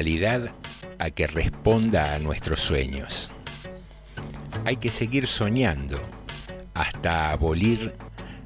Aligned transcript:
realidad 0.00 0.52
a 1.00 1.10
que 1.10 1.26
responda 1.26 2.14
a 2.14 2.20
nuestros 2.20 2.60
sueños. 2.60 3.32
Hay 4.64 4.76
que 4.76 4.90
seguir 4.90 5.26
soñando 5.26 6.00
hasta 6.72 7.32
abolir 7.32 7.92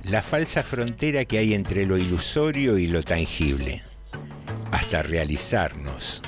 la 0.03 0.23
falsa 0.23 0.63
frontera 0.63 1.27
que 1.27 1.37
hay 1.37 1.53
entre 1.53 1.85
lo 1.85 1.99
ilusorio 1.99 2.79
y 2.79 2.87
lo 2.87 3.03
tangible, 3.03 3.83
hasta 4.71 5.03
realizarnos 5.03 6.23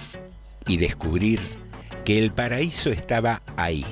y 0.66 0.76
descubrir 0.76 1.40
que 2.04 2.18
el 2.18 2.30
paraíso 2.30 2.90
estaba 2.90 3.40
ahí, 3.56 3.86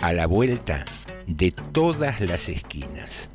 a 0.00 0.12
la 0.12 0.26
vuelta 0.26 0.84
de 1.26 1.50
todas 1.50 2.20
las 2.20 2.50
esquinas. 2.50 3.30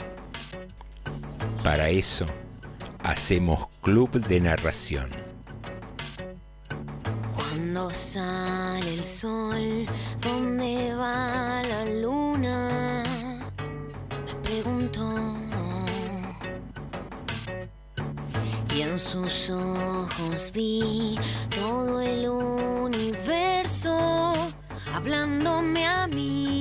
Para 1.64 1.90
eso 1.90 2.28
hacemos 3.02 3.70
club 3.82 4.12
de 4.28 4.40
narración 4.40 5.27
sale 8.18 8.94
el 8.96 9.06
sol, 9.06 9.86
¿dónde 10.22 10.96
va 10.96 11.62
la 11.72 11.82
luna? 11.86 13.04
Me 14.26 14.34
pregunto. 14.44 15.02
Y 18.76 18.82
en 18.82 18.98
sus 18.98 19.50
ojos 19.52 20.52
vi 20.52 21.16
todo 21.60 22.02
el 22.02 22.28
universo 22.28 23.92
hablándome 24.96 25.86
a 25.86 26.08
mí. 26.08 26.57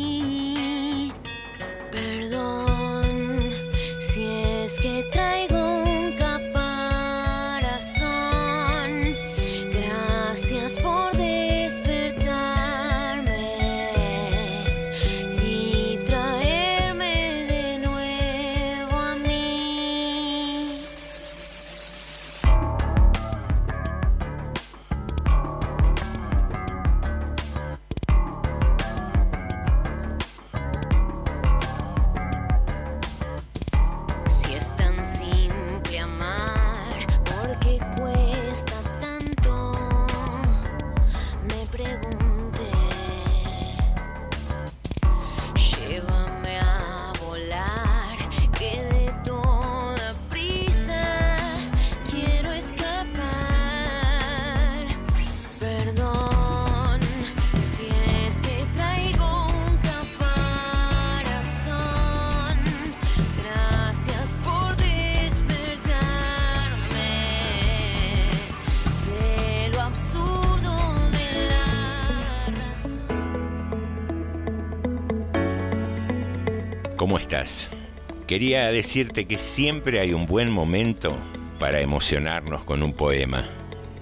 Quería 78.36 78.70
decirte 78.70 79.24
que 79.24 79.38
siempre 79.38 79.98
hay 79.98 80.12
un 80.12 80.26
buen 80.26 80.50
momento 80.50 81.16
para 81.58 81.80
emocionarnos 81.80 82.64
con 82.64 82.82
un 82.82 82.92
poema, 82.92 83.48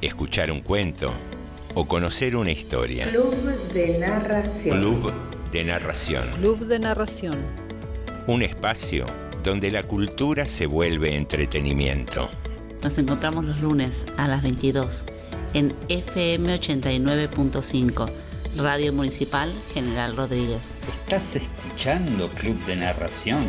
escuchar 0.01 0.51
un 0.51 0.59
cuento 0.59 1.15
o 1.77 1.87
conocer 1.87 2.35
una 2.35 2.51
historia. 2.51 3.09
Club 3.11 3.37
de 3.73 3.97
narración. 3.97 4.81
Club 4.81 5.15
de 5.53 5.63
narración. 5.63 6.33
Club 6.33 6.67
de 6.67 6.79
narración. 6.81 7.45
Un 8.27 8.43
espacio 8.43 9.07
donde 9.45 9.71
la 9.71 9.85
cultura 9.85 10.49
se 10.49 10.67
vuelve 10.67 11.15
entretenimiento. 11.15 12.29
Nos 12.83 12.99
encontramos 12.99 13.45
los 13.45 13.61
lunes 13.61 14.05
a 14.17 14.27
las 14.27 14.43
22 14.43 15.07
en 15.53 15.73
FM 15.89 16.59
89.5, 16.59 18.11
Radio 18.57 18.93
Municipal 18.93 19.55
General 19.75 20.17
Rodríguez. 20.17 20.75
¿Estás 20.91 21.37
escuchando 21.37 22.29
Club 22.31 22.57
de 22.65 22.75
Narración? 22.75 23.49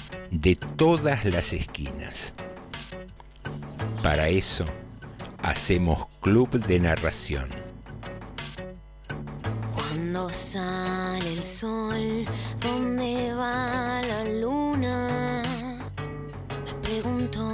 de 0.31 0.55
todas 0.55 1.25
las 1.25 1.53
esquinas. 1.53 2.33
Para 4.01 4.29
eso 4.29 4.65
hacemos 5.43 6.07
club 6.21 6.49
de 6.49 6.79
narración. 6.79 7.49
Cuando 9.75 10.29
sale 10.29 11.33
el 11.33 11.45
sol, 11.45 12.25
¿dónde 12.61 13.33
va 13.33 14.01
la 14.01 14.23
luna? 14.39 15.43
Me 16.65 16.73
pregunto. 16.81 17.53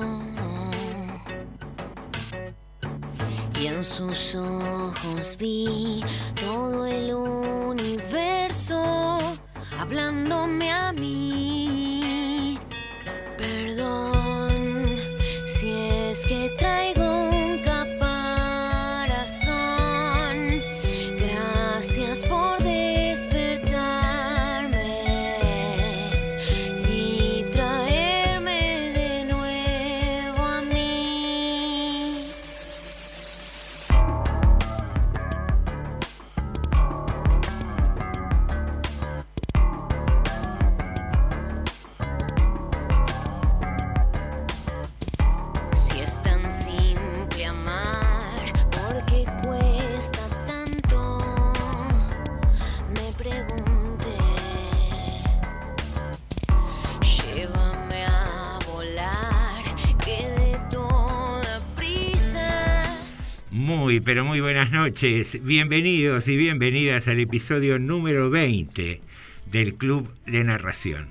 Y 3.59 3.67
en 3.67 3.83
sus 3.83 4.35
ojos 4.35 5.35
vi 5.37 6.01
todo 6.35 6.85
el 6.85 7.13
universo 7.13 9.17
hablándome 9.79 10.71
a 10.71 10.93
mí. 10.93 11.46
Pero 64.07 64.23
muy 64.23 64.39
buenas 64.39 64.71
noches. 64.71 65.37
Bienvenidos 65.43 66.29
y 66.29 66.37
bienvenidas 66.37 67.09
al 67.09 67.19
episodio 67.19 67.77
número 67.77 68.29
20 68.29 69.01
del 69.51 69.73
Club 69.75 70.09
de 70.25 70.45
Narración. 70.45 71.09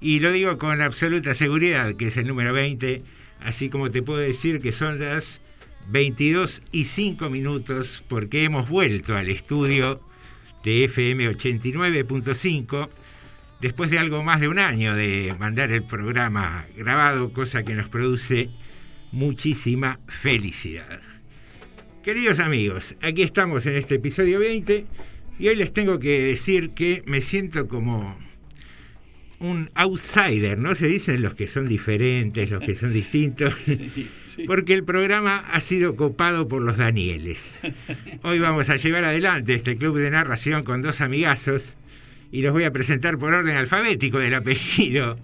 Y 0.00 0.18
lo 0.18 0.32
digo 0.32 0.58
con 0.58 0.82
absoluta 0.82 1.34
seguridad 1.34 1.94
que 1.94 2.08
es 2.08 2.16
el 2.16 2.26
número 2.26 2.52
20, 2.52 3.04
así 3.38 3.68
como 3.68 3.90
te 3.90 4.02
puedo 4.02 4.18
decir 4.18 4.60
que 4.60 4.72
son 4.72 4.98
las 4.98 5.40
22 5.90 6.62
y 6.72 6.86
5 6.86 7.30
minutos 7.30 8.02
porque 8.08 8.42
hemos 8.42 8.68
vuelto 8.68 9.16
al 9.16 9.28
estudio 9.28 10.00
de 10.64 10.86
FM 10.86 11.30
89.5 11.30 12.88
después 13.60 13.88
de 13.88 14.00
algo 14.00 14.24
más 14.24 14.40
de 14.40 14.48
un 14.48 14.58
año 14.58 14.96
de 14.96 15.32
mandar 15.38 15.70
el 15.70 15.84
programa 15.84 16.66
grabado, 16.76 17.32
cosa 17.32 17.62
que 17.62 17.76
nos 17.76 17.88
produce 17.88 18.50
muchísima 19.12 20.00
felicidad. 20.08 21.11
Queridos 22.02 22.40
amigos, 22.40 22.96
aquí 23.00 23.22
estamos 23.22 23.64
en 23.66 23.76
este 23.76 23.94
episodio 23.94 24.40
20 24.40 24.86
y 25.38 25.46
hoy 25.46 25.54
les 25.54 25.72
tengo 25.72 26.00
que 26.00 26.20
decir 26.20 26.70
que 26.70 27.04
me 27.06 27.20
siento 27.20 27.68
como 27.68 28.18
un 29.38 29.70
outsider, 29.74 30.58
¿no? 30.58 30.74
Se 30.74 30.88
dicen 30.88 31.22
los 31.22 31.36
que 31.36 31.46
son 31.46 31.66
diferentes, 31.66 32.50
los 32.50 32.60
que 32.60 32.74
son 32.74 32.92
distintos, 32.92 33.54
porque 34.48 34.74
el 34.74 34.82
programa 34.82 35.44
ha 35.52 35.60
sido 35.60 35.94
copado 35.94 36.48
por 36.48 36.60
los 36.60 36.76
Danieles. 36.76 37.60
Hoy 38.24 38.40
vamos 38.40 38.68
a 38.68 38.76
llevar 38.76 39.04
adelante 39.04 39.54
este 39.54 39.76
club 39.76 39.96
de 39.98 40.10
narración 40.10 40.64
con 40.64 40.82
dos 40.82 41.00
amigazos 41.00 41.76
y 42.32 42.42
los 42.42 42.52
voy 42.52 42.64
a 42.64 42.72
presentar 42.72 43.16
por 43.16 43.32
orden 43.32 43.54
alfabético 43.54 44.18
del 44.18 44.34
apellido. 44.34 45.20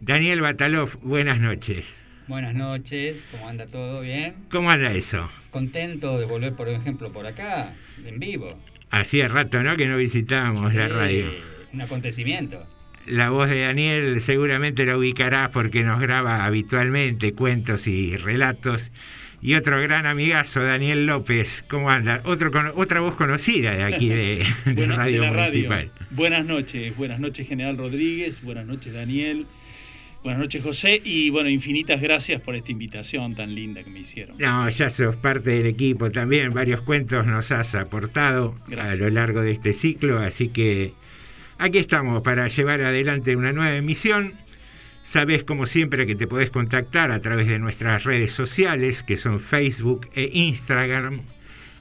Daniel 0.00 0.40
Batalov, 0.40 1.00
buenas 1.02 1.40
noches. 1.40 1.84
Buenas 2.28 2.54
noches, 2.54 3.16
¿cómo 3.32 3.48
anda 3.48 3.66
todo? 3.66 4.02
¿Bien? 4.02 4.34
¿Cómo 4.52 4.70
anda 4.70 4.92
eso? 4.92 5.28
Contento 5.52 6.18
de 6.18 6.24
volver, 6.26 6.54
por 6.54 6.68
ejemplo, 6.68 7.12
por 7.12 7.26
acá, 7.26 7.72
en 8.04 8.18
vivo. 8.18 8.58
Hacía 8.90 9.28
rato, 9.28 9.62
¿no? 9.62 9.76
Que 9.76 9.86
no 9.86 9.96
visitábamos 9.96 10.74
la 10.74 10.88
radio. 10.88 11.26
Un 11.72 11.80
acontecimiento. 11.82 12.66
La 13.06 13.30
voz 13.30 13.48
de 13.48 13.60
Daniel 13.60 14.20
seguramente 14.20 14.84
la 14.86 14.96
ubicarás 14.96 15.50
porque 15.50 15.84
nos 15.84 16.00
graba 16.00 16.44
habitualmente 16.44 17.32
cuentos 17.34 17.86
y 17.86 18.16
relatos. 18.16 18.90
Y 19.42 19.54
otro 19.54 19.80
gran 19.82 20.06
amigazo, 20.06 20.62
Daniel 20.62 21.04
López, 21.06 21.64
¿cómo 21.68 21.90
anda? 21.90 22.20
Otro, 22.24 22.50
otra 22.76 23.00
voz 23.00 23.14
conocida 23.16 23.72
de 23.72 23.82
aquí 23.82 24.08
de, 24.08 24.46
de 24.66 24.72
Buena- 24.72 24.96
Radio 24.96 25.20
de 25.22 25.26
la 25.26 25.32
Municipal. 25.32 25.90
Buenas 26.10 26.46
noches, 26.46 26.96
buenas 26.96 27.18
noches 27.20 27.48
General 27.48 27.76
Rodríguez, 27.76 28.40
buenas 28.42 28.66
noches 28.66 28.92
Daniel, 28.92 29.46
buenas 30.22 30.40
noches 30.40 30.62
José 30.62 31.00
y 31.04 31.30
bueno, 31.30 31.48
infinitas 31.48 32.00
gracias 32.00 32.40
por 32.40 32.54
esta 32.54 32.70
invitación 32.70 33.34
tan 33.34 33.54
linda 33.54 33.82
que 33.82 33.90
me 33.90 34.00
hicieron. 34.00 34.36
No, 34.38 34.68
ya 34.68 34.88
sos 34.88 35.16
parte 35.16 35.50
del 35.50 35.66
equipo 35.66 36.10
también. 36.10 36.52
Varios 36.54 36.80
cuentos 36.82 37.26
nos 37.26 37.50
has 37.50 37.74
aportado 37.74 38.54
a 38.76 38.94
lo 38.94 39.08
largo 39.08 39.40
de 39.42 39.52
este 39.52 39.72
ciclo, 39.72 40.18
así 40.18 40.48
que 40.48 40.92
aquí 41.58 41.78
estamos 41.78 42.22
para 42.22 42.46
llevar 42.48 42.80
adelante 42.82 43.36
una 43.36 43.52
nueva 43.52 43.76
emisión. 43.76 44.34
Sabes, 45.04 45.42
como 45.42 45.66
siempre, 45.66 46.06
que 46.06 46.14
te 46.14 46.28
podés 46.28 46.50
contactar 46.50 47.10
a 47.10 47.20
través 47.20 47.48
de 47.48 47.58
nuestras 47.58 48.04
redes 48.04 48.32
sociales, 48.32 49.02
que 49.02 49.16
son 49.16 49.40
Facebook 49.40 50.08
e 50.14 50.30
Instagram. 50.32 51.22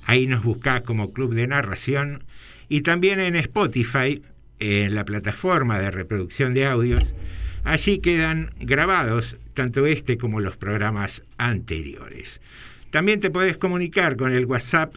Ahí 0.03 0.25
nos 0.25 0.43
buscás 0.43 0.81
como 0.81 1.13
Club 1.13 1.35
de 1.35 1.45
Narración. 1.45 2.23
Y 2.67 2.81
también 2.81 3.19
en 3.19 3.35
Spotify, 3.35 4.21
en 4.59 4.95
la 4.95 5.05
plataforma 5.05 5.79
de 5.79 5.91
reproducción 5.91 6.53
de 6.53 6.65
audios. 6.65 7.13
Allí 7.63 7.99
quedan 7.99 8.49
grabados 8.59 9.37
tanto 9.53 9.85
este 9.85 10.17
como 10.17 10.39
los 10.39 10.57
programas 10.57 11.21
anteriores. 11.37 12.41
También 12.89 13.19
te 13.19 13.29
podés 13.29 13.57
comunicar 13.57 14.17
con 14.17 14.33
el 14.33 14.45
WhatsApp 14.45 14.95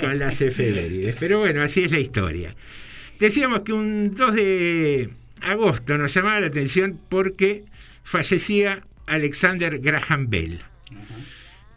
con 0.00 0.18
las 0.18 0.40
efemérides. 0.40 1.16
Pero 1.20 1.38
bueno, 1.40 1.62
así 1.62 1.82
es 1.82 1.90
la 1.92 2.00
historia. 2.00 2.54
Decíamos 3.20 3.60
que 3.60 3.72
un 3.72 4.14
2 4.14 4.34
de 4.34 5.10
agosto 5.40 5.96
nos 5.98 6.12
llamaba 6.12 6.40
la 6.40 6.46
atención 6.48 6.98
porque 7.08 7.64
fallecía 8.02 8.82
Alexander 9.06 9.78
Graham 9.78 10.28
Bell. 10.28 10.60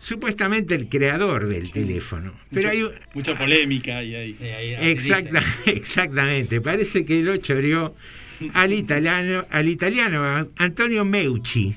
Supuestamente 0.02 0.76
el 0.76 0.88
creador 0.88 1.48
del 1.48 1.72
teléfono. 1.72 2.34
Pero 2.52 2.70
Mucha, 2.70 2.72
hay, 2.72 3.00
mucha 3.14 3.38
polémica 3.38 3.98
hay 3.98 4.16
ahí. 4.16 4.38
Ahí- 4.42 4.92
Exacta- 4.92 5.44
exactamente. 5.66 6.62
Parece 6.62 7.04
que 7.06 7.22
lo 7.22 7.36
choreó 7.38 7.94
al 8.54 8.72
italiano, 8.72 9.46
al 9.50 9.68
italiano 9.68 10.48
Antonio 10.56 11.04
Meucci, 11.04 11.76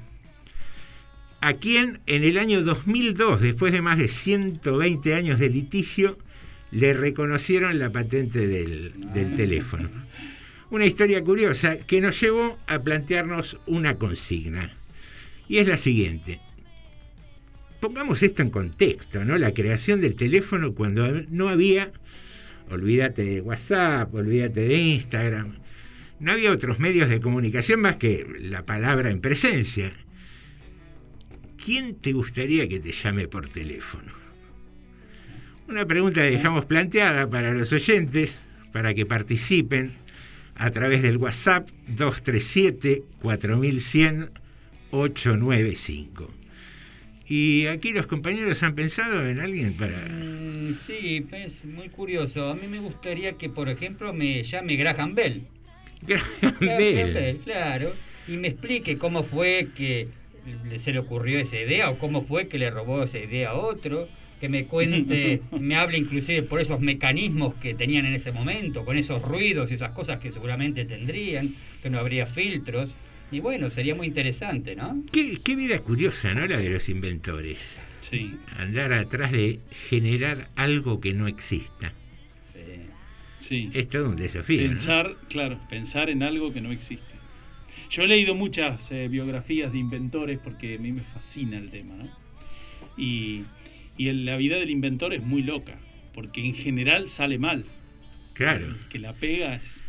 a 1.41 1.55
quien 1.55 1.99
en 2.07 2.23
el 2.23 2.39
año 2.39 2.63
2002, 2.63 3.41
después 3.41 3.73
de 3.73 3.83
más 3.83 3.99
de 3.99 4.07
120 4.07 5.15
años 5.15 5.41
de 5.41 5.49
litigio, 5.49 6.17
le 6.71 6.95
reconocieron 6.95 7.77
la 7.81 7.91
patente 7.91 8.47
del, 8.47 8.93
del 9.13 9.35
teléfono. 9.35 9.91
Una 10.71 10.87
historia 10.87 11.23
curiosa 11.25 11.79
que 11.79 12.01
nos 12.01 12.19
llevó 12.21 12.57
a 12.69 12.79
plantearnos 12.79 13.59
una 13.67 13.97
consigna. 13.97 14.73
Y 15.49 15.59
es 15.59 15.69
la 15.69 15.77
siguiente. 15.77 16.41
Pongamos 17.81 18.23
esto 18.23 18.43
en 18.43 18.51
contexto, 18.51 19.25
¿no? 19.25 19.37
La 19.39 19.53
creación 19.53 20.01
del 20.01 20.15
teléfono 20.15 20.75
cuando 20.75 21.09
no 21.31 21.49
había, 21.49 21.93
olvídate 22.71 23.25
de 23.25 23.41
WhatsApp, 23.41 24.15
olvídate 24.15 24.61
de 24.61 24.77
Instagram, 24.77 25.57
no 26.21 26.31
había 26.31 26.53
otros 26.53 26.79
medios 26.79 27.09
de 27.09 27.21
comunicación 27.21 27.81
más 27.81 27.97
que 27.97 28.25
la 28.39 28.65
palabra 28.65 29.11
en 29.11 29.21
presencia. 29.21 29.93
¿Quién 31.63 31.97
te 31.97 32.13
gustaría 32.13 32.69
que 32.69 32.79
te 32.79 32.93
llame 32.93 33.27
por 33.27 33.49
teléfono? 33.49 34.13
Una 35.69 35.85
pregunta 35.85 36.23
que 36.23 36.31
dejamos 36.31 36.65
planteada 36.67 37.29
para 37.29 37.53
los 37.53 37.73
oyentes, 37.73 38.45
para 38.73 38.95
que 38.95 39.07
participen 39.07 39.91
a 40.55 40.71
través 40.71 41.03
del 41.03 41.17
WhatsApp 41.17 41.69
237 41.89 43.03
4100 43.21 44.31
895. 44.93 46.31
Y 47.29 47.67
aquí 47.67 47.93
los 47.93 48.07
compañeros 48.07 48.63
han 48.63 48.75
pensado 48.75 49.27
en 49.29 49.41
alguien 49.41 49.75
para... 49.75 50.07
Mm, 50.09 50.75
Sí, 50.75 51.27
es 51.33 51.65
muy 51.67 51.89
curioso. 51.89 52.49
A 52.49 52.55
mí 52.55 52.67
me 52.69 52.79
gustaría 52.79 53.33
que, 53.35 53.49
por 53.49 53.69
ejemplo, 53.69 54.13
me 54.13 54.43
llame 54.43 54.77
Graham 54.77 55.15
Bell. 55.15 55.43
Graham 56.03 56.57
Graham 56.61 56.79
Bell. 56.79 57.15
Bell, 57.15 57.37
claro. 57.45 57.95
Y 58.27 58.37
me 58.37 58.49
explique 58.49 58.99
cómo 58.99 59.23
fue 59.23 59.69
que 59.77 60.09
se 60.79 60.93
le 60.93 60.99
ocurrió 60.99 61.39
esa 61.39 61.59
idea 61.59 61.91
o 61.91 61.99
cómo 61.99 62.25
fue 62.25 62.49
que 62.49 62.59
le 62.59 62.71
robó 62.71 63.03
esa 63.03 63.19
idea 63.19 63.51
a 63.51 63.55
otro. 63.55 64.09
Que 64.41 64.49
me 64.49 64.67
cuente, 64.67 65.43
me 65.53 65.77
hable 65.77 65.99
inclusive 65.99 66.43
por 66.43 66.61
esos 66.61 66.81
mecanismos 66.81 67.55
que 67.55 67.75
tenían 67.75 68.07
en 68.07 68.15
ese 68.15 68.33
momento, 68.33 68.85
con 68.85 68.97
esos 68.97 69.23
ruidos 69.23 69.71
y 69.71 69.75
esas 69.75 69.91
cosas 69.91 70.19
que 70.19 70.33
seguramente 70.33 70.85
tendrían, 70.85 71.55
que 71.83 71.91
no 71.91 71.99
habría 71.99 72.27
filtros. 72.27 72.97
Y 73.33 73.41
bueno, 73.41 73.71
sería 73.71 73.95
muy 73.95 74.07
interesante, 74.07 74.77
¿no? 74.77 75.03
Qué, 75.11 75.39
qué 75.43 75.57
vida 75.57 75.81
curiosa, 75.81 76.35
¿no? 76.35 76.47
La 76.47 76.59
de 76.59 76.69
los 76.71 76.89
inventores. 76.89 77.81
Sí. 78.11 78.37
Andar 78.59 78.93
atrás 78.93 79.33
de 79.33 79.59
generar 79.89 80.49
algo 80.55 81.01
que 81.01 81.15
no 81.15 81.27
exista. 81.27 81.93
Sí. 82.43 82.61
Sí. 83.41 83.71
Es 83.73 83.89
todo 83.89 84.11
un 84.11 84.17
desafío. 84.17 84.61
¿no? 84.63 84.69
Pensar, 84.69 85.17
claro, 85.31 85.59
pensar 85.71 86.11
en 86.11 86.23
algo 86.23 86.53
que 86.53 86.61
no 86.61 86.71
existe. 86.73 87.11
Yo 87.91 88.03
he 88.03 88.09
leído 88.09 88.35
muchas 88.35 88.91
eh, 88.93 89.09
biografías 89.09 89.73
de 89.73 89.79
inventores 89.79 90.39
porque 90.39 90.77
a 90.77 90.79
mí 90.79 90.93
me 90.93 91.01
fascina 91.03 91.59
el 91.59 91.71
tema, 91.71 91.95
¿no? 91.97 92.09
Y, 92.97 93.45
y 93.97 94.09
el- 94.09 94.25
la 94.27 94.37
vida 94.37 94.57
del 94.57 94.71
inventor 94.71 95.13
es 95.15 95.23
muy 95.23 95.43
loca, 95.43 95.79
porque 96.15 96.45
en 96.45 96.55
general 96.55 97.09
sale 97.11 97.39
mal. 97.39 97.65
Claro. 98.35 98.67
El 98.67 98.89
que 98.89 98.99
la 98.99 99.13
pega 99.15 99.57
es... 99.57 99.82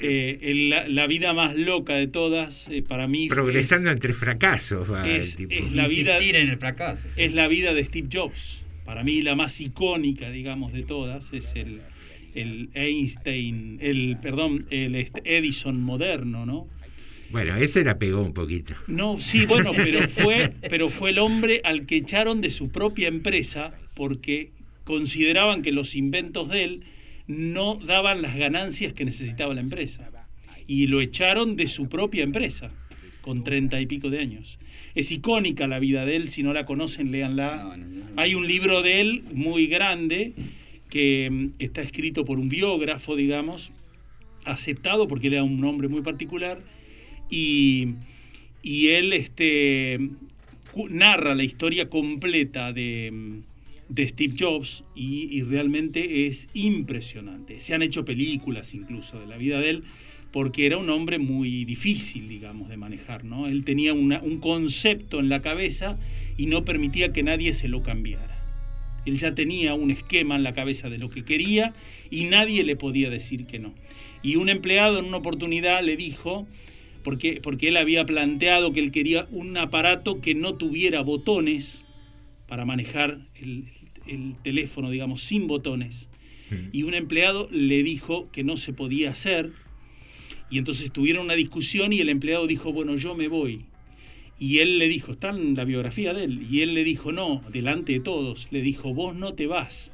Eh, 0.00 0.38
el- 0.42 0.70
la, 0.70 0.88
la 0.88 1.06
vida 1.06 1.32
más 1.34 1.54
loca 1.56 1.94
de 1.94 2.06
todas, 2.08 2.66
eh, 2.70 2.82
para 2.82 3.06
mí... 3.06 3.28
Progresando 3.28 3.90
entre 3.90 4.12
fracasos 4.12 4.90
va 4.90 5.08
es- 5.08 5.36
tipo. 5.36 5.52
es 5.52 5.72
la 5.72 5.86
vida- 5.88 6.14
Insistir 6.14 6.36
en 6.36 6.48
el 6.48 6.56
fracaso. 6.58 7.02
sí. 7.14 7.22
es 7.22 7.32
la 7.34 7.46
vida 7.48 7.74
de 7.74 7.84
Steve 7.84 8.08
Jobs. 8.12 8.62
Para 8.84 9.02
mí 9.04 9.20
la 9.22 9.34
más 9.34 9.60
icónica, 9.60 10.30
digamos, 10.30 10.72
de 10.72 10.82
todas 10.84 11.32
es 11.32 11.52
el, 11.56 11.80
el 12.34 12.68
Einstein, 12.74 13.78
el, 13.82 14.16
perdón, 14.22 14.66
el 14.70 14.94
este, 14.94 15.20
Edison 15.36 15.80
moderno, 15.82 16.46
¿no? 16.46 16.68
Bueno, 17.30 17.56
ese 17.56 17.82
la 17.82 17.98
pegó 17.98 18.22
un 18.22 18.32
poquito. 18.32 18.74
No, 18.86 19.18
sí, 19.20 19.44
bueno, 19.46 19.72
pero 19.76 20.08
fue, 20.08 20.52
pero 20.70 20.88
fue 20.88 21.10
el 21.10 21.18
hombre 21.18 21.60
al 21.64 21.84
que 21.84 21.96
echaron 21.96 22.40
de 22.40 22.50
su 22.50 22.70
propia 22.70 23.08
empresa 23.08 23.74
porque 23.96 24.50
consideraban 24.84 25.62
que 25.62 25.72
los 25.72 25.96
inventos 25.96 26.48
de 26.48 26.62
él 26.64 26.84
no 27.26 27.74
daban 27.74 28.22
las 28.22 28.36
ganancias 28.36 28.92
que 28.92 29.04
necesitaba 29.04 29.54
la 29.54 29.60
empresa. 29.60 30.10
Y 30.66 30.86
lo 30.86 31.00
echaron 31.00 31.56
de 31.56 31.68
su 31.68 31.88
propia 31.88 32.24
empresa, 32.24 32.70
con 33.20 33.44
treinta 33.44 33.80
y 33.80 33.86
pico 33.86 34.10
de 34.10 34.20
años. 34.20 34.58
Es 34.94 35.10
icónica 35.10 35.66
la 35.66 35.78
vida 35.78 36.04
de 36.04 36.16
él, 36.16 36.28
si 36.28 36.42
no 36.42 36.52
la 36.52 36.66
conocen, 36.66 37.12
léanla. 37.12 37.76
Hay 38.16 38.34
un 38.34 38.46
libro 38.46 38.82
de 38.82 39.00
él 39.00 39.24
muy 39.32 39.66
grande 39.66 40.32
que 40.90 41.28
mm, 41.30 41.48
está 41.58 41.82
escrito 41.82 42.24
por 42.24 42.38
un 42.38 42.48
biógrafo, 42.48 43.16
digamos, 43.16 43.72
aceptado 44.44 45.08
porque 45.08 45.26
él 45.28 45.34
era 45.34 45.42
un 45.42 45.62
hombre 45.64 45.88
muy 45.88 46.02
particular, 46.02 46.58
y, 47.28 47.94
y 48.62 48.88
él 48.88 49.12
este, 49.12 49.98
narra 50.88 51.34
la 51.34 51.42
historia 51.42 51.88
completa 51.90 52.72
de, 52.72 53.10
mm, 53.12 53.55
de 53.88 54.08
Steve 54.08 54.34
Jobs 54.38 54.84
y, 54.94 55.28
y 55.30 55.42
realmente 55.42 56.26
es 56.26 56.48
impresionante. 56.54 57.60
Se 57.60 57.74
han 57.74 57.82
hecho 57.82 58.04
películas 58.04 58.74
incluso 58.74 59.18
de 59.20 59.26
la 59.26 59.36
vida 59.36 59.60
de 59.60 59.70
él 59.70 59.82
porque 60.32 60.66
era 60.66 60.76
un 60.76 60.90
hombre 60.90 61.18
muy 61.18 61.64
difícil, 61.64 62.28
digamos, 62.28 62.68
de 62.68 62.76
manejar, 62.76 63.24
¿no? 63.24 63.46
Él 63.46 63.64
tenía 63.64 63.94
una- 63.94 64.20
un 64.20 64.38
concepto 64.38 65.18
en 65.20 65.28
la 65.28 65.40
cabeza 65.40 65.98
y 66.36 66.46
no 66.46 66.64
permitía 66.64 67.12
que 67.12 67.22
nadie 67.22 67.54
se 67.54 67.68
lo 67.68 67.82
cambiara. 67.82 68.34
Él 69.06 69.18
ya 69.18 69.34
tenía 69.34 69.74
un 69.74 69.90
esquema 69.92 70.34
en 70.36 70.42
la 70.42 70.52
cabeza 70.52 70.90
de 70.90 70.98
lo 70.98 71.08
que 71.10 71.24
quería 71.24 71.72
y 72.10 72.24
nadie 72.24 72.64
le 72.64 72.74
podía 72.76 73.08
decir 73.08 73.46
que 73.46 73.60
no. 73.60 73.72
Y 74.22 74.34
un 74.36 74.48
empleado 74.48 74.98
en 74.98 75.04
una 75.06 75.18
oportunidad 75.18 75.82
le 75.82 75.96
dijo, 75.96 76.46
porque, 77.04 77.40
porque 77.40 77.68
él 77.68 77.76
había 77.76 78.04
planteado 78.04 78.72
que 78.72 78.80
él 78.80 78.90
quería 78.90 79.28
un 79.30 79.56
aparato 79.56 80.20
que 80.20 80.34
no 80.34 80.56
tuviera 80.56 81.02
botones 81.02 81.84
para 82.48 82.64
manejar 82.64 83.20
el, 83.36 83.64
el 84.08 84.34
teléfono, 84.42 84.90
digamos, 84.90 85.22
sin 85.22 85.46
botones. 85.46 86.08
Y 86.72 86.84
un 86.84 86.94
empleado 86.94 87.48
le 87.50 87.82
dijo 87.82 88.30
que 88.30 88.44
no 88.44 88.56
se 88.56 88.72
podía 88.72 89.10
hacer. 89.10 89.50
Y 90.48 90.58
entonces 90.58 90.92
tuvieron 90.92 91.24
una 91.24 91.34
discusión 91.34 91.92
y 91.92 92.00
el 92.00 92.08
empleado 92.08 92.46
dijo, 92.46 92.72
bueno, 92.72 92.94
yo 92.96 93.16
me 93.16 93.26
voy. 93.26 93.64
Y 94.38 94.58
él 94.58 94.78
le 94.78 94.86
dijo, 94.88 95.12
está 95.12 95.30
en 95.30 95.54
la 95.56 95.64
biografía 95.64 96.12
de 96.12 96.24
él, 96.24 96.46
y 96.50 96.60
él 96.60 96.74
le 96.74 96.84
dijo, 96.84 97.10
no, 97.10 97.40
delante 97.52 97.92
de 97.94 98.00
todos, 98.00 98.48
le 98.50 98.60
dijo, 98.60 98.92
vos 98.94 99.16
no 99.16 99.32
te 99.34 99.46
vas. 99.46 99.92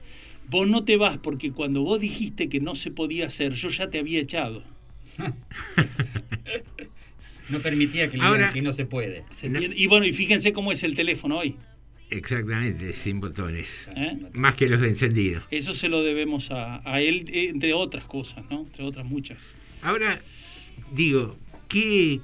Vos 0.50 0.68
no 0.68 0.84
te 0.84 0.96
vas 0.96 1.16
porque 1.18 1.52
cuando 1.52 1.82
vos 1.82 2.00
dijiste 2.00 2.48
que 2.48 2.58
no 2.60 2.74
se 2.74 2.90
podía 2.90 3.26
hacer, 3.28 3.54
yo 3.54 3.70
ya 3.70 3.88
te 3.88 3.98
había 4.00 4.20
echado. 4.20 4.62
No 7.48 7.60
permitía 7.60 8.10
que 8.10 8.16
le 8.16 8.22
Ahora- 8.22 8.38
digan 8.38 8.54
que 8.54 8.62
no 8.62 8.72
se 8.72 8.86
puede. 8.86 9.24
Y 9.76 9.86
bueno, 9.86 10.06
y 10.06 10.12
fíjense 10.12 10.52
cómo 10.52 10.72
es 10.72 10.82
el 10.84 10.94
teléfono 10.94 11.38
hoy. 11.38 11.56
Exactamente, 12.16 12.92
sin 12.92 13.20
botones. 13.20 13.88
¿eh? 13.96 14.18
Más 14.34 14.54
que 14.54 14.68
los 14.68 14.80
de 14.80 14.88
encendido. 14.88 15.42
Eso 15.50 15.72
se 15.72 15.88
lo 15.88 16.02
debemos 16.02 16.50
a, 16.50 16.80
a 16.90 17.00
él, 17.00 17.24
eh, 17.32 17.48
entre 17.48 17.72
otras 17.74 18.04
cosas, 18.04 18.44
¿no? 18.50 18.62
Entre 18.62 18.84
otras 18.84 19.04
muchas. 19.06 19.54
Ahora, 19.82 20.20
digo, 20.94 21.36
¿qué, 21.68 22.20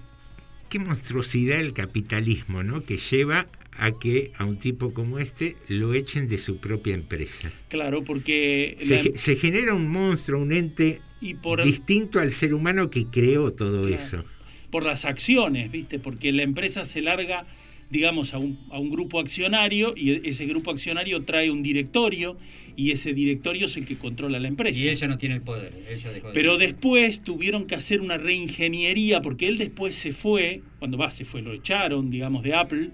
qué 0.69 0.79
monstruosidad 0.79 1.61
el 1.61 1.73
capitalismo, 1.73 2.63
¿no? 2.63 2.83
Que 2.85 2.99
lleva 2.99 3.47
a 3.81 3.93
que 3.93 4.33
a 4.37 4.45
un 4.45 4.59
tipo 4.59 4.93
como 4.93 5.19
este 5.21 5.57
lo 5.69 5.95
echen 5.95 6.29
de 6.29 6.39
su 6.39 6.59
propia 6.59 6.95
empresa. 6.95 7.51
Claro, 7.69 8.03
porque... 8.03 8.77
Se, 8.83 8.95
la- 8.97 9.03
ge- 9.05 9.13
se 9.19 9.37
genera 9.37 9.73
un 9.75 9.89
monstruo, 9.89 10.41
un 10.43 10.53
ente 10.53 11.01
y 11.21 11.35
por, 11.35 11.63
distinto 11.65 12.19
al 12.21 12.33
ser 12.33 12.55
humano 12.55 12.91
que 12.91 13.07
creó 13.07 13.53
todo 13.53 13.83
Claro. 13.83 13.97
eso. 14.03 14.25
por 14.71 14.85
las 14.85 15.05
acciones, 15.05 15.71
¿viste? 15.71 15.99
Porque 16.01 16.33
la 16.33 16.43
empresa 16.43 16.85
se 16.85 17.01
larga, 17.01 17.47
digamos, 17.91 18.35
a 18.35 18.39
un, 18.39 18.59
a 18.71 18.79
un 18.79 18.91
grupo 18.91 19.19
accionario 19.19 19.95
y 19.97 20.11
e- 20.11 20.21
ese 20.25 20.45
grupo 20.47 20.71
accionario 20.71 21.23
trae 21.25 21.51
un 21.51 21.63
directorio 21.63 22.37
y 22.77 22.91
ese 22.91 23.15
directorio 23.15 23.67
es 23.67 23.77
el 23.77 23.87
que 23.87 23.97
controla 23.97 24.39
la 24.39 24.49
empresa. 24.49 24.79
Y 24.79 24.89
él 24.89 24.97
ya 24.97 25.09
no 25.09 25.17
tiene 25.19 25.37
el 25.37 25.41
poder. 25.43 25.73
dejó 26.13 26.29
de- 26.29 26.35
Pero 26.35 26.59
después 26.59 27.21
tuvieron 27.25 27.67
que 27.67 27.75
hacer 27.75 28.01
una 28.01 28.19
reingeniería 28.19 29.21
porque 29.23 29.49
él 29.49 29.57
después 29.59 29.95
se 29.97 30.13
fue, 30.13 30.61
cuando 30.79 30.99
va, 30.99 31.11
se 31.11 31.25
fue, 31.25 31.41
lo 31.43 31.53
echaron, 31.53 32.11
digamos, 32.11 32.43
de 32.43 32.55
Apple. 32.55 32.91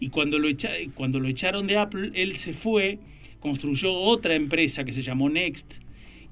Y 0.00 0.08
cuando 0.08 0.38
lo, 0.38 0.48
echa- 0.48 0.72
cuando 0.94 1.20
lo 1.20 1.28
echaron 1.28 1.66
de 1.66 1.76
Apple, 1.76 2.10
él 2.14 2.36
se 2.36 2.52
fue, 2.52 2.98
construyó 3.38 3.92
otra 3.92 4.34
empresa 4.34 4.84
que 4.84 4.92
se 4.92 5.02
llamó 5.02 5.28
Next 5.30 5.70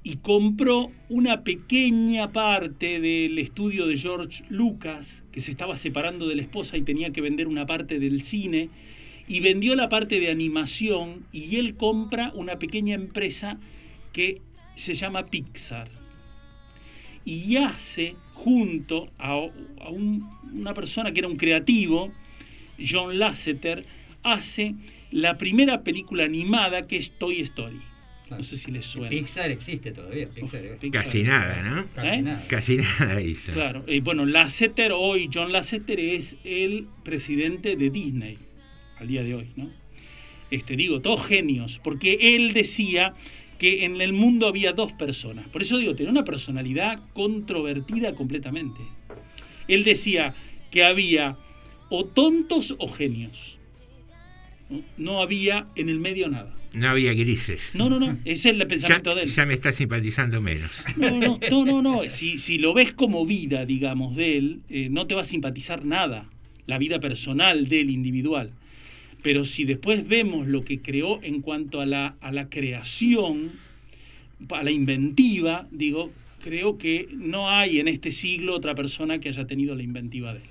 y 0.03 0.17
compró 0.17 0.91
una 1.09 1.43
pequeña 1.43 2.31
parte 2.31 2.99
del 2.99 3.37
estudio 3.37 3.85
de 3.87 3.97
George 3.97 4.43
Lucas, 4.49 5.23
que 5.31 5.41
se 5.41 5.51
estaba 5.51 5.75
separando 5.77 6.27
de 6.27 6.35
la 6.35 6.41
esposa 6.41 6.77
y 6.77 6.83
tenía 6.83 7.11
que 7.11 7.21
vender 7.21 7.47
una 7.47 7.65
parte 7.65 7.99
del 7.99 8.21
cine, 8.21 8.69
y 9.27 9.41
vendió 9.41 9.75
la 9.75 9.89
parte 9.89 10.19
de 10.19 10.31
animación 10.31 11.25
y 11.31 11.57
él 11.57 11.75
compra 11.75 12.31
una 12.33 12.57
pequeña 12.57 12.95
empresa 12.95 13.59
que 14.13 14.41
se 14.75 14.95
llama 14.95 15.27
Pixar. 15.27 15.89
Y 17.25 17.57
hace 17.57 18.15
junto 18.33 19.09
a, 19.19 19.33
a 19.33 19.89
un- 19.89 20.27
una 20.53 20.73
persona 20.73 21.11
que 21.11 21.19
era 21.19 21.27
un 21.27 21.35
creativo, 21.37 22.11
John 22.79 23.19
Lasseter, 23.19 23.85
hace 24.23 24.73
la 25.11 25.37
primera 25.37 25.83
película 25.83 26.23
animada 26.23 26.87
que 26.87 26.97
es 26.97 27.11
Toy 27.11 27.41
Story. 27.41 27.81
No 28.37 28.43
sé 28.43 28.57
si 28.57 28.71
les 28.71 28.85
suena. 28.85 29.09
Pixar 29.09 29.49
existe 29.51 29.91
todavía. 29.91 30.27
Pixar, 30.27 30.43
Uf, 30.61 30.71
es- 30.71 30.77
Pixar. 30.79 31.03
Casi 31.03 31.23
nada, 31.23 31.61
¿no? 31.63 31.85
Casi 31.95 32.07
¿Eh? 32.07 32.21
nada. 32.21 32.45
Casi 32.47 32.77
nada 32.77 33.21
hizo. 33.21 33.51
Claro, 33.51 33.83
eh, 33.87 34.01
bueno, 34.01 34.25
Lasseter 34.25 34.91
hoy, 34.93 35.29
John 35.33 35.51
Lasseter 35.51 35.99
es 35.99 36.35
el 36.43 36.87
presidente 37.03 37.75
de 37.75 37.89
Disney 37.89 38.37
al 38.99 39.07
día 39.07 39.23
de 39.23 39.35
hoy, 39.35 39.47
¿no? 39.55 39.69
Este, 40.51 40.75
digo, 40.75 40.99
todos 41.01 41.25
genios, 41.25 41.79
porque 41.83 42.35
él 42.35 42.53
decía 42.53 43.13
que 43.59 43.83
en 43.85 43.99
el 44.01 44.13
mundo 44.13 44.47
había 44.47 44.71
dos 44.73 44.93
personas. 44.93 45.47
Por 45.49 45.61
eso 45.61 45.77
digo, 45.77 45.95
tenía 45.95 46.11
una 46.11 46.23
personalidad 46.25 46.99
controvertida 47.13 48.13
completamente. 48.13 48.79
Él 49.67 49.83
decía 49.83 50.33
que 50.71 50.83
había 50.83 51.37
o 51.89 52.05
tontos 52.05 52.75
o 52.79 52.87
genios. 52.87 53.57
No, 54.69 54.81
No 54.97 55.21
había 55.21 55.65
en 55.75 55.89
el 55.89 55.99
medio 55.99 56.29
nada. 56.29 56.55
No 56.73 56.89
había 56.89 57.13
grises. 57.13 57.71
No, 57.73 57.89
no, 57.89 57.99
no, 57.99 58.17
ese 58.25 58.31
es 58.31 58.45
el 58.45 58.59
Ya, 58.59 58.67
pensamiento 58.67 59.15
de 59.15 59.23
él. 59.23 59.29
ya 59.29 59.45
me 59.45 59.53
está 59.55 59.71
simpatizando 59.71 60.39
menos. 60.41 60.69
No, 60.97 61.19
no, 61.19 61.39
no, 61.49 61.65
no, 61.65 61.81
no. 61.81 62.09
Si, 62.09 62.37
si 62.37 62.57
lo 62.59 62.73
ves 62.73 62.91
como 62.93 63.25
vida, 63.25 63.65
digamos, 63.65 64.15
de 64.15 64.37
él, 64.37 64.59
eh, 64.69 64.87
no 64.91 65.07
te 65.07 65.15
va 65.15 65.21
a 65.21 65.25
simpatizar 65.25 65.83
nada, 65.85 66.29
la 66.67 66.77
vida 66.77 66.99
personal 66.99 67.67
del 67.67 67.89
individual. 67.89 68.51
Pero 69.23 69.45
si 69.45 69.65
después 69.65 70.07
vemos 70.07 70.47
lo 70.47 70.61
que 70.61 70.79
creó 70.79 71.19
en 71.23 71.41
cuanto 71.41 71.81
a 71.81 71.85
la, 71.85 72.15
a 72.21 72.31
la 72.31 72.49
creación, 72.49 73.51
a 74.49 74.63
la 74.63 74.71
inventiva, 74.71 75.67
digo, 75.71 76.11
creo 76.43 76.77
que 76.77 77.07
no 77.11 77.49
hay 77.49 77.79
en 77.79 77.87
este 77.87 78.11
siglo 78.11 78.55
otra 78.55 78.75
persona 78.75 79.19
que 79.19 79.29
haya 79.29 79.45
tenido 79.47 79.75
la 79.75 79.83
inventiva 79.83 80.33
de 80.33 80.39
él. 80.41 80.49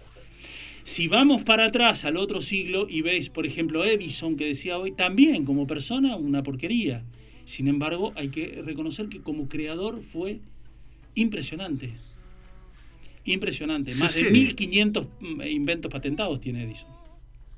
Si 0.88 1.06
vamos 1.06 1.42
para 1.42 1.66
atrás 1.66 2.06
al 2.06 2.16
otro 2.16 2.40
siglo 2.40 2.86
y 2.88 3.02
veis, 3.02 3.28
por 3.28 3.44
ejemplo, 3.44 3.84
Edison, 3.84 4.36
que 4.36 4.46
decía 4.46 4.78
hoy, 4.78 4.92
también 4.92 5.44
como 5.44 5.66
persona 5.66 6.16
una 6.16 6.42
porquería. 6.42 7.04
Sin 7.44 7.68
embargo, 7.68 8.14
hay 8.16 8.30
que 8.30 8.62
reconocer 8.64 9.10
que 9.10 9.20
como 9.20 9.50
creador 9.50 10.02
fue 10.02 10.40
impresionante. 11.14 11.92
Impresionante. 13.26 13.94
Más 13.96 14.14
de 14.14 14.20
Sucede. 14.20 14.30
1500 14.30 15.06
mm, 15.20 15.42
inventos 15.42 15.92
patentados 15.92 16.40
tiene 16.40 16.64
Edison. 16.64 16.88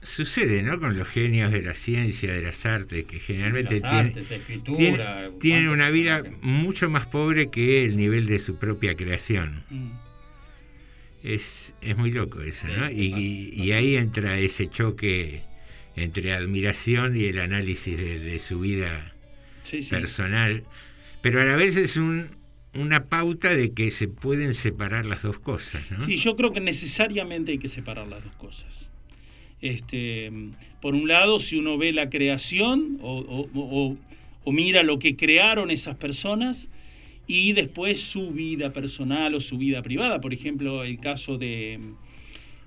Sucede, 0.03 0.65
¿no? 0.65 0.81
Con 0.81 0.99
los 0.99 1.07
genios 1.07 1.53
de 1.53 1.63
la 1.63 1.75
ciencia, 1.75 2.33
de 2.33 2.43
las 2.43 2.67
artes, 2.67 3.05
que 3.05 3.21
generalmente 3.21 3.75
Las 3.79 3.83
tienen, 3.93 4.07
artes, 4.09 4.31
escritura, 4.33 4.77
tienen- 4.77 4.97
cuántos 4.97 5.39
tienen 5.39 5.69
una 5.69 5.91
vida 5.91 6.25
mucho 6.43 6.91
más 6.91 7.07
pobre 7.07 7.49
que 7.51 7.85
el 7.85 7.97
nivel 7.97 8.27
de 8.27 8.41
su 8.41 8.57
propia 8.57 8.97
creación. 8.97 9.63
Mm. 9.71 10.10
Es, 11.23 11.75
es 11.83 11.97
muy 11.97 12.11
loco 12.11 12.41
eso, 12.41 12.67
Sí, 12.67 12.73
¿no? 12.77 12.91
Y, 12.91 13.09
pasa, 13.11 13.21
y- 13.23 13.51
pasa. 13.51 13.63
y 13.65 13.73
ahí 13.73 13.97
entra 13.97 14.39
ese 14.39 14.69
choque 14.71 15.43
entre 15.97 16.33
admiración 16.33 17.17
y 17.17 17.25
el 17.25 17.41
análisis 17.41 17.97
de, 17.97 18.19
de 18.19 18.39
su 18.39 18.61
vida 18.61 19.13
Sí, 19.63 19.83
sí. 19.83 19.91
personal. 19.91 20.65
Pero 21.21 21.41
a 21.43 21.45
la 21.45 21.57
vez 21.57 21.77
es 21.77 21.97
un, 21.99 22.29
una 22.75 23.05
pauta 23.05 23.51
de 23.51 23.73
que 23.73 23.91
se 23.91 24.09
pueden 24.09 24.55
separar 24.55 25.05
las 25.05 25.23
dos 25.23 25.39
cosas, 25.39 25.83
¿no? 25.91 26.01
Sí, 26.05 26.17
yo 26.17 26.37
creo 26.37 26.53
que 26.53 26.61
necesariamente 26.61 27.53
hay 27.53 27.59
que 27.59 27.69
separar 27.69 28.07
las 28.09 28.25
dos 28.25 28.35
cosas. 28.37 28.91
Este, 29.61 30.33
por 30.81 30.95
un 30.95 31.07
lado, 31.07 31.39
si 31.39 31.59
uno 31.59 31.77
ve 31.77 31.93
la 31.93 32.09
creación 32.09 32.97
o, 33.03 33.19
o- 33.19 33.51
o- 33.55 33.97
o 34.45 34.53
mira 34.53 34.83
lo 34.83 34.99
que 34.99 35.17
crearon 35.17 35.71
esas 35.71 35.97
personas 35.97 36.71
y 37.33 37.53
después 37.53 38.01
su 38.01 38.33
vida 38.33 38.73
personal 38.73 39.37
o 39.37 39.41
su 39.41 39.57
vida 39.57 39.83
privada. 39.83 40.21
Por 40.21 40.35
ejemplo, 40.35 40.83
el 40.83 40.99
caso 40.99 41.39
de, 41.39 41.79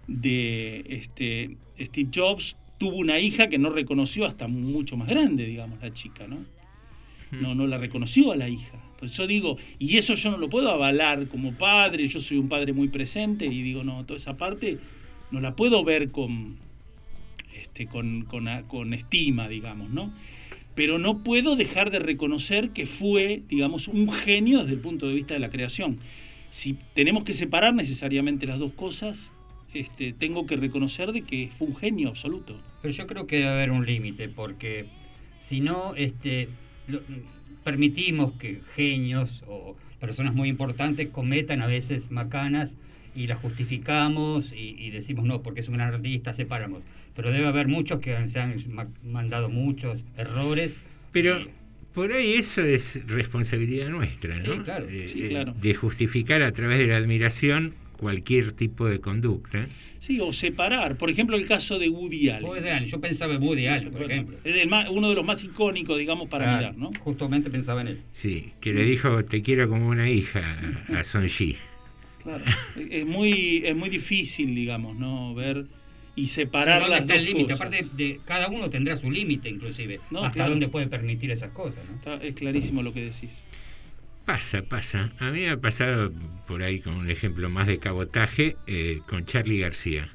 de 0.07 0.85
este, 0.87 1.57
Steve 1.77 2.09
Jobs 2.15 2.55
tuvo 2.77 2.95
una 2.95 3.19
hija 3.19 3.49
que 3.49 3.57
no 3.57 3.71
reconoció 3.71 4.25
hasta 4.25 4.47
mucho 4.47 4.95
más 4.95 5.09
grande, 5.09 5.45
digamos, 5.45 5.81
la 5.81 5.93
chica, 5.93 6.27
¿no? 6.27 6.45
No, 7.31 7.55
no 7.55 7.67
la 7.67 7.77
reconoció 7.77 8.31
a 8.31 8.37
la 8.37 8.47
hija. 8.47 8.81
Por 8.97 9.09
eso 9.09 9.27
digo, 9.27 9.57
y 9.79 9.97
eso 9.97 10.13
yo 10.13 10.31
no 10.31 10.37
lo 10.37 10.49
puedo 10.49 10.69
avalar 10.69 11.27
como 11.27 11.51
padre, 11.57 12.07
yo 12.07 12.21
soy 12.21 12.37
un 12.37 12.47
padre 12.47 12.71
muy 12.71 12.87
presente 12.87 13.45
y 13.45 13.63
digo, 13.63 13.83
no, 13.83 14.05
toda 14.05 14.15
esa 14.15 14.37
parte 14.37 14.77
no 15.31 15.41
la 15.41 15.57
puedo 15.57 15.83
ver 15.83 16.09
con, 16.09 16.55
este, 17.53 17.87
con, 17.87 18.23
con, 18.23 18.47
con 18.69 18.93
estima, 18.93 19.49
digamos, 19.49 19.89
¿no? 19.89 20.13
Pero 20.75 20.97
no 20.97 21.23
puedo 21.23 21.55
dejar 21.55 21.91
de 21.91 21.99
reconocer 21.99 22.71
que 22.71 22.85
fue, 22.85 23.43
digamos, 23.47 23.87
un 23.87 24.11
genio 24.11 24.59
desde 24.59 24.73
el 24.73 24.79
punto 24.79 25.07
de 25.07 25.13
vista 25.13 25.33
de 25.33 25.39
la 25.39 25.49
creación. 25.49 25.99
Si 26.49 26.77
tenemos 26.93 27.23
que 27.23 27.33
separar 27.33 27.73
necesariamente 27.73 28.45
las 28.45 28.59
dos 28.59 28.73
cosas, 28.73 29.31
este, 29.73 30.13
tengo 30.13 30.45
que 30.45 30.55
reconocer 30.55 31.11
de 31.11 31.21
que 31.21 31.49
fue 31.57 31.67
un 31.67 31.75
genio 31.75 32.09
absoluto. 32.09 32.59
Pero 32.81 32.93
yo 32.93 33.07
creo 33.07 33.27
que 33.27 33.37
debe 33.37 33.49
haber 33.49 33.71
un 33.71 33.85
límite, 33.85 34.29
porque 34.29 34.85
si 35.39 35.61
no 35.61 35.95
este, 35.95 36.49
permitimos 37.63 38.33
que 38.33 38.61
genios 38.75 39.43
o 39.47 39.75
personas 39.99 40.35
muy 40.35 40.49
importantes 40.49 41.07
cometan 41.09 41.61
a 41.61 41.67
veces 41.67 42.11
macanas 42.11 42.75
y 43.15 43.27
las 43.27 43.37
justificamos 43.39 44.51
y, 44.53 44.75
y 44.77 44.89
decimos 44.91 45.25
no, 45.25 45.41
porque 45.41 45.59
es 45.61 45.67
un 45.67 45.75
gran 45.75 45.93
artista, 45.93 46.33
separamos. 46.33 46.83
Pero 47.15 47.31
debe 47.31 47.45
haber 47.47 47.67
muchos 47.67 47.99
que 47.99 48.15
han- 48.15 48.27
se 48.29 48.39
han 48.39 48.55
ma- 48.69 48.87
mandado 49.03 49.49
muchos 49.49 50.03
errores. 50.17 50.79
Pero 51.11 51.39
y- 51.41 51.49
por 51.93 52.11
ahí 52.11 52.33
eso 52.33 52.63
es 52.63 53.05
responsabilidad 53.07 53.89
nuestra, 53.89 54.35
¿no? 54.37 54.41
Sí, 54.55 54.59
claro. 54.63 54.87
Eh, 54.89 55.07
Sí, 55.07 55.23
eh, 55.23 55.27
claro. 55.29 55.53
De 55.61 55.75
justificar 55.75 56.41
a 56.41 56.51
través 56.51 56.79
de 56.79 56.87
la 56.87 56.97
admiración 56.97 57.75
cualquier 57.97 58.51
tipo 58.51 58.87
de 58.87 58.99
conducta. 58.99 59.67
Sí, 59.99 60.19
o 60.19 60.33
separar. 60.33 60.97
Por 60.97 61.09
ejemplo, 61.09 61.37
el 61.37 61.45
caso 61.45 61.77
de 61.79 61.87
Woody 61.89 62.29
Allen. 62.31 62.43
Woody 62.49 62.67
Allen, 62.67 62.89
yo 62.89 62.99
pensaba 62.99 63.35
en 63.35 63.43
Woody 63.43 63.67
Allen, 63.67 63.91
por 63.91 64.03
ejemplo. 64.11 64.37
Es 64.43 64.55
el 64.57 64.67
más- 64.67 64.89
uno 64.89 65.07
de 65.07 65.15
los 65.15 65.23
más 65.23 65.41
icónicos, 65.43 65.97
digamos, 65.97 66.27
para 66.27 66.45
Claro, 66.45 66.57
mirar, 66.57 66.77
¿no? 66.77 66.91
Justamente 67.01 67.49
pensaba 67.51 67.81
en 67.81 67.87
él. 67.89 68.01
Sí, 68.13 68.51
que 68.59 68.73
le 68.73 68.83
dijo 68.83 69.23
te 69.23 69.41
quiero 69.43 69.69
como 69.69 69.87
una 69.87 70.09
hija 70.09 70.41
a, 70.89 70.99
a 70.99 71.03
Son 71.05 71.29
Ji. 71.29 71.55
Claro. 72.23 72.43
Es 72.89 73.05
muy, 73.05 73.63
es 73.65 73.75
muy 73.75 73.89
difícil, 73.89 74.55
digamos, 74.55 74.95
¿no? 74.95 75.33
Ver 75.35 75.65
y 76.15 76.27
separar 76.27 76.81
¿Dónde 76.81 76.91
las 76.91 77.01
está 77.01 77.13
dos 77.15 77.19
el 77.21 77.25
límite? 77.25 77.53
Aparte, 77.53 77.85
de, 77.93 78.19
cada 78.25 78.47
uno 78.47 78.69
tendrá 78.69 78.95
su 78.97 79.09
límite, 79.11 79.49
inclusive. 79.49 79.99
No, 80.11 80.19
hasta 80.19 80.35
claro. 80.35 80.51
dónde 80.51 80.67
puede 80.67 80.87
permitir 80.87 81.31
esas 81.31 81.51
cosas, 81.51 81.83
¿no? 81.89 81.95
Está- 81.95 82.15
es 82.23 82.35
clarísimo 82.35 82.81
lo 82.83 82.93
que 82.93 83.01
decís. 83.05 83.31
Pasa, 84.25 84.61
pasa. 84.61 85.11
A 85.19 85.31
mí 85.31 85.41
me 85.41 85.49
ha 85.49 85.57
pasado 85.57 86.11
por 86.47 86.63
ahí 86.63 86.79
con 86.79 86.93
un 86.95 87.09
ejemplo 87.09 87.49
más 87.49 87.67
de 87.67 87.79
cabotaje 87.79 88.55
eh, 88.67 88.99
con 89.09 89.25
Charlie 89.25 89.59
García. 89.59 90.09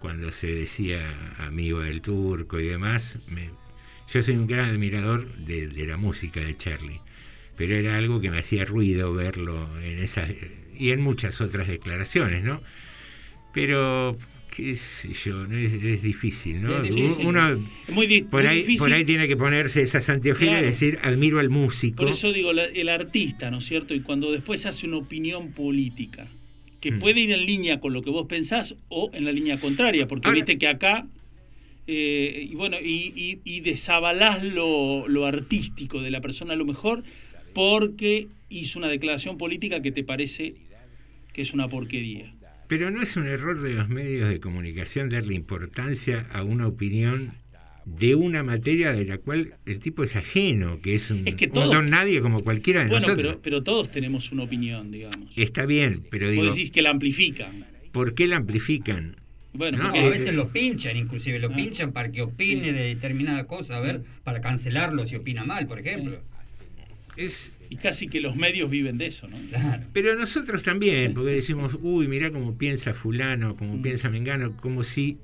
Cuando 0.00 0.30
se 0.30 0.46
decía 0.46 1.34
amigo 1.38 1.80
del 1.80 2.00
turco 2.00 2.58
y 2.60 2.66
demás. 2.68 3.18
me- 3.28 3.50
Yo 4.12 4.22
soy 4.22 4.36
un 4.36 4.46
gran 4.46 4.70
admirador 4.70 5.30
de, 5.34 5.66
de 5.68 5.86
la 5.86 5.96
música 5.98 6.40
de 6.40 6.56
Charlie. 6.56 7.00
Pero 7.56 7.74
era 7.74 7.96
algo 7.98 8.20
que 8.20 8.30
me 8.30 8.38
hacía 8.38 8.64
ruido 8.64 9.12
verlo 9.14 9.68
en 9.82 9.98
esas 9.98 10.30
y 10.78 10.90
en 10.90 11.00
muchas 11.00 11.40
otras 11.40 11.68
declaraciones, 11.68 12.44
¿no? 12.44 12.60
Pero, 13.52 14.16
qué 14.54 14.76
sé 14.76 15.12
yo, 15.12 15.46
no 15.46 15.56
es, 15.56 15.72
es 15.72 16.02
difícil, 16.02 16.62
¿no? 16.62 16.82
Sí, 16.82 16.88
es 16.88 16.94
difícil. 16.94 17.26
Uno 17.26 17.48
Es 17.88 17.94
muy, 17.94 18.22
por 18.22 18.46
ahí, 18.46 18.58
difícil. 18.58 18.78
por 18.78 18.92
ahí 18.92 19.04
tiene 19.04 19.28
que 19.28 19.36
ponerse 19.36 19.82
esas 19.82 20.08
anteofilas 20.08 20.54
Claro. 20.54 20.66
y 20.66 20.70
decir 20.70 20.98
admiro 21.02 21.38
al 21.38 21.50
músico. 21.50 21.96
Por 21.96 22.08
eso 22.08 22.32
digo, 22.32 22.52
la- 22.52 22.64
el 22.64 22.88
artista, 22.88 23.50
¿no 23.50 23.58
es 23.58 23.64
cierto? 23.66 23.94
Y 23.94 24.00
cuando 24.00 24.32
después 24.32 24.66
hace 24.66 24.86
una 24.86 24.96
opinión 24.98 25.52
política, 25.52 26.28
que 26.80 26.92
Mm. 26.92 26.98
puede 26.98 27.20
ir 27.20 27.30
en 27.32 27.46
línea 27.46 27.80
con 27.80 27.92
lo 27.92 28.02
que 28.02 28.10
vos 28.10 28.26
pensás 28.26 28.74
o 28.88 29.10
en 29.14 29.24
la 29.24 29.32
línea 29.32 29.58
contraria, 29.58 30.06
porque 30.08 30.26
Ahora- 30.28 30.36
viste 30.36 30.58
que 30.58 30.66
acá, 30.68 31.06
eh, 31.86 32.48
y 32.50 32.54
bueno, 32.54 32.76
y, 32.82 33.12
y, 33.14 33.38
y 33.44 33.60
desavalás 33.60 34.42
lo, 34.42 35.06
lo 35.08 35.26
artístico 35.26 36.00
de 36.02 36.10
la 36.10 36.20
persona 36.20 36.54
a 36.54 36.56
lo 36.56 36.64
mejor 36.64 37.04
porque 37.54 38.28
hizo 38.50 38.78
una 38.78 38.88
declaración 38.88 39.38
política 39.38 39.80
que 39.80 39.92
te 39.92 40.04
parece 40.04 40.54
que 41.32 41.42
es 41.42 41.52
una 41.52 41.68
porquería. 41.68 42.32
Pero 42.68 42.90
no 42.90 43.02
es 43.02 43.16
un 43.16 43.26
error 43.26 43.60
de 43.60 43.74
los 43.74 43.88
medios 43.88 44.28
de 44.28 44.40
comunicación 44.40 45.08
darle 45.10 45.34
importancia 45.34 46.26
a 46.32 46.42
una 46.42 46.66
opinión 46.66 47.32
de 47.84 48.14
una 48.14 48.42
materia 48.42 48.92
de 48.92 49.04
la 49.04 49.18
cual 49.18 49.54
el 49.66 49.78
tipo 49.78 50.04
es 50.04 50.16
ajeno, 50.16 50.80
que 50.80 50.94
es 50.94 51.10
un, 51.10 51.26
Es 51.28 51.34
que 51.34 51.46
un 51.46 51.52
todos- 51.52 51.74
don 51.74 51.90
nadie 51.90 52.22
como 52.22 52.40
cualquiera 52.40 52.82
de 52.84 52.88
Bueno, 52.88 53.06
nosotros. 53.06 53.32
pero, 53.32 53.42
pero 53.42 53.62
todos 53.62 53.90
tenemos 53.90 54.32
una 54.32 54.44
opinión, 54.44 54.90
digamos. 54.90 55.36
Está 55.36 55.66
bien, 55.66 56.02
pero 56.10 56.30
digo, 56.30 56.44
Vos 56.44 56.54
decís 56.54 56.70
que 56.70 56.80
la 56.82 56.90
amplifican. 56.90 57.66
¿por 57.92 58.14
qué 58.14 58.26
la 58.26 58.36
amplifican? 58.36 59.16
Bueno, 59.52 59.78
No, 59.78 59.84
porque- 59.84 60.00
a 60.00 60.08
veces 60.08 60.34
lo 60.34 60.48
pinchan, 60.48 60.96
inclusive 60.96 61.38
lo 61.38 61.48
Ah. 61.52 61.54
pinchan 61.54 61.92
para 61.92 62.10
que 62.10 62.22
opine 62.22 62.64
Sí. 62.64 62.70
de 62.72 62.82
determinada 62.84 63.46
cosa, 63.46 63.76
a 63.76 63.80
ver, 63.82 64.02
para 64.24 64.40
cancelarlo 64.40 65.06
si 65.06 65.14
opina 65.16 65.44
mal, 65.44 65.66
por 65.66 65.78
ejemplo. 65.78 66.20
Es, 67.16 67.52
y 67.70 67.76
casi 67.76 68.08
que 68.08 68.20
los 68.20 68.36
medios 68.36 68.68
viven 68.70 68.98
de 68.98 69.06
eso, 69.06 69.28
¿no? 69.28 69.36
Claro. 69.48 69.84
pero 69.92 70.14
nosotros 70.16 70.62
también, 70.62 71.14
porque 71.14 71.32
decimos, 71.32 71.78
uy, 71.80 72.08
mirá 72.08 72.30
cómo 72.30 72.56
piensa 72.56 72.94
fulano, 72.94 73.56
cómo 73.56 73.76
Mm. 73.76 73.82
piensa 73.82 74.10
Mengano, 74.10 74.56
como 74.56 74.84
si 74.84 75.18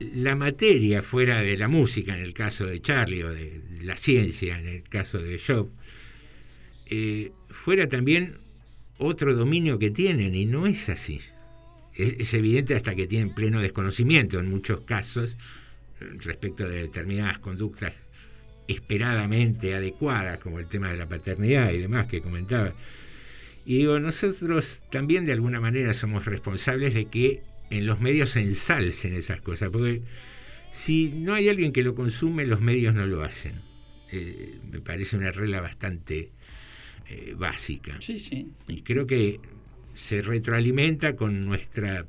la 0.00 0.36
materia 0.36 1.02
fuera 1.02 1.40
de 1.40 1.56
la 1.56 1.68
música, 1.68 2.16
en 2.16 2.22
el 2.22 2.32
caso 2.32 2.66
de 2.66 2.80
Charlie, 2.80 3.22
o 3.24 3.32
de 3.32 3.60
la 3.82 3.96
ciencia, 3.96 4.58
en 4.58 4.66
el 4.68 4.82
caso 4.84 5.18
de 5.18 5.38
Job, 5.38 5.70
eh, 6.86 7.32
fuera 7.50 7.88
también 7.88 8.38
otro 8.98 9.34
dominio 9.34 9.78
que 9.78 9.90
tienen, 9.90 10.34
y 10.34 10.46
no 10.46 10.66
es 10.66 10.88
así. 10.88 11.20
Es, 11.94 12.14
es 12.18 12.34
evidente 12.34 12.74
hasta 12.74 12.94
que 12.94 13.06
tienen 13.06 13.34
pleno 13.34 13.60
desconocimiento 13.60 14.38
en 14.38 14.48
muchos 14.48 14.80
casos 14.82 15.36
eh, 16.00 16.04
respecto 16.18 16.68
de 16.68 16.82
determinadas 16.82 17.38
conductas 17.38 17.92
esperadamente 18.68 19.74
adecuadas, 19.74 20.38
como 20.38 20.58
el 20.58 20.66
tema 20.66 20.90
de 20.90 20.98
la 20.98 21.08
paternidad 21.08 21.72
y 21.72 21.78
demás 21.78 22.06
que 22.06 22.20
comentaba. 22.20 22.74
Y 23.64 23.78
digo, 23.78 23.98
nosotros 23.98 24.82
también 24.90 25.26
de 25.26 25.32
alguna 25.32 25.60
manera 25.60 25.92
somos 25.94 26.24
responsables 26.24 26.94
de 26.94 27.06
que 27.06 27.42
en 27.70 27.86
los 27.86 28.00
medios 28.00 28.30
se 28.30 28.40
ensalcen 28.40 29.14
esas 29.14 29.40
cosas, 29.40 29.70
porque 29.70 30.02
si 30.70 31.08
no 31.08 31.34
hay 31.34 31.48
alguien 31.48 31.72
que 31.72 31.82
lo 31.82 31.94
consume, 31.94 32.46
los 32.46 32.60
medios 32.60 32.94
no 32.94 33.06
lo 33.06 33.22
hacen. 33.22 33.54
Eh, 34.10 34.58
me 34.70 34.80
parece 34.80 35.16
una 35.16 35.32
regla 35.32 35.60
bastante 35.60 36.30
eh, 37.08 37.34
básica. 37.36 37.96
Sí, 38.00 38.18
sí. 38.18 38.48
Y 38.68 38.82
creo 38.82 39.06
que 39.06 39.40
se 39.94 40.22
retroalimenta 40.22 41.16
con 41.16 41.44
nuestra 41.44 42.06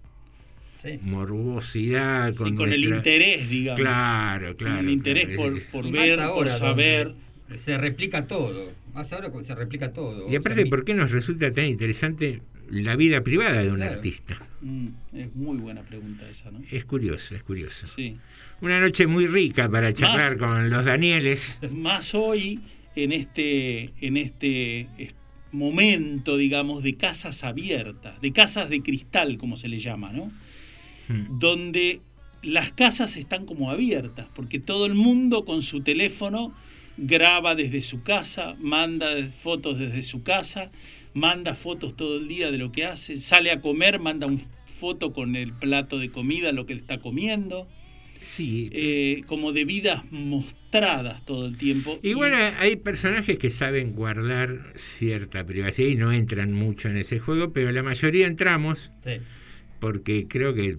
Sí. 0.81 0.99
morbosidad, 1.01 2.31
Sí, 2.31 2.37
con, 2.37 2.55
con 2.55 2.71
el 2.71 2.83
interés, 2.83 3.49
digamos. 3.49 3.81
Claro, 3.81 4.47
Con 4.47 4.55
claro. 4.55 4.79
el 4.79 4.89
interés 4.89 5.27
claro. 5.27 5.55
por, 5.71 5.91
ver, 5.91 6.19
ahora, 6.19 6.33
por 6.33 6.49
saber. 6.51 7.13
Se 7.55 7.77
replica 7.77 8.27
todo. 8.27 8.71
Más 8.93 9.11
ahora 9.11 9.31
se 9.43 9.55
replica 9.55 9.91
todo. 9.91 10.29
Y 10.31 10.35
aparte, 10.35 10.61
O 10.61 10.63
sea, 10.63 10.69
¿por 10.69 10.85
qué 10.85 10.93
nos 10.93 11.11
resulta 11.11 11.51
tan 11.51 11.65
interesante 11.65 12.41
la 12.69 12.95
vida 12.95 13.21
privada 13.23 13.61
de 13.61 13.69
un 13.69 13.77
Claro. 13.77 13.93
artista? 13.95 14.37
Mm, 14.61 14.87
es 15.13 15.35
muy 15.35 15.57
buena 15.57 15.81
pregunta 15.81 16.29
esa, 16.29 16.51
¿no? 16.51 16.61
Es 16.71 16.85
curioso, 16.85 17.35
es 17.35 17.43
curioso. 17.43 17.87
Sí. 17.95 18.17
Una 18.61 18.79
noche 18.79 19.07
muy 19.07 19.25
rica 19.27 19.67
para 19.69 19.93
charlar 19.93 20.37
con 20.37 20.69
los 20.69 20.85
Danieles. 20.85 21.59
Más 21.71 22.13
hoy, 22.13 22.59
en 22.95 23.11
este, 23.11 23.89
en 24.01 24.17
este 24.17 24.81
es- 24.97 25.13
momento, 25.51 26.37
digamos, 26.37 26.83
de 26.83 26.95
casas 26.95 27.43
abiertas, 27.43 28.21
de 28.21 28.31
casas 28.31 28.69
de 28.69 28.81
cristal, 28.81 29.37
como 29.39 29.57
se 29.57 29.67
le 29.67 29.79
llama, 29.79 30.11
¿no? 30.13 30.31
Hmm. 31.09 31.39
donde 31.39 32.01
las 32.43 32.71
casas 32.71 33.17
están 33.17 33.45
como 33.45 33.69
abiertas, 33.71 34.27
porque 34.35 34.59
todo 34.59 34.85
el 34.85 34.93
mundo 34.93 35.43
con 35.43 35.61
su 35.61 35.81
teléfono 35.81 36.53
graba 36.97 37.55
desde 37.55 37.81
su 37.81 38.03
casa, 38.03 38.55
manda 38.59 39.07
fotos 39.41 39.77
desde 39.79 40.03
su 40.03 40.21
casa, 40.23 40.71
manda 41.13 41.55
fotos 41.55 41.95
todo 41.97 42.17
el 42.17 42.27
día 42.27 42.51
de 42.51 42.57
lo 42.59 42.71
que 42.71 42.85
hace, 42.85 43.17
sale 43.17 43.51
a 43.51 43.59
comer, 43.59 43.99
manda 43.99 44.27
una 44.27 44.41
foto 44.79 45.11
con 45.11 45.35
el 45.35 45.51
plato 45.51 45.97
de 45.97 46.11
comida, 46.11 46.51
lo 46.53 46.65
que 46.65 46.73
está 46.73 46.99
comiendo, 46.99 47.67
Sí. 48.21 48.69
eh, 48.71 49.23
como 49.27 49.51
de 49.51 49.65
vidas 49.65 50.03
mostradas 50.11 51.25
todo 51.25 51.47
el 51.47 51.57
tiempo. 51.57 51.99
Y 52.03 52.11
Y- 52.11 52.13
bueno, 52.13 52.37
hay 52.59 52.75
personajes 52.75 53.37
que 53.39 53.49
saben 53.49 53.93
guardar 53.93 54.73
cierta 54.75 55.45
privacidad 55.45 55.87
y 55.89 55.95
no 55.95 56.11
entran 56.11 56.53
mucho 56.53 56.89
en 56.89 56.97
ese 56.97 57.19
juego, 57.19 57.51
pero 57.53 57.71
la 57.71 57.81
mayoría 57.83 58.27
entramos 58.27 58.91
Sí. 59.03 59.13
Porque 59.79 60.27
creo 60.27 60.53
que 60.53 60.77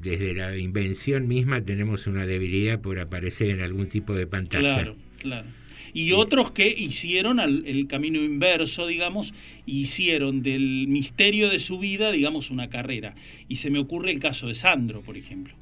desde 0.00 0.34
la 0.34 0.56
invención 0.56 1.28
misma 1.28 1.62
tenemos 1.62 2.06
una 2.06 2.26
debilidad 2.26 2.80
por 2.80 2.98
aparecer 2.98 3.50
en 3.50 3.60
algún 3.60 3.88
tipo 3.88 4.14
de 4.14 4.26
pantalla. 4.26 4.74
Claro, 4.74 4.96
claro. 5.18 5.46
Y 5.92 6.12
otros 6.12 6.52
que 6.52 6.68
hicieron 6.68 7.40
al- 7.40 7.64
el 7.66 7.86
camino 7.88 8.20
inverso, 8.22 8.86
digamos, 8.86 9.34
hicieron 9.66 10.42
del 10.42 10.86
misterio 10.88 11.48
de 11.48 11.58
su 11.58 11.78
vida, 11.80 12.12
digamos, 12.12 12.50
una 12.50 12.68
carrera. 12.70 13.14
Y 13.48 13.56
se 13.56 13.70
me 13.70 13.78
ocurre 13.80 14.12
el 14.12 14.20
caso 14.20 14.46
de 14.46 14.54
Sandro, 14.54 15.00
por 15.02 15.16
ejemplo, 15.16 15.54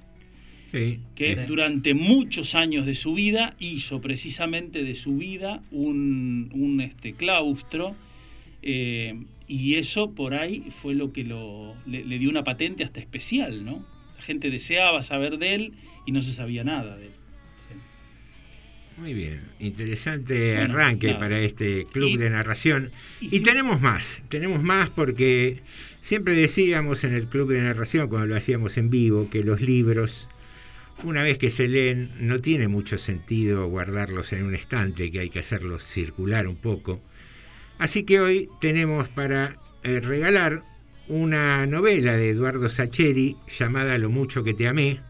Sí. 0.70 0.98
que 1.14 1.34
Sí. 1.34 1.40
durante 1.46 1.94
muchos 1.94 2.54
años 2.54 2.84
de 2.84 2.94
su 2.94 3.14
vida 3.14 3.56
hizo 3.58 4.00
precisamente 4.02 4.84
de 4.84 4.94
su 4.94 5.16
vida 5.16 5.62
un, 5.70 6.50
un, 6.52 6.80
este, 6.82 7.14
claustro. 7.14 7.96
Eh, 8.62 9.14
y 9.46 9.76
eso 9.76 10.14
por 10.14 10.34
ahí 10.34 10.64
fue 10.82 10.94
lo 10.94 11.12
que 11.12 11.24
lo, 11.24 11.74
le, 11.86 12.04
le 12.04 12.18
dio 12.18 12.28
una 12.30 12.44
patente 12.44 12.84
hasta 12.84 13.00
especial, 13.00 13.64
¿no? 13.64 13.84
La 14.16 14.22
gente 14.22 14.50
deseaba 14.50 15.02
saber 15.02 15.38
de 15.38 15.54
él 15.54 15.72
y 16.06 16.12
no 16.12 16.22
se 16.22 16.32
sabía 16.32 16.64
nada 16.64 16.96
de 16.96 17.06
él. 17.06 17.12
Muy 18.96 19.14
bien, 19.14 19.42
interesante 19.60 20.56
Bueno, 20.56 20.74
arranque 20.74 21.14
para 21.14 21.38
este 21.40 21.86
club 21.92 22.08
Y- 22.08 22.16
de 22.16 22.30
narración. 22.30 22.90
y 23.20 23.26
Y, 23.26 23.30
si- 23.30 23.40
tenemos 23.42 23.80
más, 23.80 24.24
tenemos 24.28 24.60
más 24.60 24.90
porque 24.90 25.60
siempre 26.00 26.34
decíamos 26.34 27.04
en 27.04 27.14
el 27.14 27.28
club 27.28 27.52
de 27.52 27.60
narración, 27.62 28.08
cuando 28.08 28.26
lo 28.26 28.36
hacíamos 28.36 28.76
en 28.76 28.90
vivo, 28.90 29.30
que 29.30 29.44
los 29.44 29.60
libros, 29.60 30.28
una 31.04 31.22
vez 31.22 31.38
que 31.38 31.48
se 31.50 31.68
leen, 31.68 32.10
no 32.18 32.40
tiene 32.40 32.66
mucho 32.66 32.98
sentido 32.98 33.68
guardarlos 33.68 34.32
en 34.32 34.42
un 34.42 34.56
estante, 34.56 35.12
que 35.12 35.20
hay 35.20 35.30
que 35.30 35.38
hacerlos 35.38 35.84
circular 35.84 36.48
un 36.48 36.56
poco. 36.56 37.00
Así 37.78 38.02
que 38.02 38.20
hoy 38.20 38.48
tenemos 38.60 39.08
para 39.08 39.56
eh, 39.84 40.00
regalar 40.00 40.64
una 41.06 41.64
novela 41.66 42.16
de 42.16 42.30
Eduardo 42.30 42.68
Sacheri 42.68 43.36
llamada 43.58 43.96
Lo 43.98 44.10
mucho 44.10 44.42
que 44.42 44.52
te 44.54 44.66
amé. 44.66 45.00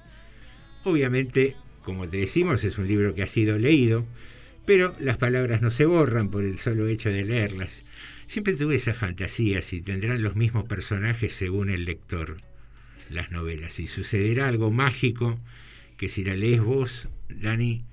Obviamente, 0.84 1.56
como 1.82 2.08
te 2.08 2.18
decimos, 2.18 2.62
es 2.64 2.78
un 2.78 2.86
libro 2.86 3.14
que 3.14 3.22
ha 3.22 3.26
sido 3.26 3.58
leído, 3.58 4.06
pero 4.66 4.94
las 5.00 5.16
palabras 5.16 5.62
no 5.62 5.70
se 5.70 5.86
borran 5.86 6.30
por 6.30 6.44
el 6.44 6.58
solo 6.58 6.86
hecho 6.88 7.08
de 7.08 7.24
leerlas. 7.24 7.84
Siempre 8.26 8.52
tuve 8.54 8.74
esa 8.74 8.92
fantasía 8.92 9.62
si 9.62 9.80
tendrán 9.80 10.22
los 10.22 10.36
mismos 10.36 10.64
personajes 10.64 11.32
según 11.32 11.70
el 11.70 11.86
lector 11.86 12.36
las 13.08 13.30
novelas. 13.30 13.80
Y 13.80 13.86
sucederá 13.86 14.48
algo 14.48 14.70
mágico 14.70 15.38
que 15.96 16.10
si 16.10 16.22
la 16.22 16.36
lees 16.36 16.60
vos, 16.60 17.08
Dani, 17.30 17.84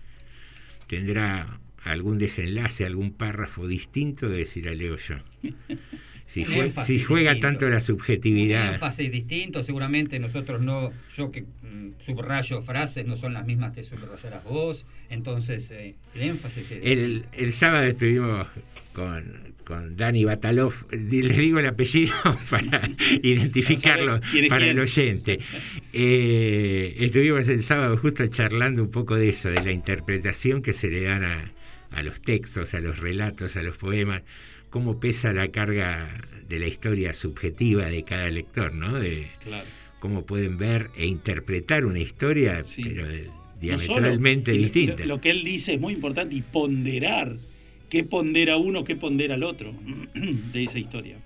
tendrá 0.88 1.60
algún 1.86 2.18
desenlace, 2.18 2.86
algún 2.86 3.14
párrafo 3.14 3.68
distinto 3.68 4.28
de 4.30 4.46
si 4.46 4.62
la 4.62 4.74
leo 4.74 4.98
yo. 4.98 5.16
Si, 6.28 6.42
Un 6.42 6.48
jue- 6.48 6.84
si 6.84 7.00
juega 7.04 7.34
distinto. 7.34 7.48
tanto 7.48 7.70
la 7.70 7.76
Un 7.76 7.82
subjetividad. 7.82 8.74
énfasis 8.74 9.12
distinto, 9.12 9.64
seguramente 9.64 10.18
nosotros 10.18 10.60
no, 10.60 10.92
yo 11.16 11.32
que 11.32 11.44
mm, 11.44 12.04
subrayo 12.04 12.64
frases 12.64 13.06
no 13.06 13.16
son 13.16 13.34
las 13.34 13.46
mismas 13.46 13.74
que 13.76 13.84
subrayarás 13.84 14.44
vos, 14.44 14.88
entonces 15.12 15.70
eh, 15.70 15.94
el 16.16 16.22
énfasis 16.24 16.72
es 16.72 16.80
El, 16.82 17.26
el 17.32 17.52
sábado 17.52 17.84
estuvimos 17.86 18.48
con, 18.92 19.54
con 19.66 19.96
Dani 19.98 20.26
Batalov, 20.26 20.74
di- 20.90 21.22
le 21.22 21.38
digo 21.38 21.60
el 21.60 21.68
apellido 21.68 22.16
para 22.50 22.90
identificarlo 23.22 24.16
No 24.16 24.22
para 24.50 24.66
quién. 24.66 24.72
el 24.72 24.80
oyente. 24.80 25.40
Eh, 25.94 26.96
estuvimos 27.00 27.48
el 27.50 27.62
sábado 27.62 27.98
justo 27.98 28.26
charlando 28.28 28.82
un 28.82 28.90
poco 28.92 29.16
de 29.16 29.30
eso, 29.30 29.50
de 29.50 29.64
la 29.64 29.72
interpretación 29.72 30.64
que 30.64 30.74
se 30.74 30.88
le 30.90 31.04
dan 31.04 31.24
a, 31.24 31.52
a 31.96 32.04
los 32.04 32.22
textos, 32.22 32.74
a 32.74 32.80
los 32.80 33.00
relatos, 33.00 33.56
a 33.56 33.64
los 33.64 33.78
poemas, 33.78 34.22
cómo 34.70 35.00
pesa 35.00 35.32
la 35.34 35.48
carga 35.48 36.10
de 36.48 36.60
la 36.60 36.68
historia 36.68 37.14
subjetiva 37.14 37.86
de 37.86 38.04
cada 38.04 38.28
lector, 38.30 38.74
¿no? 38.74 39.00
De 39.00 39.28
Claro. 39.44 39.66
cómo 40.00 40.26
pueden 40.26 40.58
ver 40.58 40.90
e 40.96 41.08
interpretar 41.08 41.86
una 41.86 42.00
historia, 42.00 42.64
Sí. 42.66 42.84
pero 42.84 43.06
No 43.08 43.14
solo- 43.14 43.30
diametralmente 43.60 44.52
distinta. 44.52 45.00
Lo, 45.00 45.16
lo 45.16 45.22
que 45.22 45.32
él 45.32 45.44
dice 45.44 45.74
es 45.76 45.80
muy 45.80 45.94
importante 45.94 46.36
y 46.36 46.42
ponderar. 46.42 47.38
¿Qué 47.90 48.04
pondera 48.04 48.58
uno, 48.58 48.84
qué 48.84 48.96
pondera 48.96 49.36
el 49.36 49.44
otro 49.44 49.74
de 50.14 50.64
esa 50.64 50.78
historia? 50.80 51.18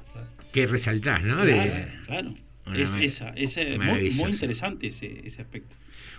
que 0.51 0.65
resaltás, 0.65 1.23
¿no? 1.23 1.43
De- 1.45 1.87
Claro, 2.07 2.33
Es, 2.75 2.95
esa, 2.99 3.29
ese, 3.29 3.77
muy, 3.79 4.09
muy 4.11 4.31
interesante 4.31 4.87
ese, 4.87 5.21
ese 5.23 5.41
aspecto. 5.43 5.75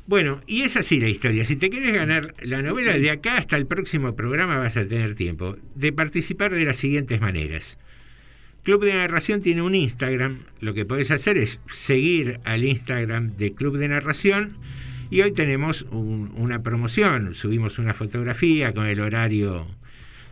Bueno, 0.06 0.40
y 0.46 0.62
es 0.62 0.76
así 0.76 0.98
la 0.98 1.08
historia. 1.08 1.44
Si 1.44 1.56
te 1.56 1.70
querés 1.70 1.92
ganar 1.92 2.34
la 2.42 2.62
novela, 2.62 2.98
de 2.98 3.10
acá 3.10 3.36
hasta 3.38 3.56
el 3.56 3.66
próximo 3.66 4.16
programa 4.16 4.58
vas 4.58 4.76
a 4.76 4.84
tener 4.84 5.14
tiempo 5.14 5.56
de 5.76 5.92
participar 5.92 6.52
de 6.52 6.64
las 6.64 6.78
siguientes 6.78 7.20
maneras. 7.20 7.78
Club 8.64 8.84
de 8.84 8.94
Narración 8.94 9.40
tiene 9.40 9.62
un 9.62 9.74
Instagram. 9.74 10.40
Lo 10.60 10.74
que 10.74 10.84
podés 10.84 11.10
hacer 11.10 11.38
es 11.38 11.60
seguir 11.70 12.40
al 12.44 12.64
Instagram 12.64 13.36
de 13.36 13.54
Club 13.54 13.78
de 13.78 13.88
Narración. 13.88 14.56
Y 15.10 15.22
hoy 15.22 15.32
tenemos 15.32 15.82
un- 15.90 16.32
una 16.36 16.62
promoción. 16.62 17.34
Subimos 17.34 17.78
una 17.78 17.94
fotografía 17.94 18.72
con 18.74 18.86
el 18.86 19.00
horario 19.00 19.66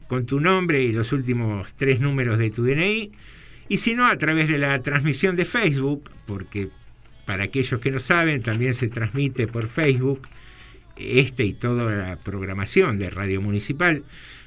con 0.07 0.25
tu 0.25 0.39
nombre 0.39 0.81
y 0.83 0.91
los 0.91 1.13
últimos 1.13 1.73
tres 1.73 1.99
números 1.99 2.39
de 2.39 2.49
tu 2.49 2.63
DNI. 2.63 3.11
Y 3.69 3.77
si 3.77 3.95
no, 3.95 4.07
a 4.07 4.17
través 4.17 4.47
de 4.47 4.57
la 4.57 4.81
transmisión 4.81 5.35
de 5.35 5.45
Facebook, 5.45 6.09
porque 6.25 6.69
para 7.25 7.45
aquellos 7.45 7.79
que 7.81 7.91
no 7.91 7.99
saben, 7.99 8.41
también 8.41 8.73
se 8.73 8.87
transmite 8.87 9.47
por 9.47 9.67
Facebook 9.67 10.27
este 10.95 11.45
y 11.45 11.53
toda 11.53 11.91
la 11.91 12.15
programación 12.17 12.97
de 12.97 13.09
Radio 13.09 13.41
Municipal. 13.41 14.03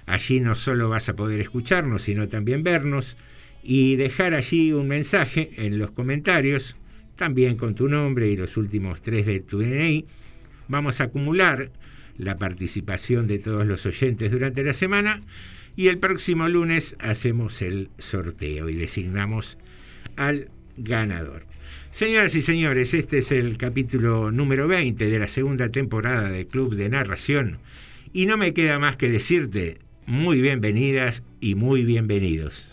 Allí 0.06 0.40
no 0.40 0.54
solo 0.54 0.88
vas 0.88 1.08
a 1.08 1.14
poder 1.14 1.40
escucharnos, 1.40 2.02
sino 2.02 2.28
también 2.28 2.62
vernos 2.62 3.16
y 3.62 3.96
dejar 3.96 4.34
allí 4.34 4.72
un 4.72 4.88
mensaje 4.88 5.50
en 5.56 5.78
los 5.78 5.90
comentarios, 5.90 6.76
también 7.20 7.58
con 7.58 7.74
tu 7.74 7.86
nombre 7.86 8.30
y 8.30 8.36
los 8.36 8.56
últimos 8.56 9.02
tres 9.02 9.26
de 9.26 9.40
tu 9.40 9.58
DNI. 9.58 10.06
Vamos 10.68 11.02
a 11.02 11.04
acumular 11.04 11.70
la 12.16 12.38
participación 12.38 13.26
de 13.26 13.38
todos 13.38 13.66
los 13.66 13.84
oyentes 13.84 14.32
durante 14.32 14.64
la 14.64 14.72
semana 14.72 15.20
y 15.76 15.88
el 15.88 15.98
próximo 15.98 16.48
lunes 16.48 16.96
hacemos 16.98 17.60
el 17.60 17.90
sorteo 17.98 18.70
y 18.70 18.74
designamos 18.74 19.58
al 20.16 20.48
ganador. 20.78 21.44
Señoras 21.90 22.34
y 22.36 22.40
señores, 22.40 22.94
este 22.94 23.18
es 23.18 23.32
el 23.32 23.58
capítulo 23.58 24.32
número 24.32 24.66
20 24.66 25.04
de 25.04 25.18
la 25.18 25.26
segunda 25.26 25.68
temporada 25.68 26.30
del 26.30 26.46
Club 26.46 26.74
de 26.74 26.88
Narración 26.88 27.58
y 28.14 28.24
no 28.24 28.38
me 28.38 28.54
queda 28.54 28.78
más 28.78 28.96
que 28.96 29.10
decirte 29.10 29.76
muy 30.06 30.40
bienvenidas 30.40 31.22
y 31.38 31.54
muy 31.54 31.84
bienvenidos. 31.84 32.69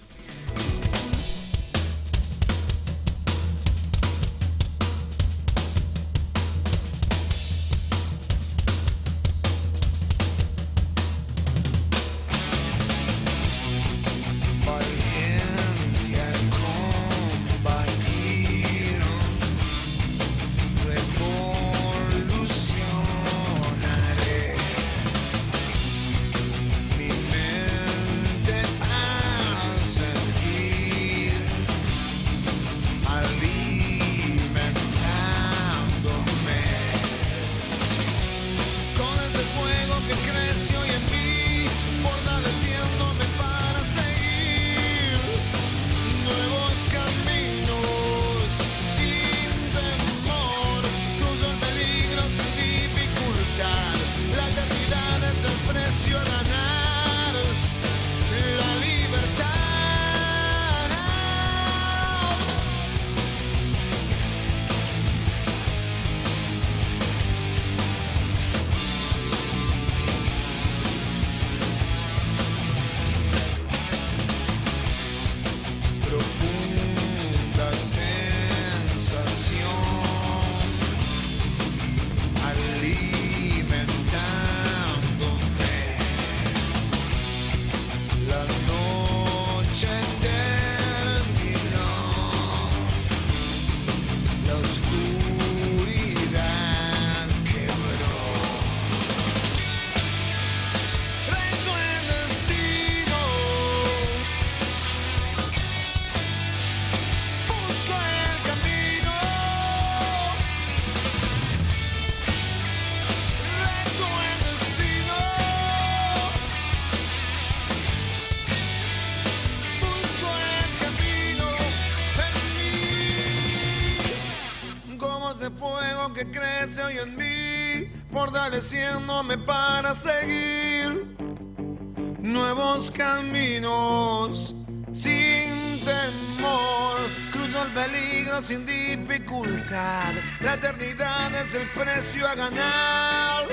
Peligro 137.77 138.41
sin 138.41 138.65
dificultad. 138.65 140.13
La 140.41 140.55
eternidad 140.55 141.33
es 141.35 141.53
el 141.53 141.67
precio 141.69 142.27
a 142.27 142.35
ganar. 142.35 143.45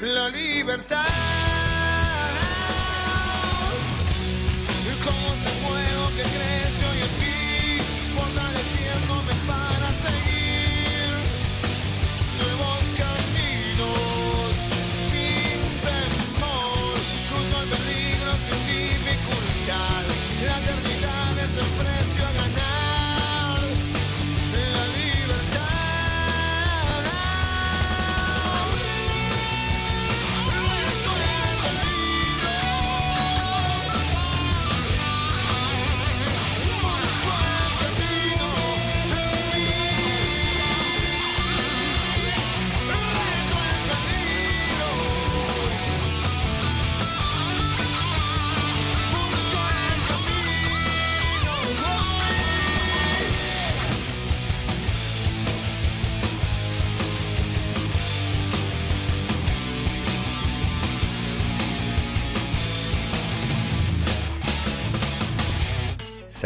La 0.00 0.28
libertad. 0.28 1.45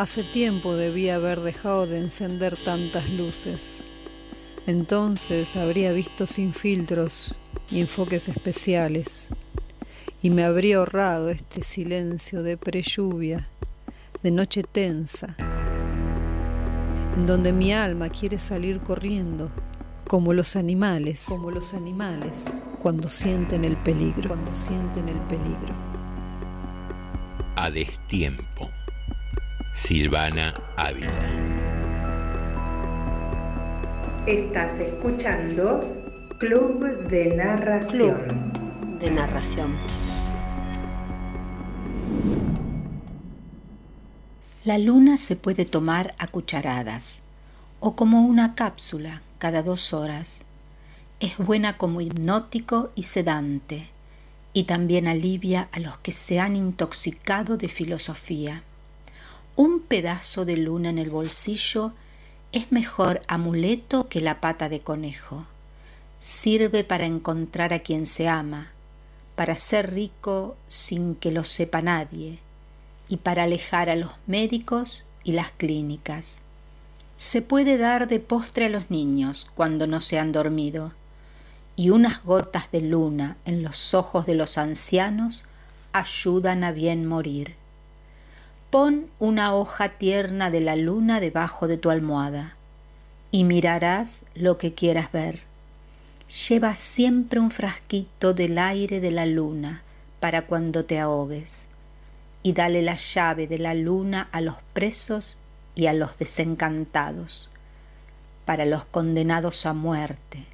Hace 0.00 0.22
tiempo 0.22 0.76
debía 0.76 1.16
haber 1.16 1.40
dejado 1.42 1.86
de 1.86 1.98
encender 1.98 2.56
tantas 2.56 3.10
luces. 3.10 3.82
Entonces 4.66 5.58
habría 5.58 5.92
visto 5.92 6.26
sin 6.26 6.54
filtros 6.54 7.34
y 7.70 7.82
enfoques 7.82 8.30
especiales. 8.30 9.28
Y 10.22 10.30
me 10.30 10.44
habría 10.44 10.78
ahorrado 10.78 11.28
este 11.28 11.62
silencio 11.62 12.42
de 12.42 12.56
prelluvia, 12.56 13.50
de 14.22 14.30
noche 14.30 14.62
tensa, 14.62 15.36
en 17.14 17.26
donde 17.26 17.52
mi 17.52 17.74
alma 17.74 18.08
quiere 18.08 18.38
salir 18.38 18.80
corriendo, 18.80 19.52
como 20.08 20.32
los 20.32 20.56
animales, 20.56 21.26
como 21.28 21.50
los 21.50 21.74
animales, 21.74 22.46
cuando 22.78 23.10
sienten 23.10 23.66
el 23.66 23.76
peligro, 23.76 24.28
cuando 24.30 24.54
sienten 24.54 25.10
el 25.10 25.20
peligro. 25.26 25.74
A 27.54 27.70
destiempo. 27.70 28.70
Silvana 29.72 30.52
Ávila. 30.76 31.16
Estás 34.26 34.80
escuchando 34.80 35.84
Club 36.38 37.08
de 37.08 37.36
Narración. 37.36 38.52
de 39.00 39.10
narración. 39.12 39.76
La 44.64 44.76
luna 44.76 45.16
se 45.16 45.36
puede 45.36 45.64
tomar 45.64 46.14
a 46.18 46.26
cucharadas 46.26 47.22
o 47.78 47.94
como 47.94 48.26
una 48.26 48.56
cápsula 48.56 49.22
cada 49.38 49.62
dos 49.62 49.94
horas. 49.94 50.44
Es 51.20 51.38
buena 51.38 51.78
como 51.78 52.00
hipnótico 52.00 52.90
y 52.96 53.04
sedante 53.04 53.88
y 54.52 54.64
también 54.64 55.06
alivia 55.06 55.68
a 55.70 55.78
los 55.78 55.96
que 55.98 56.10
se 56.10 56.40
han 56.40 56.56
intoxicado 56.56 57.56
de 57.56 57.68
filosofía. 57.68 58.64
Un 59.56 59.80
pedazo 59.80 60.44
de 60.44 60.56
luna 60.56 60.90
en 60.90 60.98
el 60.98 61.10
bolsillo 61.10 61.92
es 62.52 62.72
mejor 62.72 63.20
amuleto 63.28 64.08
que 64.08 64.20
la 64.20 64.40
pata 64.40 64.68
de 64.68 64.80
conejo. 64.80 65.46
Sirve 66.18 66.84
para 66.84 67.06
encontrar 67.06 67.72
a 67.72 67.80
quien 67.80 68.06
se 68.06 68.28
ama, 68.28 68.72
para 69.34 69.56
ser 69.56 69.92
rico 69.92 70.56
sin 70.68 71.14
que 71.14 71.30
lo 71.30 71.44
sepa 71.44 71.82
nadie 71.82 72.38
y 73.08 73.18
para 73.18 73.44
alejar 73.44 73.90
a 73.90 73.96
los 73.96 74.12
médicos 74.26 75.04
y 75.24 75.32
las 75.32 75.50
clínicas. 75.52 76.38
Se 77.16 77.42
puede 77.42 77.76
dar 77.76 78.08
de 78.08 78.20
postre 78.20 78.66
a 78.66 78.70
los 78.70 78.90
niños 78.90 79.50
cuando 79.54 79.86
no 79.86 80.00
se 80.00 80.18
han 80.18 80.32
dormido 80.32 80.92
y 81.76 81.90
unas 81.90 82.24
gotas 82.24 82.70
de 82.70 82.82
luna 82.82 83.36
en 83.44 83.62
los 83.62 83.94
ojos 83.94 84.26
de 84.26 84.34
los 84.34 84.58
ancianos 84.58 85.44
ayudan 85.92 86.64
a 86.64 86.72
bien 86.72 87.06
morir. 87.06 87.59
Pon 88.70 89.08
una 89.18 89.52
hoja 89.56 89.88
tierna 89.88 90.48
de 90.52 90.60
la 90.60 90.76
luna 90.76 91.18
debajo 91.18 91.66
de 91.66 91.76
tu 91.76 91.90
almohada 91.90 92.54
y 93.32 93.42
mirarás 93.42 94.26
lo 94.36 94.58
que 94.58 94.74
quieras 94.74 95.10
ver. 95.10 95.40
Lleva 96.48 96.76
siempre 96.76 97.40
un 97.40 97.50
frasquito 97.50 98.32
del 98.32 98.58
aire 98.58 99.00
de 99.00 99.10
la 99.10 99.26
luna 99.26 99.82
para 100.20 100.42
cuando 100.42 100.84
te 100.84 101.00
ahogues 101.00 101.66
y 102.44 102.52
dale 102.52 102.82
la 102.82 102.94
llave 102.94 103.48
de 103.48 103.58
la 103.58 103.74
luna 103.74 104.28
a 104.30 104.40
los 104.40 104.54
presos 104.72 105.38
y 105.74 105.86
a 105.86 105.92
los 105.92 106.16
desencantados, 106.16 107.50
para 108.44 108.66
los 108.66 108.84
condenados 108.84 109.66
a 109.66 109.72
muerte 109.72 110.44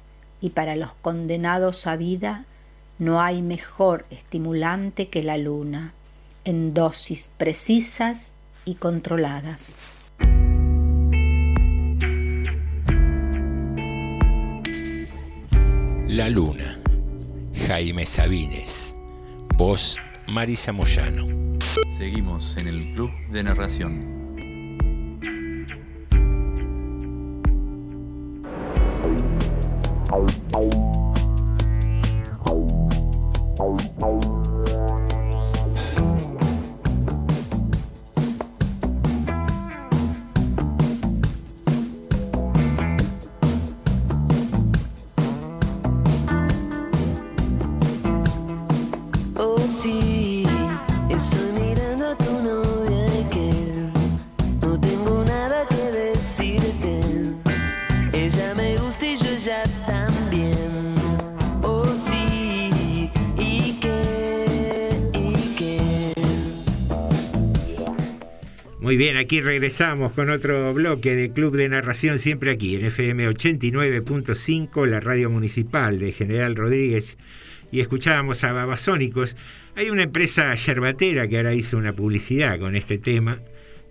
y 0.41 0.49
para 0.49 0.75
los 0.75 0.89
condenados 1.03 1.85
a 1.85 1.95
vida 1.95 2.45
no 2.97 3.21
hay 3.21 3.43
mejor 3.43 4.07
estimulante 4.09 5.09
que 5.09 5.21
la 5.21 5.37
luna, 5.37 5.93
en 6.47 6.73
dosis 6.73 7.29
precisas 7.35 8.33
y 8.63 8.75
controladas. 8.75 9.75
La 16.07 16.29
Luna. 16.29 16.77
Jaime 17.67 18.05
Sabines. 18.05 18.95
Voz 19.57 19.97
Marisa 20.29 20.71
Moyano. 20.71 21.57
Seguimos 21.85 22.55
en 22.55 22.67
el 22.67 22.93
Club 22.93 23.11
de 23.29 23.43
Narración. 23.43 24.17
Muy 68.97 69.03
bien, 69.03 69.17
aquí 69.17 69.41
regresamos 69.41 70.11
con 70.13 70.31
otro 70.31 70.73
bloque 70.73 71.15
de 71.15 71.31
Club 71.31 71.55
de 71.55 71.69
Narración, 71.69 72.17
siempre 72.17 72.49
aquí 72.49 72.75
en 72.75 72.85
FM 72.85 73.29
89.5, 73.29 74.87
la 74.87 74.99
radio 74.99 75.29
municipal 75.29 75.99
de 75.99 76.11
General 76.11 76.55
Rodríguez, 76.55 77.19
y 77.71 77.81
escuchábamos 77.81 78.43
a 78.43 78.53
Babasónicos. 78.53 79.35
Hay 79.75 79.91
una 79.91 80.01
empresa 80.01 80.55
yerbatera 80.55 81.27
que 81.27 81.37
ahora 81.37 81.53
hizo 81.53 81.77
una 81.77 81.93
publicidad 81.93 82.57
con 82.57 82.75
este 82.75 82.97
tema, 82.97 83.37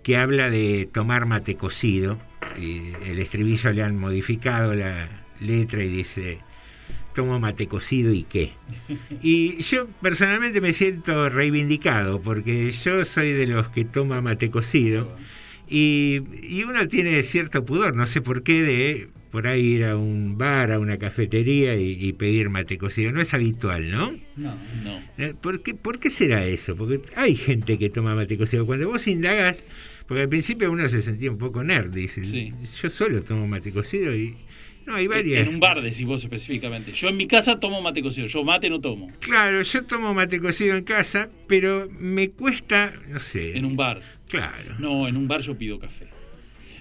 que 0.03 0.17
habla 0.17 0.49
de 0.49 0.89
tomar 0.91 1.25
mate 1.25 1.55
cocido, 1.55 2.17
y 2.59 2.91
el 3.09 3.19
estribillo 3.19 3.71
le 3.71 3.83
han 3.83 3.95
modificado 3.95 4.73
la 4.73 5.23
letra 5.39 5.85
y 5.85 5.87
dice, 5.87 6.39
tomo 7.17 7.39
mate 7.39 7.65
cocido 7.67 8.13
y 8.13 8.23
qué. 8.23 8.51
Y 9.23 9.57
yo 9.63 9.87
personalmente 10.03 10.61
me 10.61 10.71
siento 10.71 11.29
reivindicado 11.29 12.21
porque 12.21 12.71
yo 12.71 13.03
soy 13.05 13.31
de 13.33 13.47
los 13.47 13.69
que 13.69 13.85
toma 13.85 14.21
mate 14.21 14.51
cocido 14.51 15.17
y, 15.67 16.21
y 16.43 16.63
uno 16.63 16.87
tiene 16.87 17.23
cierto 17.23 17.65
pudor, 17.65 17.95
no 17.95 18.05
sé 18.05 18.21
por 18.21 18.43
qué, 18.43 18.61
de 18.61 19.07
por 19.31 19.47
ahí 19.47 19.65
ir 19.65 19.85
a 19.85 19.97
un 19.97 20.37
bar, 20.37 20.71
a 20.71 20.79
una 20.79 20.97
cafetería 20.97 21.75
y, 21.75 21.97
y 21.99 22.13
pedir 22.13 22.49
mate 22.49 22.77
cocido. 22.77 23.11
No 23.11 23.19
es 23.19 23.33
habitual, 23.33 23.89
¿no? 23.89 24.11
No. 24.35 24.55
No. 24.83 25.01
Eh, 25.17 25.33
¿Por 25.41 25.61
qué, 25.63 25.73
¿Por 25.73 25.99
qué 25.99 26.09
será 26.09 26.45
eso? 26.45 26.75
Porque 26.75 27.01
hay 27.15 27.35
gente 27.35 27.77
que 27.79 27.89
toma 27.89 28.13
mate 28.15 28.37
cocido. 28.37 28.65
Cuando 28.65 28.87
vos 28.87 29.07
indagas, 29.07 29.63
porque 30.07 30.21
al 30.21 30.29
principio 30.29 30.71
uno 30.71 30.87
se 30.87 31.01
sentía 31.01 31.29
un 31.31 31.37
poco 31.37 31.63
nerd, 31.63 31.93
dice, 31.93 32.23
Sí. 32.23 32.53
yo 32.81 32.89
solo 32.89 33.21
tomo 33.23 33.47
mate 33.47 33.71
cocido 33.71 34.15
y... 34.15 34.35
No, 34.87 34.95
hay 34.95 35.05
varias. 35.07 35.41
En 35.45 35.49
un 35.53 35.59
bar, 35.59 35.81
decís 35.81 36.05
vos 36.05 36.23
específicamente. 36.23 36.93
Yo 36.93 37.09
en 37.09 37.17
mi 37.17 37.27
casa 37.27 37.59
tomo 37.59 37.81
mate 37.81 38.01
cocido. 38.01 38.27
Yo 38.27 38.43
mate 38.43 38.69
no 38.69 38.79
tomo. 38.79 39.11
Claro, 39.19 39.61
yo 39.61 39.83
tomo 39.83 40.13
mate 40.13 40.39
cocido 40.39 40.75
en 40.77 40.83
casa, 40.85 41.29
pero 41.45 41.89
me 41.99 42.29
cuesta, 42.29 42.93
no 43.09 43.19
sé. 43.19 43.57
En 43.57 43.65
un 43.65 43.75
bar. 43.75 44.01
Claro. 44.29 44.75
No, 44.79 45.07
en 45.07 45.17
un 45.17 45.27
bar 45.27 45.41
yo 45.41 45.57
pido 45.57 45.77
café. 45.77 46.07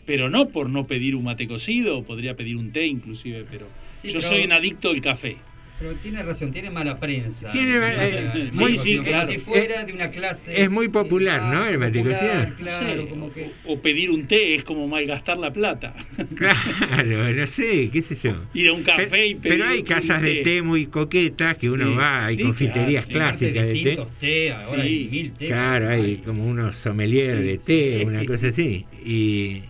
Pero 0.07 0.31
no 0.31 0.49
por 0.51 0.71
no 0.71 0.87
pedir 0.87 1.17
un 1.17 1.25
mate 1.25 1.49
cocido, 1.49 2.05
podría 2.05 2.37
pedir 2.37 2.57
un 2.57 2.71
té 2.71 2.87
inclusive, 2.87 3.45
pero 3.51 3.67
Sí, 4.01 4.09
yo 4.13 4.21
pero- 4.21 4.29
soy 4.29 4.45
un 4.45 4.53
adicto 4.53 4.91
al 4.91 5.01
café. 5.01 5.37
Pero 5.79 5.93
tiene 5.97 6.23
razón, 6.23 6.53
tiene 6.53 6.71
mala 6.71 6.99
prensa. 6.99 7.53
Tiene 7.53 7.77
eh, 7.77 8.49
muy- 8.55 8.79
sí, 8.79 8.99
claro. 9.01 9.27
Como 9.27 9.39
si 9.39 9.45
fuera 9.45 9.85
de 9.85 9.93
una 9.93 10.11
clase. 10.11 10.63
Es 10.63 10.71
muy 10.71 10.89
popular, 10.89 11.43
¿no? 11.43 11.67
El 11.67 11.79
cocido. 11.79 12.55
Claro, 12.57 13.03
Sí, 13.03 13.09
como 13.11 13.31
que. 13.33 13.51
O 13.67 13.79
pedir 13.81 14.11
un 14.11 14.27
té 14.27 14.55
es 14.55 14.65
como 14.65 14.89
malgastar 14.89 15.37
la 15.39 15.53
plata. 15.53 15.95
Claro, 16.35 17.33
no 17.35 17.47
sé, 17.47 17.91
qué 17.93 18.01
sé 18.03 18.15
yo. 18.15 18.37
Ir 18.55 18.69
a 18.69 18.73
un 18.73 18.83
café 18.83 19.27
y 19.27 19.35
Pe- 19.35 19.41
pedir 19.49 19.59
Pero 19.59 19.71
hay 19.71 19.79
un 19.81 19.85
casas 19.85 20.23
de 20.23 20.37
té 20.37 20.63
muy 20.63 20.87
coquetas 20.87 21.57
que 21.59 21.69
uno 21.69 21.89
Sí, 21.89 21.95
va, 21.95 22.27
hay 22.27 22.37
sí, 22.37 22.43
confiterías 22.43 23.07
claro, 23.07 23.37
clásicas 23.37 23.53
de 23.55 23.61
té. 23.67 23.73
distintos 23.75 24.19
té, 24.19 24.53
ahora 24.53 24.83
Sí, 24.83 24.89
hay 24.89 25.09
mil 25.11 25.33
té. 25.33 25.47
Claro, 25.49 25.89
hay 25.91 26.17
como 26.19 26.47
unos 26.47 26.77
sommelier 26.77 27.43
de 27.43 27.59
té, 27.59 28.03
una 28.07 28.25
cosa 28.27 28.49
así. 28.49 28.87
Y, 29.05 29.63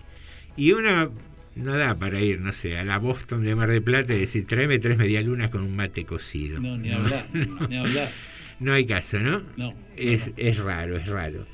y 0.57 0.73
uno 0.73 1.11
no 1.57 1.77
da 1.77 1.95
para 1.99 2.21
ir, 2.21 2.41
no 2.41 2.53
sé, 2.53 2.77
a 2.79 2.85
la 2.85 2.99
Boston 2.99 3.43
de 3.45 3.55
Mar 3.55 3.69
del 3.71 3.83
Plata 3.83 4.15
y 4.15 4.21
decir, 4.21 4.47
tráeme 4.47 4.79
tres 4.79 4.97
medialunas 4.99 5.51
con 5.51 5.63
un 5.63 5.75
mate 5.75 6.05
cocido. 6.05 6.61
No, 6.61 6.77
ni 6.77 6.93
hablar, 6.93 7.27
ni 7.69 7.77
hablar. 7.77 8.11
No 8.61 8.73
hay 8.73 8.87
caso, 8.87 9.19
¿no? 9.19 9.43
No. 9.57 9.75
Es, 9.97 10.33
es 10.37 10.59
raro, 10.59 10.97
es 10.97 11.07
raro. 11.09 11.47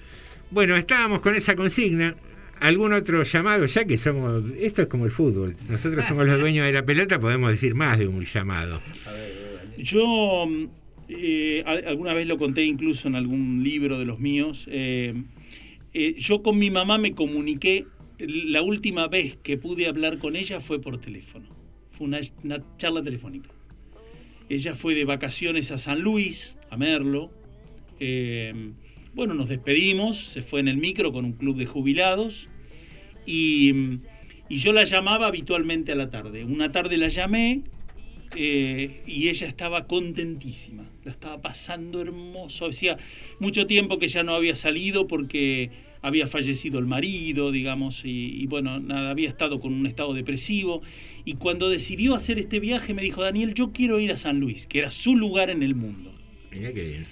Bueno, 0.50 0.76
estábamos 0.76 1.20
con 1.20 1.34
esa 1.34 1.56
consigna. 1.56 2.14
¿Algún 2.60 2.92
otro 2.92 3.24
llamado? 3.24 3.66
Ya 3.66 3.84
que 3.86 3.96
somos. 3.96 4.44
Esto 4.58 4.82
es 4.82 4.88
como 4.88 5.04
el 5.06 5.10
fútbol. 5.10 5.56
Nosotros 5.68 6.04
somos 6.06 6.26
los 6.26 6.38
dueños 6.40 6.64
de 6.66 6.72
la 6.72 6.84
pelota, 6.84 7.18
podemos 7.18 7.50
decir 7.50 7.74
más 7.74 7.98
de 7.98 8.06
un 8.06 8.24
llamado. 8.24 8.80
Yo 9.78 10.46
mm, 10.46 10.64
eh, 11.08 11.64
a- 11.66 11.88
alguna 11.88 12.14
vez 12.14 12.26
lo 12.28 12.38
conté 12.38 12.62
incluso 12.64 13.08
en 13.08 13.16
algún 13.16 13.62
libro 13.64 13.98
de 13.98 14.04
los 14.04 14.18
míos. 14.20 14.66
eh, 14.70 15.14
eh, 15.94 16.14
yo 16.18 16.42
con 16.42 16.58
mi 16.58 16.70
mamá 16.70 16.98
me 16.98 17.14
comuniqué. 17.14 17.84
La 18.26 18.62
última 18.62 19.08
vez 19.08 19.36
que 19.42 19.56
pude 19.56 19.86
hablar 19.86 20.18
con 20.18 20.36
ella 20.36 20.60
fue 20.60 20.80
por 20.80 21.00
teléfono. 21.00 21.46
Fue 21.90 22.06
una, 22.06 22.20
charla 22.76 23.02
telefónica. 23.02 23.50
Ella 24.48 24.74
fue 24.74 24.94
de 24.94 25.04
vacaciones 25.04 25.70
a 25.70 25.78
San 25.78 26.00
Luis, 26.00 26.56
a 26.70 26.76
Merlo. 26.76 27.30
eh, 28.00 28.72
bueno, 29.14 29.34
nos 29.34 29.48
despedimos. 29.48 30.18
Se 30.18 30.42
fue 30.42 30.60
en 30.60 30.68
el 30.68 30.78
micro 30.78 31.12
con 31.12 31.24
un 31.24 31.32
club 31.32 31.56
de 31.56 31.66
jubilados. 31.66 32.48
Y, 33.26 33.72
y 34.48 34.56
yo 34.56 34.72
la 34.72 34.84
llamaba 34.84 35.26
habitualmente 35.26 35.92
a 35.92 35.94
la 35.94 36.10
tarde. 36.10 36.44
Una 36.44 36.72
tarde 36.72 36.96
la 36.96 37.08
llamé 37.08 37.62
eh, 38.34 39.02
y 39.06 39.28
ella 39.28 39.46
estaba 39.46 39.86
contentísima, 39.86 40.90
la 41.04 41.10
estaba 41.10 41.40
pasando 41.40 42.00
hermoso. 42.00 42.66
Hacía 42.66 42.96
mucho 43.38 43.66
tiempo 43.66 43.98
que 43.98 44.08
ya 44.08 44.22
no 44.22 44.34
había 44.34 44.56
salido 44.56 45.06
porque 45.06 45.70
había 46.02 46.26
fallecido 46.26 46.78
el 46.78 46.86
marido, 46.86 47.52
digamos, 47.52 48.04
y, 48.04 48.42
y 48.42 48.46
bueno, 48.46 48.80
nada, 48.80 49.10
había 49.10 49.28
estado 49.28 49.60
con 49.60 49.72
un 49.72 49.86
estado 49.86 50.12
depresivo. 50.12 50.82
Y 51.24 51.34
cuando 51.34 51.70
decidió 51.70 52.14
hacer 52.14 52.38
este 52.38 52.60
viaje 52.60 52.92
me 52.92 53.02
dijo, 53.02 53.22
Daniel, 53.22 53.54
yo 53.54 53.72
quiero 53.72 54.00
ir 54.00 54.12
a 54.12 54.16
San 54.16 54.40
Luis, 54.40 54.66
que 54.66 54.80
era 54.80 54.90
su 54.90 55.16
lugar 55.16 55.48
en 55.48 55.62
el 55.62 55.74
mundo. 55.74 56.12
Mirá 56.50 56.72
qué 56.72 56.82
bien. 56.82 57.06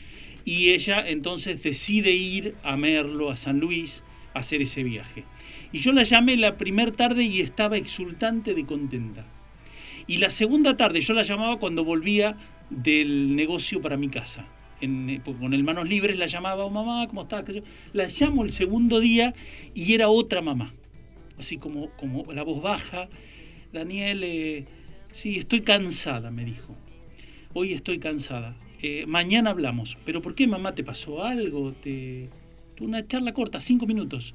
Y 0.45 0.71
ella 0.71 1.07
entonces 1.07 1.63
decide 1.63 2.11
ir 2.11 2.57
a 2.63 2.77
Merlo, 2.77 3.31
a 3.31 3.37
San 3.37 3.61
Luis, 3.61 4.03
a 4.35 4.41
hacer 4.41 4.63
ese 4.63 4.83
viaje. 4.83 5.25
Y 5.73 5.79
yo 5.79 5.93
la 5.93 6.03
llamé 6.03 6.37
la 6.37 6.57
primera 6.57 6.91
tarde 6.91 7.25
y 7.25 7.41
estaba 7.41 7.77
exultante 7.77 8.55
de 8.55 8.67
contenta. 8.67 9.27
Y 10.07 10.19
la 10.19 10.31
segunda 10.31 10.77
tarde 10.77 11.01
yo 11.01 11.15
la 11.15 11.23
llamaba 11.23 11.59
cuando 11.59 11.85
volvía 11.85 12.37
del 12.71 13.37
negocio 13.37 13.81
para 13.81 13.97
mi 13.97 14.09
casa. 14.09 14.49
Eh, 14.81 15.21
con 15.25 15.53
el 15.53 15.63
manos 15.63 15.89
libres 15.89 16.19
la 16.19 16.27
llamaba, 16.27 16.65
oh, 16.65 16.71
mamá, 16.71 17.07
¿cómo 17.09 17.23
estás? 17.23 17.45
La 17.93 18.07
llamo 18.07 18.45
el 18.45 18.53
segundo 18.53 19.01
día 19.01 19.35
y 19.75 19.93
era 19.93 20.09
otra 20.09 20.41
mamá. 20.41 20.75
Así 21.39 21.59
como, 21.59 21.91
como 21.91 22.33
la 22.33 22.43
voz 22.43 22.63
baja. 22.63 23.09
Daniel, 23.73 24.23
eh, 24.25 24.67
sí, 25.13 25.39
estoy 25.39 25.61
cansada, 25.61 26.31
me 26.31 26.45
dijo. 26.45 26.77
Hoy 27.53 27.73
estoy 27.73 27.99
cansada. 27.99 28.57
Eh, 28.83 29.05
mañana 29.07 29.51
hablamos. 29.51 29.99
¿Pero 30.05 30.23
por 30.23 30.35
qué, 30.35 30.47
mamá? 30.47 30.75
¿Te 30.75 30.85
pasó 30.85 31.23
algo? 31.25 31.73
¿Te... 31.73 32.29
Una 32.81 33.07
charla 33.07 33.35
corta, 33.35 33.61
cinco 33.61 33.87
minutos. 33.87 34.35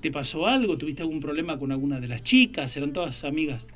¿Te 0.00 0.10
pasó 0.10 0.46
algo? 0.46 0.76
¿Tuviste 0.78 1.02
algún 1.02 1.20
problema 1.20 1.58
con 1.58 1.70
alguna 1.70 2.00
de 2.00 2.08
las 2.08 2.24
chicas? 2.24 2.76
¿Eran 2.76 2.92
todas 2.92 3.22
amigas? 3.22 3.68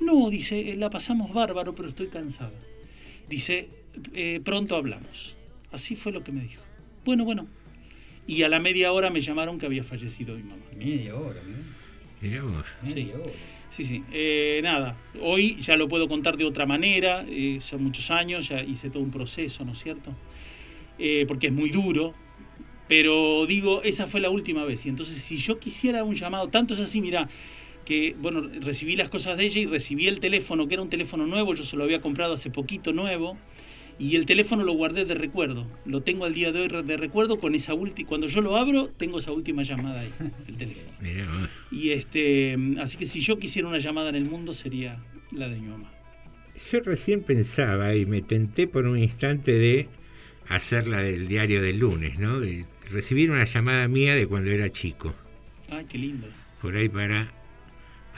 No, 0.00 0.30
dice, 0.30 0.74
la 0.76 0.88
pasamos 0.88 1.34
bárbaro, 1.34 1.74
pero 1.74 1.88
estoy 1.88 2.06
cansada. 2.06 2.52
Dice, 3.28 3.68
"Eh, 4.14 4.40
pronto 4.42 4.76
hablamos. 4.76 5.36
Así 5.72 5.96
fue 5.96 6.12
lo 6.12 6.24
que 6.24 6.32
me 6.32 6.42
dijo. 6.42 6.62
Bueno, 7.04 7.24
bueno. 7.24 7.46
Y 8.26 8.42
a 8.42 8.48
la 8.48 8.60
media 8.60 8.92
hora 8.92 9.10
me 9.10 9.20
llamaron 9.20 9.58
que 9.58 9.66
había 9.66 9.84
fallecido 9.84 10.36
mi 10.36 10.42
mamá. 10.42 10.62
Media 10.76 11.16
hora, 11.16 11.40
¿no? 11.42 11.56
Mirá 12.20 12.42
vos. 12.42 12.66
Sí. 12.88 13.10
Sí, 13.70 13.84
sí. 13.84 14.02
Eh, 14.12 14.60
nada, 14.62 14.96
hoy 15.20 15.56
ya 15.60 15.76
lo 15.76 15.88
puedo 15.88 16.08
contar 16.08 16.36
de 16.36 16.44
otra 16.44 16.66
manera, 16.66 17.24
eh, 17.28 17.58
son 17.60 17.84
muchos 17.84 18.10
años, 18.10 18.48
ya 18.48 18.62
hice 18.62 18.90
todo 18.90 19.02
un 19.02 19.10
proceso, 19.10 19.64
¿no 19.64 19.72
es 19.72 19.78
cierto? 19.78 20.14
Eh, 20.98 21.26
porque 21.28 21.48
es 21.48 21.52
muy 21.52 21.70
duro, 21.70 22.14
pero 22.88 23.46
digo, 23.46 23.82
esa 23.82 24.06
fue 24.06 24.20
la 24.20 24.30
última 24.30 24.64
vez. 24.64 24.86
Y 24.86 24.88
entonces, 24.88 25.22
si 25.22 25.36
yo 25.36 25.58
quisiera 25.58 26.02
un 26.02 26.14
llamado, 26.14 26.48
tanto 26.48 26.74
es 26.74 26.80
así, 26.80 27.00
mira, 27.00 27.28
que 27.84 28.16
bueno, 28.18 28.40
recibí 28.60 28.96
las 28.96 29.10
cosas 29.10 29.36
de 29.36 29.44
ella 29.44 29.60
y 29.60 29.66
recibí 29.66 30.08
el 30.08 30.18
teléfono, 30.18 30.66
que 30.66 30.74
era 30.74 30.82
un 30.82 30.90
teléfono 30.90 31.26
nuevo, 31.26 31.54
yo 31.54 31.64
se 31.64 31.76
lo 31.76 31.84
había 31.84 32.00
comprado 32.00 32.34
hace 32.34 32.50
poquito 32.50 32.92
nuevo, 32.92 33.36
y 33.98 34.16
el 34.16 34.26
teléfono 34.26 34.64
lo 34.64 34.72
guardé 34.74 35.04
de 35.04 35.14
recuerdo. 35.14 35.66
Lo 35.84 36.02
tengo 36.02 36.24
al 36.24 36.34
día 36.34 36.52
de 36.52 36.60
hoy 36.60 36.82
de 36.84 36.96
recuerdo 36.96 37.38
con 37.38 37.54
esa 37.54 37.74
última. 37.74 38.08
Cuando 38.08 38.28
yo 38.28 38.40
lo 38.40 38.56
abro, 38.56 38.88
tengo 38.96 39.18
esa 39.18 39.32
última 39.32 39.62
llamada 39.64 40.00
ahí, 40.00 40.12
el 40.46 40.56
teléfono. 40.56 40.88
Y 41.70 41.90
este, 41.90 42.56
así 42.80 42.96
que 42.96 43.06
si 43.06 43.20
yo 43.20 43.38
quisiera 43.38 43.68
una 43.68 43.78
llamada 43.78 44.08
en 44.08 44.14
el 44.16 44.24
mundo 44.24 44.52
sería 44.52 44.98
la 45.32 45.48
de 45.48 45.58
mi 45.58 45.68
mamá. 45.68 45.92
Yo 46.72 46.80
recién 46.80 47.22
pensaba 47.22 47.94
y 47.94 48.06
me 48.06 48.22
tenté 48.22 48.66
por 48.66 48.86
un 48.86 48.98
instante 48.98 49.52
de 49.52 49.88
hacer 50.48 50.86
la 50.86 50.98
del 51.02 51.28
diario 51.28 51.62
del 51.62 51.78
lunes, 51.78 52.18
¿no? 52.18 52.40
De 52.40 52.64
recibir 52.90 53.30
una 53.30 53.44
llamada 53.44 53.86
mía 53.86 54.14
de 54.14 54.26
cuando 54.26 54.50
era 54.50 54.70
chico, 54.70 55.14
Ay, 55.70 55.84
qué 55.88 55.98
lindo. 55.98 56.26
por 56.62 56.74
ahí 56.74 56.88
para 56.88 57.30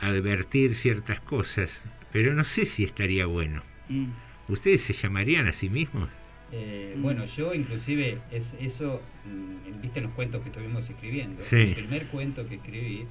advertir 0.00 0.74
ciertas 0.74 1.20
cosas, 1.20 1.82
pero 2.12 2.34
no 2.34 2.44
sé 2.44 2.66
si 2.66 2.84
estaría 2.84 3.26
bueno. 3.26 3.62
Mm. 3.88 4.06
¿Ustedes 4.50 4.82
se 4.82 4.92
llamarían 4.92 5.46
a 5.46 5.52
sí 5.52 5.68
mismos? 5.70 6.08
Eh, 6.52 6.96
Bueno, 6.98 7.24
yo 7.26 7.54
inclusive 7.54 8.18
es 8.32 8.54
eso, 8.60 9.00
mm, 9.24 9.80
viste 9.80 10.00
los 10.00 10.10
cuentos 10.12 10.42
que 10.42 10.48
estuvimos 10.48 10.88
escribiendo. 10.90 11.40
Sí. 11.42 11.56
El 11.56 11.74
primer 11.74 12.06
cuento 12.08 12.46
que 12.48 12.56
escribí 12.56 13.06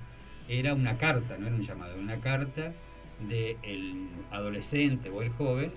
era 0.49 0.73
una 0.73 0.97
carta, 0.97 1.37
no 1.37 1.47
era 1.47 1.55
un 1.55 1.63
llamado, 1.63 1.93
era 1.93 2.01
una 2.01 2.19
carta 2.19 2.73
del 3.27 4.07
adolescente 4.31 5.09
o 5.09 5.21
el 5.21 5.29
joven 5.29 5.71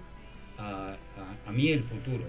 a, 0.58 0.96
a- 1.16 1.48
a 1.48 1.52
mí 1.52 1.68
el 1.68 1.82
futuro. 1.84 2.24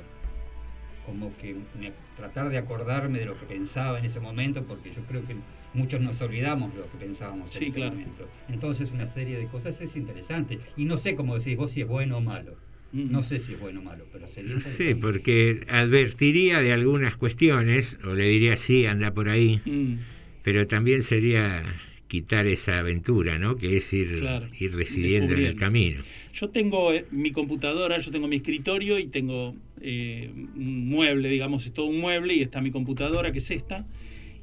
Como 1.05 1.35
que 1.37 1.55
me- 1.79 1.91
tratar 2.15 2.49
de 2.49 2.57
acordarme 2.57 3.19
de 3.19 3.25
lo 3.25 3.37
que 3.37 3.45
pensaba 3.45 3.99
en 3.99 4.05
ese 4.05 4.19
momento, 4.19 4.63
porque 4.63 4.91
yo 4.93 5.01
creo 5.03 5.25
que 5.27 5.35
muchos 5.73 5.99
nos 5.99 6.21
olvidamos 6.21 6.73
de 6.73 6.79
lo 6.79 6.89
que 6.91 6.97
pensábamos 6.97 7.53
en 7.55 7.59
Sí, 7.59 7.67
ese 7.67 7.75
claro. 7.75 7.91
momento. 7.95 8.29
Entonces 8.47 8.91
una 8.91 9.07
serie 9.07 9.37
de 9.37 9.47
cosas 9.47 9.81
es 9.81 9.95
interesante. 9.97 10.59
Y 10.77 10.85
no 10.85 10.97
sé 10.97 11.15
cómo 11.15 11.37
decís 11.37 11.57
vos 11.57 11.71
si 11.71 11.81
es 11.81 11.87
bueno 11.87 12.17
o 12.17 12.21
malo. 12.21 12.55
No 12.93 13.23
sé 13.23 13.39
si 13.39 13.53
es 13.53 13.59
bueno 13.59 13.79
o 13.79 13.83
malo, 13.83 14.05
pero 14.13 14.27
sería 14.27 14.59
Sí, 14.61 14.93
porque 14.93 15.65
advertiría 15.67 16.61
de 16.61 16.71
algunas 16.73 17.17
cuestiones, 17.17 17.97
o 18.05 18.13
le 18.13 18.25
diría 18.29 18.55
sí, 18.55 18.85
anda 18.85 19.11
por 19.13 19.29
ahí, 19.29 19.59
Mm. 19.65 19.95
pero 20.43 20.67
también 20.67 21.01
sería 21.01 21.63
quitar 22.07 22.45
esa 22.45 22.77
aventura, 22.77 23.39
¿no? 23.39 23.55
Que 23.55 23.77
es 23.77 23.91
ir, 23.93 24.19
Claro, 24.19 24.47
ir 24.59 24.75
residiendo 24.75 25.33
en 25.33 25.45
el 25.45 25.55
camino. 25.55 26.03
Yo 26.33 26.49
tengo 26.49 26.93
eh, 26.93 27.05
mi 27.09 27.31
computadora, 27.31 27.97
yo 27.99 28.11
tengo 28.11 28.27
mi 28.27 28.35
escritorio 28.35 28.99
y 28.99 29.07
tengo 29.07 29.55
eh, 29.81 30.29
un 30.55 30.87
mueble, 30.87 31.29
digamos, 31.29 31.65
es 31.65 31.73
todo 31.73 31.87
un 31.87 31.99
mueble 31.99 32.35
y 32.35 32.41
está 32.43 32.61
mi 32.61 32.69
computadora, 32.69 33.31
que 33.31 33.39
es 33.39 33.49
esta, 33.49 33.87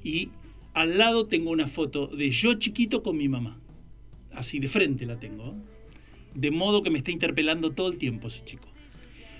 y 0.02 0.30
al 0.74 0.98
lado 0.98 1.26
tengo 1.26 1.50
una 1.50 1.68
foto 1.68 2.08
de 2.08 2.30
yo 2.32 2.54
chiquito 2.54 3.04
con 3.04 3.16
mi 3.16 3.28
mamá. 3.28 3.60
Así 4.32 4.58
de 4.58 4.68
frente 4.68 5.06
la 5.06 5.20
tengo. 5.20 5.56
De 6.34 6.50
modo 6.50 6.82
que 6.82 6.90
me 6.90 6.98
está 6.98 7.10
interpelando 7.10 7.72
todo 7.72 7.88
el 7.88 7.98
tiempo 7.98 8.28
ese 8.28 8.44
chico. 8.44 8.68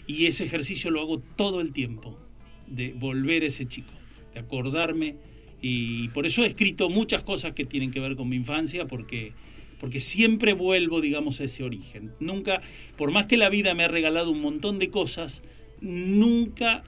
Y 0.07 0.26
ese 0.26 0.45
ejercicio 0.45 0.91
lo 0.91 1.01
hago 1.01 1.20
todo 1.20 1.61
el 1.61 1.72
tiempo, 1.72 2.18
de 2.66 2.93
volver 2.93 3.45
ese 3.45 3.66
chico, 3.66 3.93
de 4.34 4.41
acordarme. 4.41 5.16
Y 5.62 6.09
por 6.09 6.26
eso 6.26 6.43
he 6.43 6.49
escrito 6.49 6.88
muchas 6.88 7.22
cosas 7.22 7.53
que 7.53 7.64
tienen 7.64 7.91
que 7.91 8.01
ver 8.01 8.16
con 8.16 8.28
mi 8.28 8.36
infancia, 8.36 8.86
porque, 8.86 9.32
porque 9.78 10.01
siempre 10.01 10.53
vuelvo, 10.53 11.01
digamos, 11.01 11.41
a 11.41 11.45
ese 11.45 11.62
origen. 11.62 12.12
Nunca, 12.18 12.61
por 12.97 13.12
más 13.12 13.26
que 13.26 13.36
la 13.36 13.51
vida 13.51 13.74
me 13.74 13.84
ha 13.84 13.88
regalado 13.88 14.30
un 14.30 14.41
montón 14.41 14.78
de 14.78 14.91
cosas, 14.91 15.43
nunca 15.80 16.82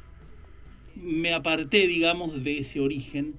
me 0.97 1.33
aparté, 1.33 1.87
digamos, 1.87 2.43
de 2.43 2.59
ese 2.59 2.81
origen 2.81 3.35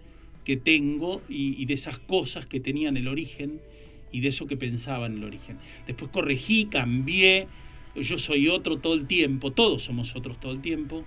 que 0.45 0.55
tengo 0.55 1.21
y 1.29 1.65
de 1.65 1.73
esas 1.73 1.99
cosas 1.99 2.45
que 2.45 2.59
tenían 2.59 2.97
el 2.97 3.07
origen 3.07 3.61
y 4.13 4.21
de 4.21 4.29
eso 4.29 4.47
que 4.47 4.55
pensaba 4.55 5.07
en 5.07 5.17
el 5.17 5.23
origen. 5.25 5.57
Después 5.85 6.09
corregí, 6.11 6.65
cambié, 6.67 7.47
yo 7.95 8.17
soy 8.17 8.47
otro 8.47 8.77
todo 8.77 8.93
el 8.93 9.05
tiempo, 9.07 9.51
todos 9.51 9.83
somos 9.83 10.15
otros 10.15 10.39
todo 10.39 10.53
el 10.53 10.61
tiempo, 10.61 11.03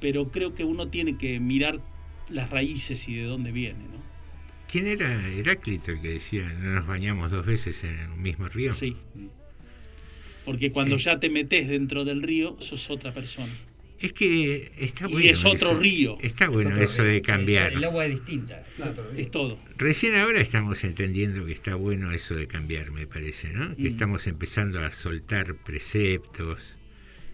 pero 0.00 0.30
creo 0.30 0.54
que 0.54 0.64
uno 0.64 0.88
tiene 0.88 1.16
que 1.16 1.40
mirar 1.40 1.80
las 2.28 2.50
raíces 2.50 3.08
y 3.08 3.14
de 3.14 3.24
dónde 3.24 3.52
viene, 3.52 3.84
¿no? 3.84 4.02
¿Quién 4.70 4.86
era 4.86 5.28
Heráclito 5.28 5.92
el 5.92 6.00
que 6.00 6.08
decía 6.08 6.52
no 6.60 6.74
nos 6.74 6.86
bañamos 6.86 7.30
dos 7.30 7.46
veces 7.46 7.82
en 7.84 8.10
un 8.10 8.20
mismo 8.22 8.48
río? 8.48 8.72
Sí. 8.74 8.96
Porque 10.44 10.72
cuando 10.72 10.96
Eh. 10.96 10.98
ya 10.98 11.18
te 11.20 11.30
metes 11.30 11.68
dentro 11.68 12.04
del 12.04 12.22
río, 12.22 12.56
sos 12.60 12.90
otra 12.90 13.12
persona. 13.12 13.52
Es 14.04 14.12
que 14.12 14.72
está 14.78 15.08
Y 15.08 15.12
bueno. 15.12 15.30
es 15.30 15.44
otro 15.44 15.70
eso. 15.70 15.80
río. 15.80 16.18
Está 16.20 16.44
Es 16.44 16.50
bueno 16.50 16.70
otro 16.70 16.82
eso 16.82 17.02
río. 17.02 17.12
de 17.12 17.22
cambiar. 17.22 17.72
El 17.72 17.84
agua 17.84 18.04
es 18.06 18.12
distinta. 18.14 18.62
es 19.16 19.30
todo. 19.30 19.58
Recién 19.78 20.14
ahora 20.16 20.40
estamos 20.40 20.84
entendiendo 20.84 21.46
que 21.46 21.52
está 21.52 21.74
bueno 21.74 22.12
eso 22.12 22.34
de 22.34 22.46
cambiar, 22.46 22.90
me 22.90 23.06
parece, 23.06 23.48
¿no? 23.52 23.74
Que 23.76 23.88
estamos 23.88 24.26
empezando 24.26 24.80
a 24.80 24.92
soltar 24.92 25.54
preceptos. 25.54 26.76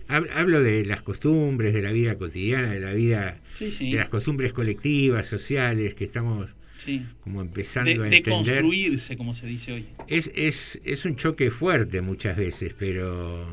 Hab- 0.08 0.28
Hablo 0.34 0.62
de 0.62 0.84
las 0.84 1.02
costumbres, 1.02 1.72
de 1.74 1.82
la 1.82 1.92
vida 1.92 2.16
cotidiana, 2.16 2.72
de 2.72 2.80
la 2.80 2.92
vida, 2.92 3.40
Sí, 3.58 3.70
sí. 3.70 3.90
de 3.92 3.96
las 3.98 4.08
costumbres 4.08 4.52
colectivas, 4.52 5.26
sociales, 5.26 5.94
que 5.94 6.04
estamos 6.04 6.50
Sí. 6.78 7.02
como 7.22 7.42
empezando 7.42 7.90
De, 7.90 7.96
a 8.06 8.10
de 8.10 8.16
entender. 8.16 8.60
construirse, 8.60 9.16
como 9.16 9.34
se 9.34 9.46
dice 9.46 9.72
hoy. 9.72 9.86
Es, 10.08 10.30
es, 10.34 10.80
es 10.84 11.04
un 11.04 11.16
choque 11.16 11.50
fuerte 11.50 12.00
muchas 12.00 12.36
veces, 12.36 12.74
pero, 12.78 13.46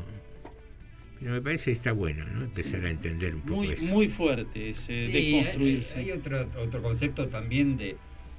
pero 1.20 1.32
me 1.32 1.42
parece 1.42 1.66
que 1.66 1.72
está 1.72 1.92
bueno, 1.92 2.24
¿no? 2.26 2.44
Empezar 2.44 2.84
a 2.84 2.90
entender 2.90 3.34
un 3.34 3.40
poco 3.42 3.54
Muy, 3.56 3.68
eso. 3.72 3.84
muy 3.86 4.08
fuerte 4.08 4.70
ese 4.70 5.06
Sí, 5.06 5.12
de 5.12 5.18
hay- 5.18 5.42
construirse. 5.42 5.98
Hay, 5.98 6.10
otro, 6.12 6.48
otro 6.60 6.82
concepto 6.82 7.28
también 7.28 7.76
de, 7.76 7.96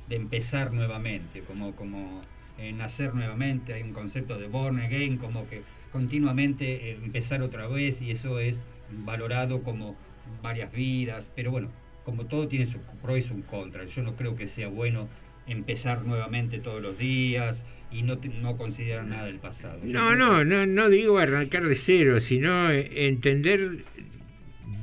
de 0.08 0.16
empezar 0.16 0.72
nuevamente, 0.74 1.42
como, 1.42 1.76
como 1.76 2.22
eh, 2.58 2.72
nacer 2.74 3.14
nuevamente. 3.14 3.74
Hay 3.74 3.82
un 3.84 3.94
concepto 3.94 4.38
de 4.38 4.48
born 4.48 4.80
again, 4.80 5.18
como 5.18 5.48
que 5.50 5.62
continuamente 5.92 6.92
eh, 6.92 7.00
empezar 7.04 7.42
otra 7.42 7.68
vez 7.68 8.02
y 8.02 8.12
eso 8.12 8.40
es 8.40 8.64
valorado 9.06 9.62
como 9.64 9.96
varias 10.42 10.72
vidas. 10.72 11.30
Pero 11.36 11.52
bueno, 11.52 11.70
como 12.06 12.26
todo 12.26 12.48
tiene 12.48 12.66
su 12.66 12.80
pro 13.02 13.18
y 13.18 13.22
su 13.22 13.44
contra. 13.46 13.86
Yo 13.86 14.02
no 14.04 14.16
creo 14.16 14.36
que 14.36 14.48
sea 14.48 14.68
bueno 14.68 15.08
empezar 15.48 16.04
nuevamente 16.06 16.60
todos 16.60 16.82
los 16.82 16.98
días 16.98 17.64
y 17.92 18.04
no, 18.04 18.18
te- 18.20 18.30
no 18.30 18.56
considerar 18.58 19.06
nada 19.06 19.26
del 19.26 19.40
pasado. 19.40 19.80
No, 19.84 20.16
no, 20.16 20.44
no, 20.46 20.66
no 20.66 20.90
digo 20.90 21.18
arrancar 21.18 21.68
de 21.68 21.76
cero, 21.76 22.20
sino 22.22 22.70
eh, 22.72 23.08
entender 23.08 23.84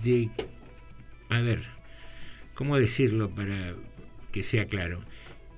de... 0.03 0.29
A 1.29 1.41
ver, 1.41 1.63
¿cómo 2.55 2.79
decirlo 2.79 3.31
para 3.31 3.75
que 4.33 4.43
sea 4.43 4.67
claro? 4.67 5.03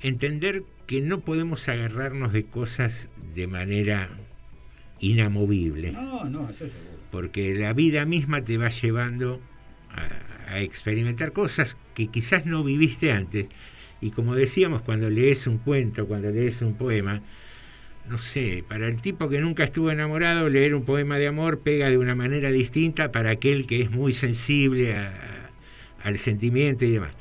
Entender 0.01 0.62
que 0.86 1.01
no 1.03 1.20
podemos 1.20 1.68
agarrarnos 1.68 2.32
de 2.32 2.44
cosas 2.44 3.09
de 3.34 3.46
manera 3.46 4.09
inamovible, 5.01 5.92
No, 5.92 6.24
no, 6.24 6.51
eso 6.51 6.59
seguro. 6.59 6.99
porque 7.11 7.55
la 7.55 7.72
vida 7.72 8.05
misma 8.05 8.42
te 8.42 8.59
va 8.59 8.68
llevando 8.68 9.40
a, 9.90 10.53
a 10.53 10.61
experimentar 10.61 11.32
cosas 11.32 11.76
que 11.94 12.09
quizás 12.09 12.46
no 12.46 12.64
viviste 12.64 13.12
antes. 13.12 13.46
Y 14.01 14.11
como 14.11 14.34
decíamos, 14.34 14.82
cuando 14.82 15.11
lees 15.11 15.46
un 15.46 15.59
cuento, 15.59 16.07
cuando 16.07 16.30
lees 16.30 16.62
un 16.62 16.74
poema, 16.74 17.20
no 18.09 18.18
sé, 18.18 18.64
para 18.66 18.86
el 18.86 19.01
tipo 19.01 19.28
que 19.28 19.40
nunca 19.40 19.64
estuvo 19.64 19.90
enamorado, 19.90 20.49
leer 20.49 20.74
un 20.74 20.84
poema 20.84 21.18
de 21.18 21.26
amor 21.26 21.61
pega 21.61 21.90
de 21.90 21.99
una 21.99 22.14
manera 22.14 22.51
distinta 22.51 23.12
para 23.12 23.30
aquel 23.30 23.66
que 23.66 23.82
es 23.82 23.90
muy 23.90 24.12
sensible 24.12 24.94
a- 24.94 25.51
al 26.03 26.16
sentimiento 26.18 26.84
y 26.84 26.92
demás. 26.92 27.12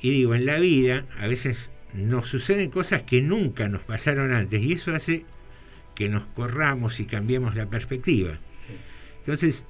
Y 0.00 0.10
digo, 0.10 0.34
en 0.34 0.44
la 0.46 0.58
vida 0.58 1.06
a 1.18 1.26
veces 1.26 1.70
nos 1.94 2.28
suceden 2.28 2.70
cosas 2.70 3.02
que 3.02 3.22
nunca 3.22 3.68
nos 3.68 3.82
pasaron 3.82 4.32
antes 4.32 4.60
y 4.62 4.72
eso 4.72 4.94
hace 4.94 5.24
que 5.94 6.08
nos 6.10 6.26
corramos 6.26 7.00
y 7.00 7.06
cambiemos 7.06 7.54
la 7.54 7.66
perspectiva. 7.66 8.38
Entonces, 9.20 9.64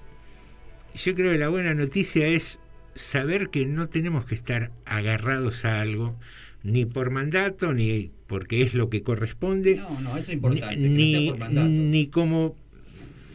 yo 0.94 1.14
creo 1.14 1.30
que 1.32 1.38
la 1.38 1.48
buena 1.48 1.74
noticia 1.74 2.26
es 2.26 2.58
saber 2.96 3.50
que 3.50 3.66
no 3.66 3.88
tenemos 3.88 4.24
que 4.24 4.34
estar 4.34 4.72
agarrados 4.86 5.64
a 5.64 5.80
algo, 5.80 6.18
ni 6.66 6.84
por 6.84 7.10
mandato, 7.10 7.72
ni 7.72 8.10
porque 8.26 8.62
es 8.62 8.74
lo 8.74 8.90
que 8.90 9.02
corresponde, 9.02 9.76
No, 9.76 10.00
no, 10.00 10.16
eso 10.16 10.30
es 10.30 10.34
importante. 10.34 10.74
que 10.76 10.80
no 10.88 10.88
ni, 10.96 11.12
sea 11.12 11.30
por 11.30 11.38
mandato. 11.38 11.68
ni 11.68 12.06
como 12.08 12.56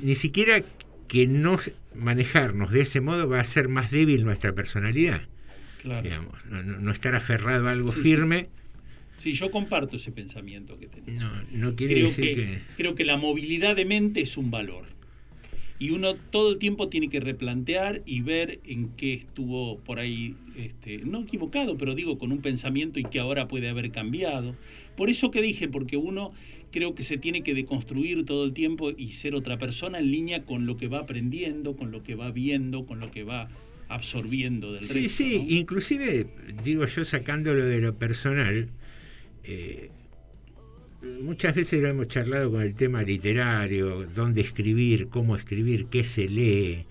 ni 0.02 0.16
siquiera 0.16 0.62
que 1.08 1.28
no 1.28 1.58
manejarnos 1.96 2.72
de 2.72 2.82
ese 2.82 3.02
modo 3.02 3.28
va 3.30 3.38
a 3.38 3.42
hacer 3.42 3.68
más 3.68 3.92
débil 3.92 4.24
nuestra 4.24 4.54
personalidad 4.54 5.22
Claro. 5.82 6.04
digamos 6.04 6.34
no, 6.50 6.64
no- 6.64 6.80
no 6.80 6.92
estar 6.92 7.16
aferrado 7.16 7.68
a 7.68 7.72
algo 7.72 7.90
Sí, 7.90 7.96
sí. 7.96 8.02
firme 8.02 8.48
Sí, 9.18 9.34
yo 9.34 9.52
comparto 9.52 9.98
ese 9.98 10.12
pensamiento 10.12 10.80
que 10.80 10.88
tenés. 10.88 11.20
no, 11.22 11.30
no 11.52 11.76
quiere 11.76 11.94
creo, 11.94 12.08
decir 12.08 12.24
que, 12.24 12.36
que, 12.36 12.62
creo 12.76 12.96
que 12.96 13.04
la 13.06 13.18
movilidad 13.18 13.76
de 13.76 13.86
mente 13.86 14.22
es 14.22 14.36
un 14.36 14.50
valor. 14.50 14.86
Y 15.82 15.90
uno 15.90 16.14
todo 16.14 16.52
el 16.52 16.60
tiempo 16.60 16.90
tiene 16.90 17.10
que 17.10 17.20
replantear 17.20 18.04
y 18.06 18.22
ver 18.22 18.60
en 18.66 18.90
qué 18.90 19.16
estuvo 19.16 19.80
por 19.80 19.98
ahí, 19.98 20.36
este, 20.56 21.00
no 21.00 21.22
equivocado, 21.22 21.76
pero 21.76 21.96
digo 21.96 22.20
con 22.20 22.32
un 22.32 22.40
pensamiento 22.40 23.00
y 23.00 23.04
que 23.04 23.18
ahora 23.18 23.48
puede 23.48 23.68
haber 23.68 23.92
cambiado. 23.92 24.56
Por 24.96 25.10
eso 25.10 25.32
que 25.32 25.42
dije, 25.42 25.68
porque 25.70 25.98
uno 25.98 26.34
creo 26.72 26.94
que 26.94 27.02
se 27.02 27.18
tiene 27.18 27.42
que 27.42 27.56
deconstruir 27.56 28.26
todo 28.26 28.46
el 28.46 28.54
tiempo 28.54 28.92
y 28.96 29.14
ser 29.14 29.34
otra 29.34 29.58
persona 29.58 29.98
en 29.98 30.12
línea 30.12 30.42
con 30.42 30.68
lo 30.68 30.78
que 30.78 30.88
va 30.88 31.00
aprendiendo, 31.00 31.76
con 31.76 31.90
lo 31.90 32.04
que 32.04 32.14
va 32.14 32.30
viendo, 32.30 32.86
con 32.86 33.00
lo 33.00 33.10
que 33.10 33.24
va 33.24 33.50
absorbiendo 33.88 34.74
del 34.74 34.86
sí 34.86 34.94
resto. 34.94 35.18
sí 35.18 35.38
¿no? 35.40 35.50
inclusive 35.50 36.28
digo 36.64 36.86
yo 36.86 37.04
sacándolo 37.04 37.66
de 37.66 37.82
lo 37.82 37.98
personal 37.98 38.70
eh, 39.44 39.90
muchas 41.02 41.56
veces 41.56 41.82
lo 41.82 41.90
hemos 41.90 42.08
charlado 42.08 42.52
con 42.52 42.62
el 42.62 42.76
tema 42.76 43.02
literario 43.02 44.06
dónde 44.08 44.42
escribir 44.42 45.08
cómo 45.10 45.36
escribir 45.36 45.88
qué 45.88 46.04
se 46.04 46.28
lee 46.28 46.86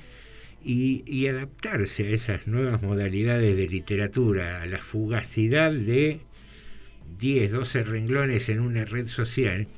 y, 0.63 1.27
adaptarse 1.27 2.07
a 2.09 2.11
esas 2.11 2.47
nuevas 2.47 2.83
modalidades 2.83 3.57
de 3.57 3.67
literatura, 3.67 4.63
a 4.63 4.67
la 4.67 4.79
fugacidad 4.79 5.73
de 5.73 6.21
10, 7.19 7.53
12 7.53 7.85
renglones 7.85 8.49
en 8.49 8.61
una 8.61 8.85
red 8.85 9.07
social. 9.07 9.69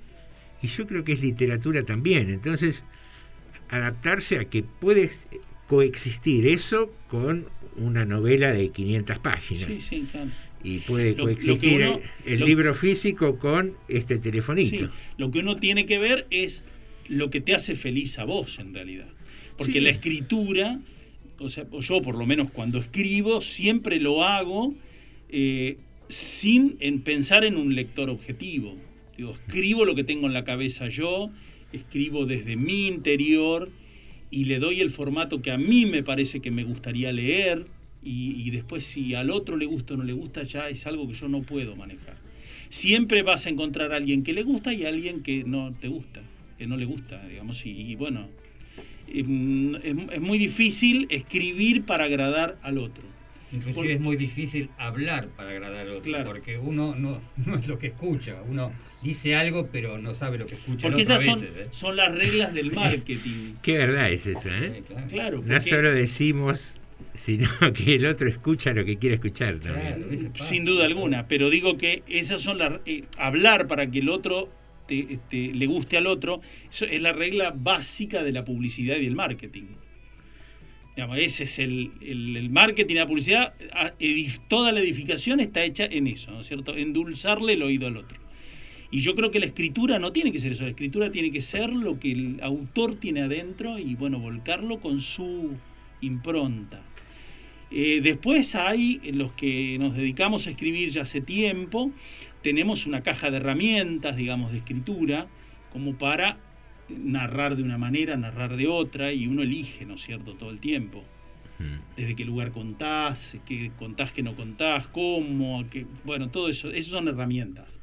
Y 0.61 0.67
yo 0.69 0.87
creo 0.87 1.05
que 1.05 1.13
es 1.13 1.21
literatura 1.21 1.85
también. 1.85 2.31
Entonces, 2.31 2.85
adaptarse 3.69 4.39
a 4.39 4.45
que 4.47 4.63
puede 4.63 5.11
coexistir 5.69 6.47
eso 6.47 6.93
con 7.09 7.47
una 7.77 8.05
novela 8.05 8.53
de 8.53 8.71
500 8.71 9.19
páginas. 9.21 9.65
Sí, 9.65 9.81
sí, 9.81 10.09
claro. 10.11 10.31
Y 10.65 10.79
puede 10.79 11.15
Lo- 11.17 11.25
coexistir 11.25 11.81
uno- 11.83 12.01
el 12.25 12.41
lo- 12.41 12.47
libro 12.47 12.75
físico 12.75 13.39
con 13.39 13.75
este 13.89 14.19
telefonito. 14.19 14.77
Sí, 14.77 14.85
lo 15.17 15.31
que 15.31 15.41
uno 15.41 15.57
tiene 15.57 15.87
que 15.87 15.99
ver 15.99 16.27
es 16.31 16.63
lo 17.09 17.31
que 17.31 17.41
te 17.41 17.55
hace 17.55 17.75
feliz 17.75 18.19
a 18.19 18.25
vos 18.25 18.59
en 18.59 18.73
realidad. 18.73 19.09
Porque 19.59 19.75
Sí. 19.75 19.81
la 19.81 19.91
escritura, 19.91 20.81
o 21.39 21.49
sea, 21.49 21.67
yo 21.81 22.01
por 22.03 22.17
lo 22.17 22.27
menos 22.27 22.51
cuando 22.51 22.79
escribo, 22.79 23.41
siempre 23.43 23.99
lo 24.01 24.23
hago 24.25 24.75
eh, 25.35 25.79
sin 26.09 26.77
en 26.81 27.01
pensar 27.01 27.43
en 27.45 27.57
un 27.57 27.75
lector 27.75 28.11
objetivo. 28.11 28.77
Digo, 29.17 29.33
escribo 29.35 29.85
lo 29.87 29.95
que 29.95 30.05
tengo 30.05 30.27
en 30.27 30.35
la 30.35 30.45
cabeza 30.45 30.89
yo, 30.89 31.31
escribo 31.73 32.27
desde 32.27 32.57
mi 32.57 32.87
interior 32.87 33.71
y 34.31 34.45
le 34.45 34.59
doy 34.59 34.81
el 34.83 34.91
formato 34.91 35.41
que 35.43 35.51
a 35.51 35.57
mí 35.59 35.87
me 35.87 36.03
parece 36.03 36.41
que 36.41 36.51
me 36.51 36.65
gustaría 36.65 37.13
leer 37.13 37.65
y, 38.05 38.43
y 38.47 38.51
después 38.51 38.85
si 38.85 39.15
al 39.15 39.31
otro 39.31 39.57
le 39.57 39.67
gusta 39.67 39.95
o 39.95 39.97
no 39.97 40.05
le 40.05 40.13
gusta 40.13 40.43
ya 40.43 40.69
es 40.69 40.87
algo 40.87 41.07
que 41.09 41.15
yo 41.15 41.29
no 41.29 41.43
puedo 41.43 41.77
manejar. 41.77 42.17
Siempre 42.69 43.23
vas 43.23 43.47
a 43.47 43.51
encontrar 43.51 43.93
a 43.93 43.97
alguien 43.97 44.23
que 44.25 44.33
le 44.33 44.43
gusta 44.45 44.73
y 44.73 44.85
a 44.85 44.89
alguien 44.89 45.23
que 45.23 45.45
no 45.45 45.73
te 45.81 45.89
gusta, 45.89 46.21
que 46.59 46.67
no 46.67 46.77
le 46.77 46.85
gusta, 46.87 47.27
digamos, 47.29 47.65
y, 47.67 47.71
y 47.71 47.97
bueno, 47.97 48.29
em, 49.09 49.75
es, 49.77 49.95
es 50.15 50.21
muy 50.21 50.39
difícil 50.39 51.07
escribir 51.11 51.85
para 51.85 52.05
agradar 52.05 52.59
al 52.63 52.79
otro. 52.79 53.03
Inclusive 53.53 53.93
es 53.93 54.01
muy 54.01 54.17
difícil 54.17 54.71
hablar 54.79 55.29
para 55.37 55.51
agradar 55.51 55.81
al 55.87 55.91
otro, 55.93 56.25
porque 56.25 56.57
uno 56.57 56.95
no, 56.95 57.21
no 57.45 57.57
es 57.57 57.69
lo 57.69 57.79
que 57.79 57.89
escucha, 57.89 58.37
uno 58.49 58.73
dice 59.03 59.35
algo 59.37 59.69
pero 59.71 59.99
no 59.99 60.15
sabe 60.15 60.39
lo 60.39 60.47
que 60.47 60.55
escucha. 60.55 60.89
Porque 60.89 61.03
el 61.03 61.11
otro 61.13 61.21
esas 61.21 61.29
a 61.29 61.33
son, 61.33 61.41
veces, 61.43 61.67
¿eh? 61.67 61.69
son 61.73 61.97
las 61.97 62.15
reglas 62.15 62.55
del 62.55 62.73
marketing. 62.73 63.57
Qué 63.63 63.77
verdad 63.77 64.11
es 64.11 64.27
esa, 64.27 64.49
¿eh? 64.59 64.83
Claro, 65.11 65.39
No 65.43 65.49
porque- 65.49 65.61
solo 65.61 65.93
decimos, 65.93 66.81
sino 67.15 67.49
que 67.75 67.95
el 67.97 68.07
otro 68.07 68.29
escucha 68.29 68.73
lo 68.73 68.85
que 68.85 68.97
quiere 68.99 69.17
escuchar 69.17 69.59
también. 69.59 70.33
Sin 70.45 70.65
duda 70.65 70.85
alguna, 70.87 71.29
pero 71.29 71.51
digo 71.51 71.77
que 71.77 72.03
esas 72.09 72.41
son 72.41 72.59
las 72.59 72.81
eh, 72.87 73.05
hablar 73.19 73.67
para 73.69 73.91
que 73.91 73.99
el 74.01 74.09
otro 74.09 74.51
te- 74.89 75.19
te- 75.31 75.53
le 75.55 75.67
guste 75.67 75.97
al 75.97 76.07
otro, 76.07 76.41
eso 76.71 76.85
es 76.87 77.01
la 77.03 77.13
regla 77.13 77.53
básica 77.57 78.23
de 78.23 78.33
la 78.33 78.45
publicidad 78.45 78.97
y 78.97 79.05
del 79.05 79.15
marketing. 79.15 79.65
Digamos, 80.97 81.17
ese 81.19 81.45
es 81.45 81.59
el, 81.59 81.93
el- 82.03 82.37
el 82.37 82.51
marketing 82.51 82.97
la 82.97 83.07
publicidad, 83.07 83.55
a- 83.73 83.95
edif- 83.99 84.41
toda 84.49 84.73
la 84.73 84.81
edificación 84.81 85.41
está 85.41 85.65
hecha 85.65 85.87
en 85.87 86.07
eso, 86.07 86.31
¿no 86.33 86.41
es 86.41 86.47
cierto? 86.49 86.77
Endulzarle 86.77 87.55
el 87.55 87.63
oído 87.63 87.87
al 87.87 87.97
otro. 87.97 88.19
Y 88.91 89.01
yo 89.01 89.15
creo 89.15 89.31
que 89.31 89.41
la 89.41 89.47
escritura 89.47 89.99
no 89.99 90.13
tiene 90.13 90.33
que 90.33 90.39
ser 90.39 90.53
eso, 90.53 90.65
la 90.65 90.69
escritura 90.71 91.11
tiene 91.11 91.31
que 91.33 91.41
ser 91.41 91.71
lo 91.71 91.99
que 91.99 92.13
el 92.13 92.41
autor 92.43 92.97
tiene 92.97 93.23
adentro 93.23 93.79
y 93.79 93.95
bueno, 93.95 94.19
volcarlo 94.19 94.81
con 94.81 95.01
su 95.01 95.53
impronta. 96.03 96.83
Eh, 97.75 98.01
después 98.03 98.55
hay 98.55 99.01
los 99.15 99.33
que 99.33 99.79
nos 99.79 99.97
dedicamos 99.97 100.47
a 100.47 100.51
escribir 100.51 100.91
ya 100.91 101.03
hace 101.03 101.23
tiempo, 101.23 101.91
tenemos 102.43 102.87
una 102.87 103.03
caja 103.03 103.31
de 103.31 103.39
herramientas, 103.39 104.17
digamos, 104.17 104.53
de 104.53 104.59
escritura, 104.59 105.29
como 105.73 105.97
para 105.97 106.39
narrar 106.91 107.57
de 107.57 107.63
una 107.63 107.79
manera, 107.79 108.17
narrar 108.19 108.57
de 108.57 108.67
otra, 108.69 109.13
y 109.13 109.27
uno 109.27 109.43
elige, 109.43 109.87
¿no 109.87 109.95
es 109.95 110.03
cierto?, 110.03 110.35
todo 110.35 110.51
el 110.51 110.61
tiempo. 110.61 111.03
Desde 111.97 112.17
qué 112.17 112.25
lugar 112.25 112.51
contás, 112.51 113.37
qué 113.47 113.71
contás, 113.79 114.11
qué 114.11 114.25
no 114.25 114.35
contás, 114.35 114.89
cómo, 114.89 115.65
qué, 115.71 115.87
bueno, 116.05 116.29
todo 116.29 116.49
eso, 116.49 116.73
esas 116.73 116.91
son 116.91 117.07
herramientas. 117.07 117.79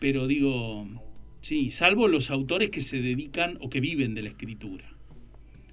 Pero 0.00 0.26
digo, 0.26 0.88
sí, 1.40 1.70
salvo 1.70 2.08
los 2.08 2.32
autores 2.32 2.70
que 2.70 2.80
se 2.80 3.00
dedican 3.00 3.58
o 3.60 3.70
que 3.70 3.78
viven 3.78 4.14
de 4.16 4.22
la 4.22 4.30
escritura. 4.30 4.84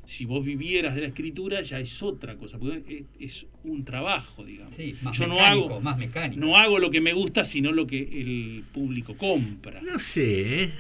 Si 0.08 0.24
vos 0.24 0.46
vivieras 0.46 0.96
de 0.96 1.02
la 1.02 1.08
escritura 1.08 1.62
ya 1.62 1.80
es 1.82 2.02
otra 2.02 2.38
cosa, 2.38 2.58
porque 2.58 3.06
es, 3.20 3.44
es 3.44 3.46
un 3.66 3.84
trabajo, 3.84 4.46
digamos. 4.46 4.74
Sí, 4.76 4.96
más 5.02 5.18
Yo 5.18 5.28
no 5.28 5.36
mecánico, 5.36 5.66
hago, 5.66 5.82
más 5.82 5.98
mecánico. 5.98 6.40
no 6.40 6.56
hago 6.58 6.80
lo 6.80 6.90
que 6.90 7.02
me 7.02 7.12
gusta, 7.12 7.44
sino 7.44 7.74
lo 7.74 7.86
que 7.86 8.00
el 8.22 8.64
público 8.74 9.18
compra. 9.18 9.82
No 9.82 10.00
sé, 10.00 10.64
¿eh? 10.64 10.72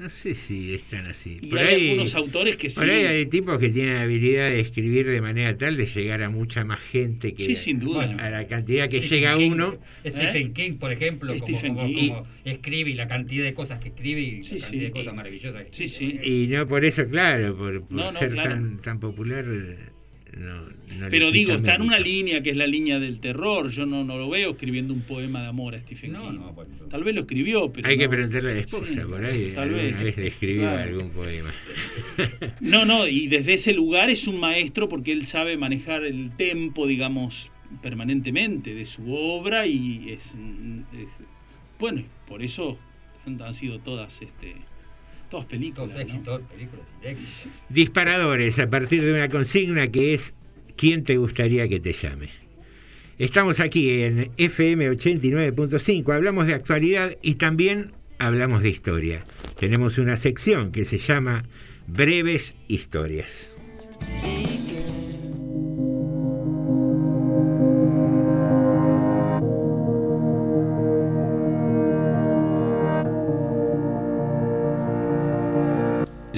No 0.00 0.08
sé 0.08 0.34
si 0.34 0.72
están 0.74 1.06
así. 1.06 1.38
Y 1.42 1.54
hay 1.58 1.90
algunos 1.90 2.14
autores 2.14 2.56
que 2.56 2.70
Por 2.70 2.84
sí. 2.86 2.90
ahí 2.90 3.04
hay 3.04 3.26
tipos 3.26 3.58
que 3.58 3.68
tienen 3.68 3.96
la 3.96 4.02
habilidad 4.02 4.48
de 4.48 4.60
escribir 4.60 5.06
de 5.06 5.20
manera 5.20 5.54
tal 5.58 5.76
de 5.76 5.84
llegar 5.84 6.22
a 6.22 6.30
mucha 6.30 6.64
más 6.64 6.80
gente 6.80 7.34
que 7.34 7.44
Sí, 7.44 7.54
sin 7.54 7.80
duda. 7.80 8.04
a 8.18 8.30
la 8.30 8.46
cantidad 8.46 8.88
que 8.88 9.00
Stephen 9.00 9.18
llega 9.18 9.36
King, 9.36 9.50
uno. 9.52 9.78
Stephen 10.06 10.54
King, 10.54 10.72
por 10.78 10.90
ejemplo, 10.90 11.34
como- 11.36 11.44
Stephen 11.46 11.74
como, 11.74 11.86
King. 11.88 12.08
como 12.08 12.26
escribe 12.46 12.90
y 12.90 12.94
la 12.94 13.08
cantidad 13.08 13.44
de 13.44 13.52
cosas 13.52 13.78
que 13.78 13.88
escribe 13.88 14.20
y 14.22 14.42
la 14.42 14.58
cantidad 14.58 14.82
de 14.84 14.90
cosas 14.90 15.14
maravillosas 15.14 15.64
que 15.70 15.84
escribe. 15.84 16.26
Y 16.26 16.46
no 16.46 16.66
por 16.66 16.82
eso, 16.86 17.06
claro, 17.06 17.54
por, 17.54 17.82
por 17.82 17.92
No, 17.92 18.10
no, 18.10 18.18
ser 18.18 18.30
claro. 18.30 18.50
tan, 18.52 18.78
tan 18.80 19.00
popular, 19.00 19.44
eh, 19.50 19.76
no, 20.36 20.62
no 20.62 21.08
Pero 21.10 21.30
digo, 21.32 21.54
está 21.54 21.74
en 21.74 21.82
una 21.82 21.98
línea 21.98 22.42
que 22.42 22.50
es 22.50 22.56
la 22.56 22.66
línea 22.66 22.98
del 22.98 23.20
terror. 23.20 23.70
Yo 23.70 23.86
no, 23.86 24.04
no 24.04 24.16
lo 24.18 24.28
veo 24.30 24.50
escribiendo 24.52 24.92
un 24.94 25.02
poema 25.02 25.42
de 25.42 25.48
amor 25.48 25.74
a 25.74 25.78
Stephen 25.80 26.14
King. 26.14 26.38
Tal 26.90 27.04
vez 27.04 27.14
lo 27.14 27.22
escribió, 27.22 27.72
pero. 27.72 27.88
Hay 27.88 27.96
que 27.98 28.04
no. 28.04 28.10
preguntarle 28.10 28.50
a 28.50 28.54
la 28.54 28.60
esposa, 28.60 28.86
Sí, 28.94 29.00
por 29.00 29.24
ahí. 29.24 29.52
Tal 29.54 29.70
vez. 29.70 30.02
vez 30.04 30.16
le 30.16 30.26
escribió 30.28 30.62
Claro. 30.62 30.82
algún 30.90 31.10
poema. 31.10 31.52
No, 32.60 32.84
no, 32.84 33.06
y 33.06 33.26
desde 33.28 33.54
ese 33.54 33.72
lugar 33.72 34.10
es 34.10 34.26
un 34.26 34.38
maestro 34.40 34.88
porque 34.88 35.12
él 35.12 35.26
sabe 35.26 35.56
manejar 35.56 36.04
el 36.04 36.30
tempo, 36.36 36.86
digamos, 36.86 37.50
permanentemente 37.82 38.74
de 38.74 38.86
su 38.86 39.12
obra 39.14 39.66
y 39.66 40.10
es, 40.10 40.24
es- 40.26 41.08
bueno, 41.78 42.02
por 42.28 42.42
eso 42.42 42.78
han, 43.26 43.40
han 43.42 43.54
sido 43.54 43.78
todas 43.80 44.20
este 44.22 44.54
todas 45.30 45.46
películas, 45.46 45.88
Todos 45.88 45.94
¿no? 45.94 46.00
éxitos, 46.00 46.40
películas 46.42 46.86
y 47.02 47.06
éxitos. 47.06 47.52
Disparadores 47.68 48.58
a 48.58 48.68
partir 48.68 49.02
de 49.02 49.12
una 49.12 49.28
consigna 49.28 49.88
que 49.88 50.12
es 50.12 50.34
¿Quién 50.76 51.04
te 51.04 51.18
gustaría 51.18 51.68
que 51.68 51.78
te 51.78 51.92
llame? 51.92 52.30
Estamos 53.18 53.60
aquí 53.60 54.02
en 54.02 54.30
FM 54.38 54.90
89.5, 54.92 56.14
hablamos 56.14 56.46
de 56.46 56.54
actualidad 56.54 57.18
y 57.20 57.34
también 57.34 57.92
hablamos 58.18 58.62
de 58.62 58.70
historia. 58.70 59.24
Tenemos 59.58 59.98
una 59.98 60.16
sección 60.16 60.72
que 60.72 60.86
se 60.86 60.96
llama 60.96 61.44
Breves 61.86 62.56
Historias. 62.66 63.50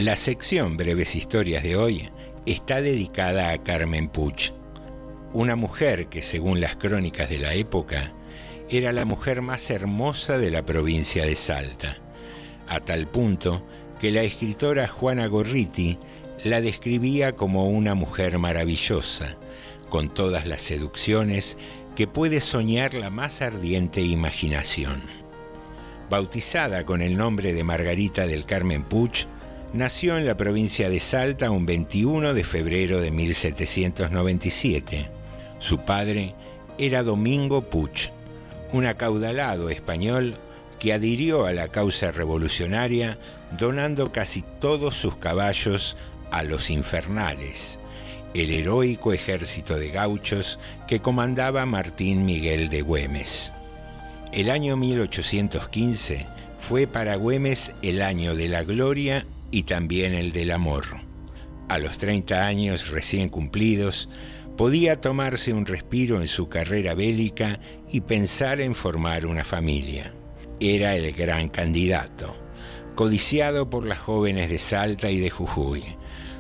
La 0.03 0.17
sección 0.17 0.77
Breves 0.77 1.15
Historias 1.15 1.63
de 1.63 1.77
hoy 1.77 2.11
está 2.45 2.83
dedicada 2.83 3.53
a 3.53 3.63
Carmen 3.63 4.09
Puch, 4.09 4.51
una 5.33 5.55
mujer 5.55 6.09
que 6.09 6.23
según 6.23 6.61
las 6.61 6.75
crónicas 6.75 7.31
de 7.31 7.39
la 7.39 7.55
época 7.55 8.13
era 8.69 8.91
la 8.93 9.05
mujer 9.05 9.43
más 9.43 9.71
hermosa 9.71 10.39
de 10.39 10.51
la 10.51 10.67
provincia 10.67 11.25
de 11.25 11.37
Salta, 11.37 11.99
a 12.67 12.81
tal 12.81 13.07
punto 13.07 13.65
que 14.01 14.11
la 14.11 14.23
escritora 14.23 14.89
Juana 14.89 15.29
Gorriti 15.29 16.01
la 16.43 16.61
describía 16.61 17.37
como 17.37 17.69
una 17.69 17.95
mujer 17.95 18.41
maravillosa, 18.41 19.39
con 19.89 20.13
todas 20.13 20.49
las 20.49 20.63
seducciones 20.63 21.57
que 21.95 22.09
puede 22.09 22.41
soñar 22.41 22.95
la 22.95 23.11
más 23.11 23.41
ardiente 23.41 24.01
imaginación. 24.01 25.01
Bautizada 26.11 26.85
con 26.85 27.03
el 27.03 27.17
nombre 27.17 27.53
de 27.53 27.63
Margarita 27.63 28.27
del 28.27 28.45
Carmen 28.47 28.83
Puch, 28.83 29.29
nació 29.73 30.19
en 30.19 30.27
la 30.27 30.37
provincia 30.37 30.91
de 30.91 31.01
Salta 31.01 31.51
un 31.51 31.65
21 31.65 32.35
de 32.35 32.45
febrero 32.45 33.01
de 33.01 33.11
1797. 33.11 35.09
Su 35.59 35.79
padre 35.79 36.35
era 36.79 37.03
Domingo 37.03 37.63
Puch, 37.71 38.11
un 38.73 38.87
acaudalado 38.87 39.71
español 39.71 40.35
que 40.79 40.93
adhirió 40.93 41.47
a 41.47 41.53
la 41.53 41.69
causa 41.69 42.11
revolucionaria 42.11 43.19
donando 43.59 44.13
casi 44.13 44.43
todos 44.61 44.95
sus 44.95 45.17
caballos 45.17 45.97
a 46.31 46.43
los 46.43 46.71
infernales, 46.71 47.79
el 48.35 48.51
heroico 48.51 49.13
ejército 49.13 49.77
de 49.77 49.91
gauchos 49.91 50.59
que 50.87 51.01
comandaba 51.01 51.65
Martín 51.67 52.27
Miguel 52.27 52.69
de 52.69 52.83
Güemes. 52.83 53.53
El 54.33 54.51
año 54.51 54.77
1815 54.77 56.27
fue 56.59 56.87
para 56.87 57.17
Güemes 57.17 57.73
el 57.83 58.03
año 58.03 58.35
de 58.35 58.49
la 58.49 58.65
gloria 58.65 59.27
y 59.53 59.63
también 59.63 60.15
el 60.15 60.33
del 60.33 60.51
amor. 60.51 60.85
A 61.69 61.79
los 61.79 61.99
30 61.99 62.45
años 62.45 62.89
recién 62.89 63.29
cumplidos, 63.29 64.09
podía 64.57 65.01
tomarse 65.01 65.53
un 65.53 65.67
respiro 65.67 66.21
en 66.21 66.27
su 66.27 66.49
carrera 66.49 66.95
bélica 66.95 67.61
y 67.89 68.01
pensar 68.01 68.61
en 68.61 68.75
formar 68.75 69.27
una 69.27 69.45
familia. 69.45 70.13
Era 70.59 70.97
el 70.97 71.13
gran 71.13 71.49
candidato, 71.49 72.35
codiciado 72.97 73.71
por 73.71 73.87
las 73.87 74.01
jóvenes 74.01 74.51
de 74.51 74.59
Salta 74.59 75.11
y 75.11 75.21
de 75.21 75.31
Jujuy. 75.31 75.85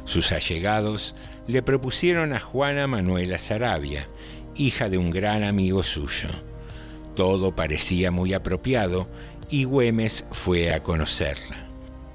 Sus 0.05 0.33
allegados 0.33 1.15
le 1.47 1.63
propusieron 1.63 2.33
a 2.33 2.41
Juana 2.41 2.87
Manuela 2.87 3.39
Sarabia, 3.39 4.09
hija 4.55 4.89
de 4.89 4.99
un 4.99 5.11
gran 5.11 5.45
amigo 5.45 5.83
suyo. 5.83 6.29
Todo 7.15 7.55
parecía 7.55 8.11
muy 8.11 8.33
apropiado 8.33 9.09
y 9.51 9.65
Güemes 9.65 10.27
fue 10.31 10.73
a 10.73 10.83
conocerla. 10.83 11.62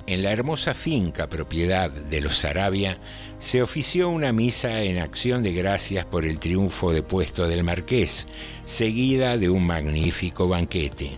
En 0.08 0.24
la 0.24 0.32
hermosa 0.32 0.74
finca 0.74 1.28
propiedad 1.28 1.92
de 1.92 2.22
los 2.22 2.38
Sarabia 2.38 2.98
se 3.40 3.62
ofició 3.62 4.08
una 4.08 4.32
misa 4.32 4.82
en 4.82 5.00
acción 5.00 5.44
de 5.44 5.52
gracias 5.52 6.06
por 6.06 6.26
el 6.26 6.40
triunfo 6.40 6.94
de 6.94 7.04
puesto 7.04 7.46
del 7.46 7.66
marqués, 7.66 8.26
seguida 8.64 9.38
de 9.38 9.50
un 9.50 9.68
magnífico 9.68 10.48
banquete. 10.48 11.12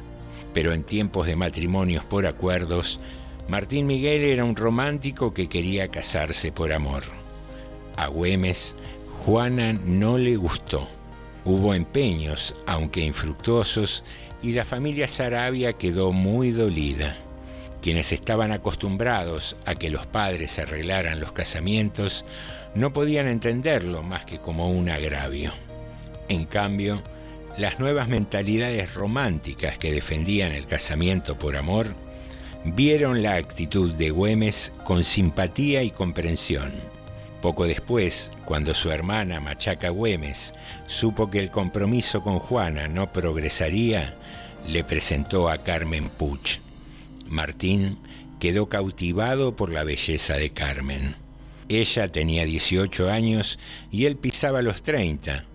Pero 0.56 0.74
en 0.74 0.84
tiempos 0.84 1.28
de 1.28 1.36
matrimonios 1.36 2.04
por 2.06 2.26
acuerdos, 2.26 3.00
Martín 3.48 3.86
Miguel 3.86 4.24
era 4.24 4.44
un 4.44 4.56
romántico 4.56 5.36
que 5.36 5.48
quería 5.48 5.90
casarse 5.90 6.52
por 6.52 6.74
amor. 6.74 7.04
A 7.96 8.08
Güemes, 8.08 8.76
Juana 9.20 9.72
no 9.72 10.18
le 10.18 10.36
gustó. 10.36 10.88
Hubo 11.46 11.76
empeños, 11.76 12.56
aunque 12.66 13.02
infructuosos, 13.02 14.04
y 14.42 14.54
la 14.54 14.66
familia 14.66 15.08
Sarabia 15.08 15.74
quedó 15.74 16.12
muy 16.12 16.50
dolida. 16.50 17.16
Quienes 17.82 18.12
estaban 18.12 18.52
acostumbrados 18.52 19.56
a 19.66 19.76
que 19.76 19.90
los 19.90 20.06
padres 20.06 20.60
arreglaran 20.60 21.20
los 21.20 21.32
casamientos 21.32 22.26
no 22.76 22.92
podían 22.92 23.28
entenderlo 23.28 24.04
más 24.04 24.26
que 24.26 24.40
como 24.40 24.70
un 24.70 24.90
agravio. 24.90 25.52
En 26.28 26.46
cambio, 26.46 27.02
las 27.58 27.80
nuevas 27.80 28.08
mentalidades 28.08 28.94
románticas 28.94 29.78
que 29.78 29.92
defendían 29.92 30.52
el 30.52 30.66
casamiento 30.66 31.38
por 31.38 31.58
amor 31.58 31.88
vieron 32.66 33.24
la 33.24 33.36
actitud 33.36 33.94
de 33.94 34.12
Güemes 34.12 34.72
con 34.84 35.04
simpatía 35.04 35.82
y 35.84 35.92
comprensión. 35.92 36.72
Poco 37.42 37.66
después, 37.66 38.32
cuando 38.46 38.74
su 38.74 38.92
hermana 38.92 39.40
Machaca 39.40 39.90
Güemes 39.90 40.54
supo 40.86 41.30
que 41.32 41.40
el 41.40 41.52
compromiso 41.52 42.22
con 42.22 42.40
Juana 42.40 42.88
no 42.88 43.12
progresaría, 43.14 44.14
le 44.68 44.84
presentó 44.84 45.50
a 45.50 45.58
Carmen 45.58 46.10
Puch. 46.10 46.60
Martín 47.30 47.98
quedó 48.40 48.70
cautivado 48.70 49.56
por 49.56 49.72
la 49.72 49.84
belleza 49.84 50.36
de 50.36 50.50
Carmen. 50.52 51.16
Ella 51.68 52.12
tenía 52.12 52.46
18 52.46 53.12
años 53.12 53.60
y 53.92 54.06
él 54.06 54.18
pisaba 54.18 54.62
los 54.62 54.82
30. 54.82 55.46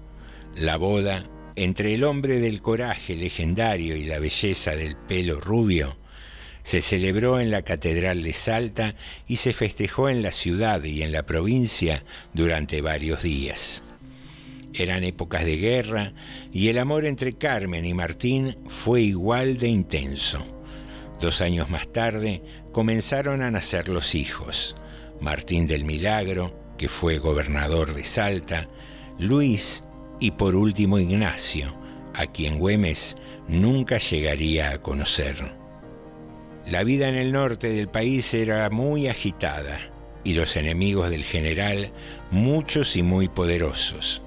La 0.55 0.77
boda 0.77 1.25
entre 1.57 1.95
el 1.95 2.05
hombre 2.05 2.39
del 2.39 2.63
coraje 2.63 3.17
legendario 3.17 3.97
y 3.97 4.05
la 4.05 4.21
belleza 4.21 4.77
del 4.77 4.97
pelo 4.97 5.41
rubio 5.41 5.97
se 6.63 6.81
celebró 6.81 7.41
en 7.41 7.51
la 7.51 7.63
Catedral 7.63 8.23
de 8.23 8.33
Salta 8.33 8.95
y 9.27 9.37
se 9.37 9.53
festejó 9.53 10.09
en 10.09 10.23
la 10.23 10.31
ciudad 10.31 10.83
y 10.85 11.03
en 11.03 11.13
la 11.13 11.27
provincia 11.27 12.05
durante 12.33 12.81
varios 12.81 13.23
días. 13.23 13.85
Eran 14.73 15.05
épocas 15.05 15.45
de 15.45 15.57
guerra 15.57 16.13
y 16.53 16.69
el 16.69 16.79
amor 16.79 17.05
entre 17.05 17.35
Carmen 17.35 17.85
y 17.85 17.95
Martín 17.95 18.57
fue 18.67 19.03
igual 19.03 19.59
de 19.59 19.69
intenso. 19.69 20.54
Dos 21.25 21.41
años 21.41 21.71
más 21.71 21.91
tarde 21.91 22.43
comenzaron 22.71 23.41
a 23.41 23.51
nacer 23.51 23.89
los 23.89 24.15
hijos. 24.15 24.77
Martín 25.23 25.67
del 25.67 25.87
Milagro, 25.87 26.55
que 26.77 26.91
fue 26.91 27.17
gobernador 27.17 27.95
de 27.95 28.05
Salta, 28.05 28.69
Luis 29.19 29.85
y 30.21 30.33
por 30.33 30.55
último 30.55 30.99
Ignacio, 30.99 31.75
a 32.13 32.27
quien 32.27 32.59
Güemes 32.59 33.17
nunca 33.49 33.97
llegaría 33.97 34.73
a 34.73 34.83
conocer. 34.83 35.37
La 36.67 36.85
vida 36.85 37.09
en 37.09 37.15
el 37.15 37.33
norte 37.33 37.73
del 37.73 37.89
país 37.89 38.35
era 38.35 38.69
muy 38.69 39.09
agitada 39.09 39.79
y 40.25 40.35
los 40.35 40.57
enemigos 40.59 41.09
del 41.09 41.25
general 41.25 41.89
muchos 42.33 42.97
y 42.97 43.03
muy 43.03 43.29
poderosos. 43.29 44.21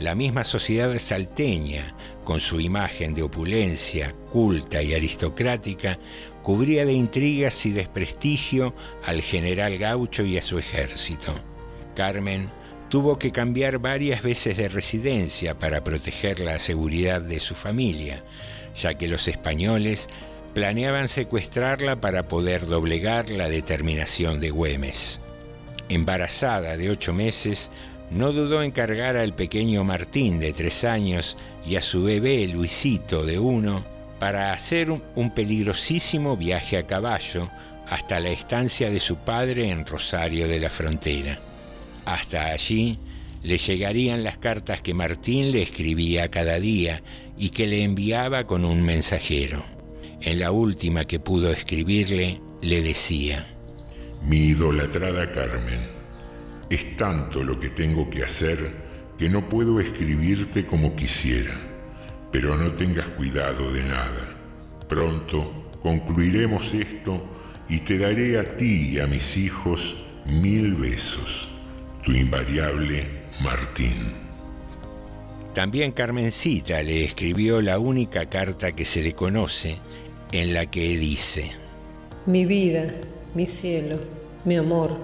La 0.00 0.14
misma 0.14 0.44
sociedad 0.44 0.96
salteña, 0.98 1.94
con 2.24 2.40
su 2.40 2.58
imagen 2.58 3.12
de 3.12 3.22
opulencia, 3.22 4.14
culta 4.32 4.82
y 4.82 4.94
aristocrática, 4.94 5.98
cubría 6.42 6.84
de 6.84 6.92
intrigas 6.92 7.66
y 7.66 7.70
desprestigio 7.70 8.74
al 9.04 9.22
general 9.22 9.78
gaucho 9.78 10.24
y 10.24 10.38
a 10.38 10.42
su 10.42 10.58
ejército. 10.58 11.34
Carmen 11.94 12.50
tuvo 12.88 13.18
que 13.18 13.30
cambiar 13.30 13.78
varias 13.78 14.22
veces 14.22 14.56
de 14.56 14.68
residencia 14.68 15.58
para 15.58 15.84
proteger 15.84 16.40
la 16.40 16.58
seguridad 16.58 17.20
de 17.20 17.40
su 17.40 17.54
familia, 17.54 18.24
ya 18.80 18.94
que 18.94 19.08
los 19.08 19.28
españoles 19.28 20.08
planeaban 20.54 21.08
secuestrarla 21.08 22.00
para 22.00 22.26
poder 22.26 22.66
doblegar 22.66 23.30
la 23.30 23.48
determinación 23.48 24.40
de 24.40 24.50
Güemes. 24.50 25.20
Embarazada 25.88 26.76
de 26.76 26.90
ocho 26.90 27.12
meses, 27.12 27.70
no 28.10 28.32
dudó 28.32 28.62
en 28.62 28.72
cargar 28.72 29.16
al 29.16 29.34
pequeño 29.34 29.84
Martín 29.84 30.40
de 30.40 30.52
tres 30.52 30.82
años 30.82 31.36
y 31.64 31.76
a 31.76 31.82
su 31.82 32.02
bebé 32.02 32.48
Luisito 32.48 33.24
de 33.24 33.38
uno 33.38 33.84
para 34.20 34.52
hacer 34.52 34.90
un 34.90 35.30
peligrosísimo 35.30 36.36
viaje 36.36 36.76
a 36.76 36.86
caballo 36.86 37.50
hasta 37.88 38.20
la 38.20 38.30
estancia 38.30 38.90
de 38.90 39.00
su 39.00 39.16
padre 39.16 39.70
en 39.70 39.84
Rosario 39.84 40.46
de 40.46 40.60
la 40.60 40.70
Frontera. 40.70 41.40
Hasta 42.04 42.52
allí 42.52 42.98
le 43.42 43.56
llegarían 43.56 44.22
las 44.22 44.38
cartas 44.38 44.82
que 44.82 44.94
Martín 44.94 45.50
le 45.50 45.62
escribía 45.62 46.30
cada 46.30 46.60
día 46.60 47.02
y 47.38 47.50
que 47.50 47.66
le 47.66 47.82
enviaba 47.82 48.46
con 48.46 48.64
un 48.64 48.82
mensajero. 48.84 49.64
En 50.20 50.38
la 50.38 50.52
última 50.52 51.06
que 51.06 51.18
pudo 51.18 51.50
escribirle, 51.50 52.40
le 52.60 52.82
decía, 52.82 53.46
Mi 54.22 54.36
idolatrada 54.36 55.32
Carmen, 55.32 55.88
es 56.68 56.96
tanto 56.98 57.42
lo 57.42 57.58
que 57.58 57.70
tengo 57.70 58.10
que 58.10 58.22
hacer 58.22 58.70
que 59.18 59.30
no 59.30 59.48
puedo 59.48 59.80
escribirte 59.80 60.66
como 60.66 60.94
quisiera, 60.94 61.69
pero 62.32 62.56
no 62.56 62.72
tengas 62.74 63.08
cuidado 63.10 63.72
de 63.72 63.82
nada. 63.84 64.36
Pronto 64.88 65.70
concluiremos 65.82 66.74
esto 66.74 67.22
y 67.68 67.80
te 67.80 67.98
daré 67.98 68.38
a 68.38 68.56
ti 68.56 68.90
y 68.92 68.98
a 68.98 69.06
mis 69.06 69.36
hijos 69.36 70.04
mil 70.26 70.74
besos. 70.74 71.50
Tu 72.04 72.12
invariable 72.12 73.06
Martín. 73.40 74.14
También 75.54 75.92
Carmencita 75.92 76.82
le 76.82 77.04
escribió 77.04 77.60
la 77.60 77.78
única 77.78 78.26
carta 78.26 78.72
que 78.72 78.84
se 78.84 79.02
le 79.02 79.14
conoce 79.14 79.76
en 80.32 80.54
la 80.54 80.66
que 80.66 80.96
dice, 80.96 81.50
Mi 82.26 82.46
vida, 82.46 82.94
mi 83.34 83.46
cielo, 83.46 83.98
mi 84.44 84.56
amor, 84.56 84.96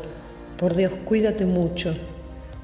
por 0.57 0.74
Dios 0.74 0.93
cuídate 1.05 1.45
mucho. 1.45 1.95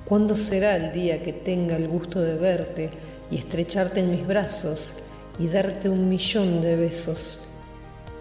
¿Cuándo 0.04 0.36
será 0.36 0.76
el 0.76 0.92
día 0.92 1.22
que 1.22 1.32
tenga 1.32 1.76
el 1.76 1.88
gusto 1.88 2.20
de 2.20 2.36
verte 2.36 2.90
y 3.32 3.38
estrecharte 3.38 4.00
en 4.00 4.12
mis 4.12 4.26
brazos 4.26 4.92
y 5.38 5.48
darte 5.48 5.88
un 5.88 6.08
millón 6.08 6.60
de 6.60 6.76
besos? 6.76 7.38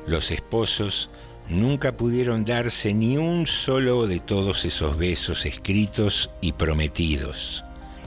Los 0.08 0.32
esposos 0.32 1.10
nunca 1.50 1.98
pudieron 1.98 2.46
darse 2.46 2.94
ni 2.94 3.18
un 3.18 3.46
solo 3.46 4.08
de 4.08 4.20
todos 4.20 4.64
esos 4.66 4.98
besos 4.98 5.46
escritos 5.46 6.30
y 6.40 6.54
prometidos. 6.54 7.64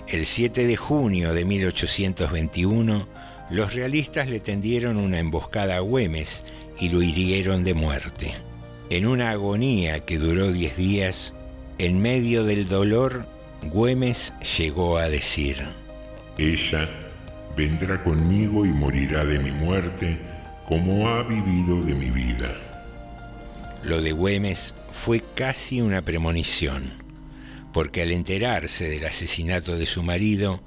El 0.08 0.24
7 0.26 0.66
de 0.66 0.76
junio 0.76 1.34
de 1.34 1.44
1821, 1.44 3.06
los 3.50 3.74
realistas 3.74 4.28
le 4.28 4.40
tendieron 4.40 4.96
una 4.96 5.18
emboscada 5.18 5.76
a 5.76 5.80
Güemes 5.80 6.44
y 6.80 6.88
lo 6.88 7.02
hirieron 7.02 7.64
de 7.64 7.74
muerte. 7.74 8.34
En 8.90 9.06
una 9.06 9.30
agonía 9.30 10.00
que 10.00 10.18
duró 10.18 10.52
diez 10.52 10.76
días, 10.76 11.34
en 11.78 12.00
medio 12.00 12.44
del 12.44 12.68
dolor, 12.68 13.26
Güemes 13.62 14.32
llegó 14.58 14.98
a 14.98 15.08
decir, 15.08 15.56
Ella 16.38 16.88
vendrá 17.56 18.02
conmigo 18.02 18.66
y 18.66 18.72
morirá 18.72 19.24
de 19.24 19.38
mi 19.38 19.52
muerte 19.52 20.18
como 20.66 21.08
ha 21.08 21.22
vivido 21.22 21.82
de 21.82 21.94
mi 21.94 22.10
vida. 22.10 22.52
Lo 23.82 24.00
de 24.00 24.12
Güemes 24.12 24.74
fue 24.90 25.22
casi 25.34 25.80
una 25.80 26.02
premonición, 26.02 26.90
porque 27.72 28.02
al 28.02 28.12
enterarse 28.12 28.88
del 28.88 29.04
asesinato 29.04 29.76
de 29.76 29.86
su 29.86 30.02
marido, 30.02 30.62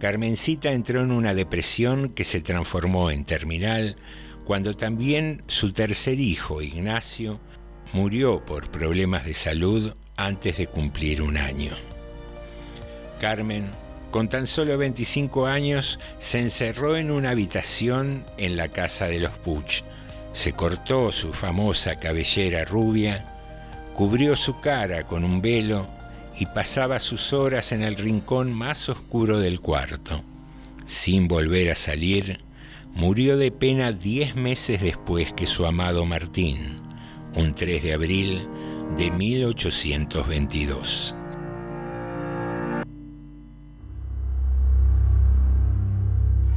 Carmencita 0.00 0.72
entró 0.72 1.00
en 1.00 1.12
una 1.12 1.32
depresión 1.32 2.10
que 2.10 2.24
se 2.24 2.42
transformó 2.42 3.10
en 3.10 3.24
terminal 3.24 3.96
cuando 4.44 4.74
también 4.74 5.42
su 5.46 5.72
tercer 5.72 6.20
hijo, 6.20 6.60
Ignacio, 6.60 7.40
murió 7.92 8.44
por 8.44 8.70
problemas 8.70 9.24
de 9.24 9.34
salud 9.34 9.94
antes 10.16 10.58
de 10.58 10.66
cumplir 10.66 11.22
un 11.22 11.36
año. 11.36 11.72
Carmen, 13.20 13.70
con 14.16 14.28
tan 14.30 14.46
solo 14.46 14.78
25 14.78 15.46
años, 15.46 16.00
se 16.18 16.40
encerró 16.40 16.96
en 16.96 17.10
una 17.10 17.32
habitación 17.32 18.24
en 18.38 18.56
la 18.56 18.68
casa 18.68 19.08
de 19.08 19.20
los 19.20 19.36
Puch. 19.36 19.82
Se 20.32 20.54
cortó 20.54 21.12
su 21.12 21.34
famosa 21.34 21.96
cabellera 21.96 22.64
rubia, 22.64 23.26
cubrió 23.92 24.34
su 24.34 24.58
cara 24.60 25.06
con 25.06 25.22
un 25.22 25.42
velo 25.42 25.86
y 26.34 26.46
pasaba 26.46 26.98
sus 26.98 27.34
horas 27.34 27.72
en 27.72 27.82
el 27.82 27.96
rincón 27.96 28.54
más 28.54 28.88
oscuro 28.88 29.38
del 29.38 29.60
cuarto. 29.60 30.24
Sin 30.86 31.28
volver 31.28 31.72
a 31.72 31.74
salir, 31.74 32.40
murió 32.94 33.36
de 33.36 33.52
pena 33.52 33.92
diez 33.92 34.34
meses 34.34 34.80
después 34.80 35.34
que 35.34 35.46
su 35.46 35.66
amado 35.66 36.06
Martín, 36.06 36.80
un 37.34 37.54
3 37.54 37.82
de 37.82 37.92
abril 37.92 38.48
de 38.96 39.10
1822. 39.10 41.14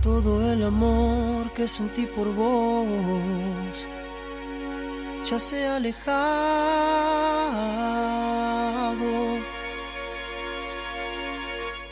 Todo 0.02 0.50
el 0.52 0.64
amor 0.64 1.52
que 1.54 1.68
sentí 1.68 2.06
por 2.06 2.34
vos 2.34 3.88
ya 5.30 5.38
se 5.38 5.68
ha 5.68 5.76
alejado. 5.76 6.00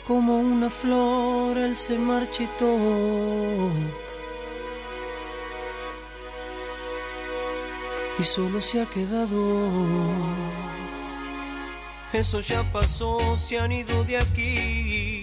Como 0.06 0.38
una 0.38 0.70
flor 0.70 1.58
él 1.58 1.76
se 1.76 1.98
marchitó. 1.98 2.78
Y 8.18 8.22
solo 8.24 8.62
se 8.62 8.80
ha 8.80 8.86
quedado. 8.86 9.70
Eso 12.14 12.40
ya 12.40 12.62
pasó, 12.72 13.36
se 13.36 13.60
han 13.60 13.70
ido 13.70 14.02
de 14.04 14.16
aquí 14.16 15.17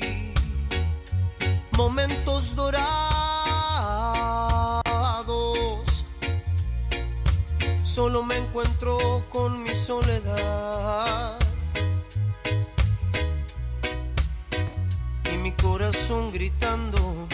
momentos 1.77 2.55
dorados. 2.55 2.85
Solo 7.83 8.23
me 8.23 8.37
encuentro 8.37 9.23
con 9.29 9.61
mi 9.63 9.69
soledad. 9.69 11.37
Y 15.33 15.37
mi 15.37 15.51
corazón 15.53 16.31
gritando. 16.31 17.27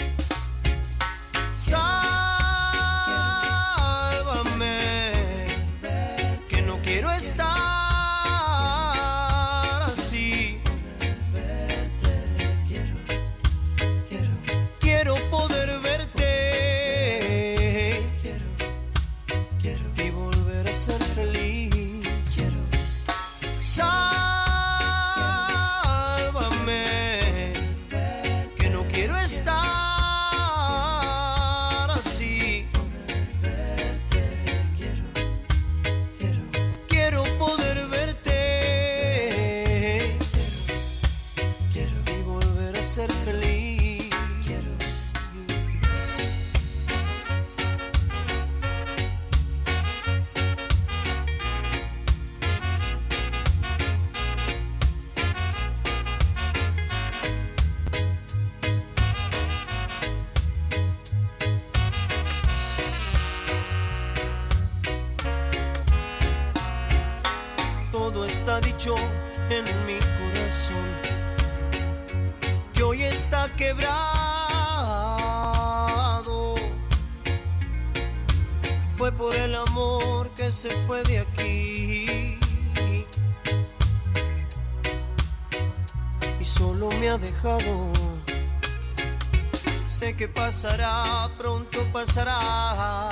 Pasará, 90.52 91.32
pronto 91.38 91.80
pasará. 91.94 93.10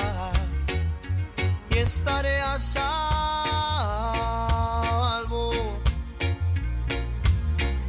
Y 1.71 1.77
estaré 1.77 2.41
a 2.41 2.59
salvo. 2.59 2.99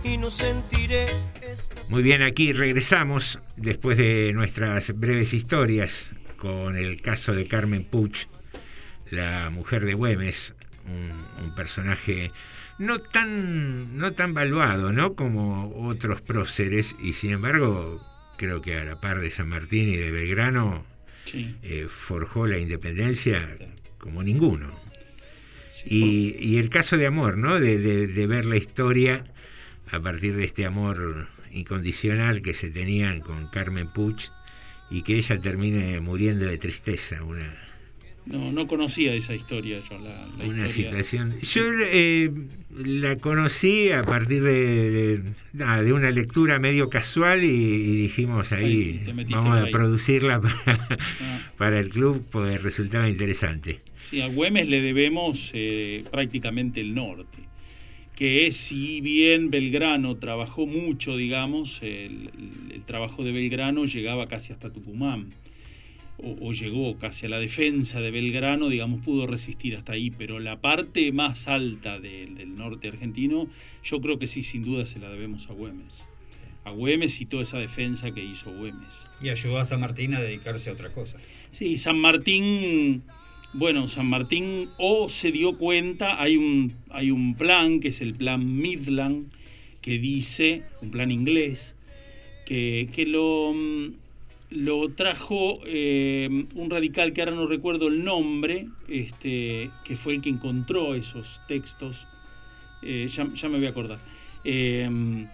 Y 0.04 0.18
no 0.18 0.30
sentiré 0.30 1.08
Muy 1.88 2.04
bien, 2.04 2.22
aquí 2.22 2.52
regresamos 2.52 3.40
después 3.56 3.98
de 3.98 4.32
nuestras 4.34 4.96
breves 4.96 5.34
historias 5.34 6.12
con 6.36 6.76
el 6.76 7.02
caso 7.02 7.34
de 7.34 7.48
Carmen 7.48 7.82
Puch, 7.82 8.28
la 9.10 9.50
mujer 9.50 9.84
de 9.84 9.94
Güemes, 9.94 10.54
un, 10.86 11.10
un 11.44 11.56
personaje 11.56 12.30
no 12.78 13.00
tan, 13.00 13.98
no 13.98 14.12
tan 14.12 14.32
valuado 14.32 14.92
¿no? 14.92 15.14
como 15.14 15.74
otros 15.88 16.20
próceres 16.22 16.94
y 17.02 17.14
sin 17.14 17.32
embargo 17.32 18.00
creo 18.40 18.62
que 18.62 18.74
a 18.74 18.84
la 18.84 19.00
par 19.00 19.20
de 19.20 19.30
San 19.30 19.48
Martín 19.48 19.88
y 19.90 19.96
de 19.96 20.10
Belgrano 20.10 20.84
Sí. 21.26 21.54
eh, 21.62 21.86
forjó 21.88 22.46
la 22.46 22.58
independencia 22.58 23.56
como 23.98 24.22
ninguno. 24.22 24.74
Y, 25.84 26.34
y 26.40 26.58
el 26.58 26.68
caso 26.70 26.96
de 26.96 27.06
amor, 27.06 27.36
¿no? 27.36 27.60
De, 27.60 27.78
de- 27.78 28.06
de 28.08 28.26
ver 28.26 28.44
la 28.46 28.56
historia 28.56 29.24
a 29.92 30.00
partir 30.00 30.34
de 30.36 30.44
este 30.44 30.64
amor 30.66 31.28
incondicional 31.52 32.42
que 32.42 32.54
se 32.54 32.70
tenían 32.70 33.20
con 33.20 33.48
Carmen 33.48 33.88
Puch 33.92 34.30
y 34.90 35.02
que 35.02 35.16
ella 35.16 35.40
termine 35.40 36.00
muriendo 36.00 36.46
de 36.46 36.58
tristeza, 36.58 37.22
una, 37.22 37.54
No, 38.26 38.52
no 38.52 38.66
conocía 38.66 39.14
esa 39.14 39.34
historia 39.34 39.80
yo, 39.90 39.98
la, 39.98 40.10
la 40.38 40.44
una 40.44 40.66
historia. 40.66 40.68
situación. 40.68 41.34
Yo 41.40 41.62
eh, 41.84 42.30
la 42.76 43.16
conocí 43.16 43.90
a 43.90 44.02
partir 44.02 44.42
de, 44.42 44.90
de- 44.90 45.22
nada, 45.54 45.82
de 45.82 45.92
una 45.92 46.10
lectura 46.10 46.58
medio 46.58 46.88
casual 46.90 47.42
y, 47.42 47.48
y 47.48 47.96
dijimos 48.02 48.52
Ahí, 48.52 49.00
vamos 49.30 49.56
a 49.56 49.64
ahí. 49.64 49.72
producirla 49.72 50.40
para, 50.40 50.54
Ah. 50.66 51.40
para 51.56 51.80
el 51.80 51.88
club 51.88 52.22
porque 52.30 52.58
resultaba 52.58 53.08
interesante. 53.08 53.80
Sí, 54.08 54.20
a 54.20 54.26
Güemes 54.28 54.68
le 54.68 54.80
debemos 54.82 55.50
eh, 55.54 56.04
prácticamente 56.10 56.80
el 56.80 56.94
norte, 56.94 57.38
que 58.14 58.46
es, 58.46 58.56
si 58.56 59.00
bien 59.00 59.50
Belgrano 59.50 60.16
trabajó 60.16 60.66
mucho, 60.66 61.16
digamos, 61.16 61.80
el- 61.82 62.30
el 62.72 62.82
trabajo 62.82 63.24
de 63.24 63.32
Belgrano 63.32 63.86
llegaba 63.86 64.26
casi 64.26 64.52
hasta 64.52 64.70
Tucumán, 64.70 65.28
o, 66.22 66.48
o 66.48 66.52
llegó 66.52 66.96
casi 66.98 67.26
a 67.26 67.28
la 67.28 67.38
defensa 67.38 68.00
de 68.00 68.10
Belgrano, 68.10 68.68
digamos, 68.68 69.02
pudo 69.04 69.26
resistir 69.26 69.76
hasta 69.76 69.92
ahí, 69.92 70.10
pero 70.10 70.38
la 70.40 70.60
parte 70.60 71.10
más 71.12 71.48
alta 71.48 71.98
del- 71.98 72.34
del 72.36 72.54
norte 72.56 72.88
argentino, 72.88 73.48
yo 73.84 74.00
creo 74.00 74.18
que 74.18 74.26
sí, 74.26 74.42
sin 74.42 74.62
duda 74.62 74.86
se 74.86 74.98
la 74.98 75.10
debemos 75.10 75.48
a 75.48 75.52
Güemes. 75.52 75.94
A 76.64 76.70
Güemes 76.72 77.20
y 77.20 77.26
toda 77.26 77.42
esa 77.42 77.58
defensa 77.58 78.10
que 78.12 78.22
hizo 78.24 78.52
Güemes. 78.52 79.06
Y 79.22 79.30
ayudó 79.30 79.58
a 79.58 79.64
San 79.64 79.80
Martín 79.80 80.14
a 80.14 80.20
dedicarse 80.20 80.70
a 80.70 80.74
otra 80.74 80.92
cosa. 80.92 81.16
Sí, 81.52 81.78
San 81.78 81.98
Martín, 81.98 83.02
bueno, 83.54 83.88
San 83.88 84.06
Martín 84.06 84.68
o 84.78 85.08
se 85.08 85.32
dio 85.32 85.56
cuenta, 85.56 86.22
hay 86.22 86.36
un, 86.36 86.72
hay 86.90 87.10
un 87.10 87.34
plan 87.34 87.80
que 87.80 87.88
es 87.88 88.00
el 88.00 88.14
plan 88.14 88.60
Midland, 88.60 89.32
que 89.80 89.98
dice, 89.98 90.62
un 90.82 90.90
plan 90.90 91.10
inglés, 91.10 91.74
que, 92.46 92.88
que 92.94 93.06
lo, 93.06 93.52
mm, 93.54 93.94
lo 94.50 94.88
trajo 94.90 95.60
eh, 95.64 96.28
un 96.54 96.70
radical 96.70 97.12
que 97.12 97.22
ahora 97.22 97.34
no 97.34 97.46
recuerdo 97.46 97.88
el 97.88 98.04
nombre, 98.04 98.66
este, 98.88 99.70
que 99.84 99.96
fue 99.96 100.14
el 100.14 100.22
que 100.22 100.28
encontró 100.28 100.94
esos 100.94 101.40
textos, 101.46 102.06
eh, 102.82 103.08
ya, 103.12 103.48
me 103.48 103.58
voy 103.58 103.66
a 103.66 103.70
acordar, 103.70 103.98
eh, 104.44 105.26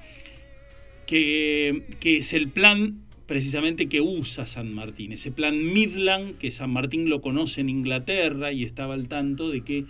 que, 1.06 1.82
que 1.98 2.16
es 2.18 2.32
el 2.32 2.48
plan 2.48 3.06
precisamente 3.26 3.88
que 3.88 4.00
usa 4.00 4.46
San 4.46 4.72
Martín, 4.72 5.12
ese 5.12 5.32
plan 5.32 5.72
Midland, 5.72 6.38
que 6.38 6.50
San 6.50 6.70
Martín 6.70 7.08
lo 7.08 7.20
conoce 7.20 7.60
en 7.60 7.68
Inglaterra 7.68 8.52
y 8.52 8.64
estaba 8.64 8.94
al 8.94 9.08
tanto 9.08 9.50
de 9.50 9.62
que 9.62 9.84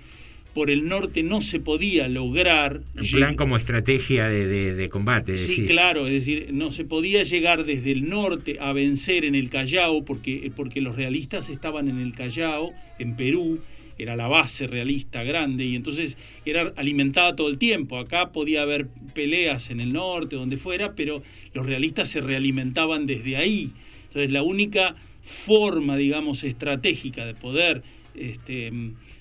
por 0.56 0.70
el 0.70 0.88
norte 0.88 1.22
no 1.22 1.42
se 1.42 1.60
podía 1.60 2.08
lograr... 2.08 2.80
Un 2.98 3.06
plan 3.10 3.34
como 3.36 3.58
estrategia 3.58 4.26
de, 4.30 4.46
de- 4.46 4.74
de 4.74 4.88
combate. 4.88 5.36
Sí, 5.36 5.50
decís. 5.50 5.70
claro, 5.70 6.06
es 6.06 6.14
decir, 6.14 6.48
no 6.50 6.72
se 6.72 6.86
podía 6.86 7.24
llegar 7.24 7.66
desde 7.66 7.92
el 7.92 8.08
norte 8.08 8.56
a 8.58 8.72
vencer 8.72 9.26
en 9.26 9.34
el 9.34 9.50
Callao, 9.50 10.06
porque, 10.06 10.50
porque 10.56 10.80
los 10.80 10.96
realistas 10.96 11.50
estaban 11.50 11.90
en 11.90 11.98
el 12.00 12.14
Callao, 12.14 12.72
en 12.98 13.16
Perú, 13.16 13.60
era 13.98 14.16
la 14.16 14.28
base 14.28 14.66
realista 14.66 15.22
grande, 15.24 15.66
y 15.66 15.76
entonces 15.76 16.16
era 16.46 16.72
alimentada 16.78 17.36
todo 17.36 17.50
el 17.50 17.58
tiempo. 17.58 17.98
Acá 17.98 18.32
podía 18.32 18.62
haber 18.62 18.86
peleas 19.14 19.68
en 19.68 19.80
el 19.80 19.92
norte, 19.92 20.36
donde 20.36 20.56
fuera, 20.56 20.94
pero 20.94 21.22
los 21.52 21.66
realistas 21.66 22.08
se 22.08 22.22
realimentaban 22.22 23.04
desde 23.06 23.36
ahí. 23.36 23.72
Entonces 24.06 24.30
la 24.30 24.42
única 24.42 24.96
forma, 25.22 25.98
digamos, 25.98 26.44
estratégica 26.44 27.26
de 27.26 27.34
poder 27.34 27.82
este, 28.14 28.72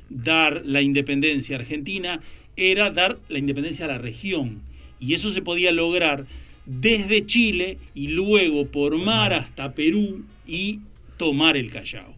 dar 0.09 0.61
la 0.65 0.81
independencia 0.81 1.57
argentina 1.57 2.21
era 2.57 2.89
dar 2.91 3.19
la 3.29 3.39
independencia 3.39 3.85
a 3.85 3.89
la 3.89 3.97
región. 3.97 4.61
Y 4.99 5.13
eso 5.13 5.31
se 5.31 5.41
podía 5.41 5.71
lograr 5.71 6.25
desde 6.65 7.25
Chile 7.25 7.77
y 7.93 8.07
luego 8.07 8.67
por 8.67 8.97
mar 8.97 9.33
hasta 9.33 9.73
Perú 9.73 10.23
y 10.47 10.79
tomar 11.17 11.57
el 11.57 11.71
Callao. 11.71 12.13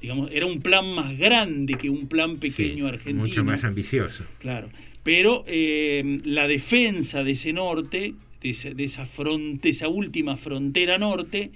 Digamos, 0.00 0.30
era 0.32 0.46
un 0.46 0.60
plan 0.60 0.94
más 0.94 1.16
grande 1.18 1.74
que 1.74 1.90
un 1.90 2.06
plan 2.06 2.36
pequeño 2.36 2.86
argentino. 2.86 3.26
Mucho 3.26 3.44
más 3.44 3.64
ambicioso. 3.64 4.24
Claro. 4.38 4.68
Pero 5.02 5.44
eh, 5.46 6.20
la 6.24 6.46
defensa 6.46 7.24
de 7.24 7.32
ese 7.32 7.52
norte, 7.52 8.14
de 8.42 8.50
esa, 8.50 8.70
de 8.70 8.84
esa 8.84 9.88
última 9.88 10.36
frontera 10.36 10.98
norte, 10.98 11.50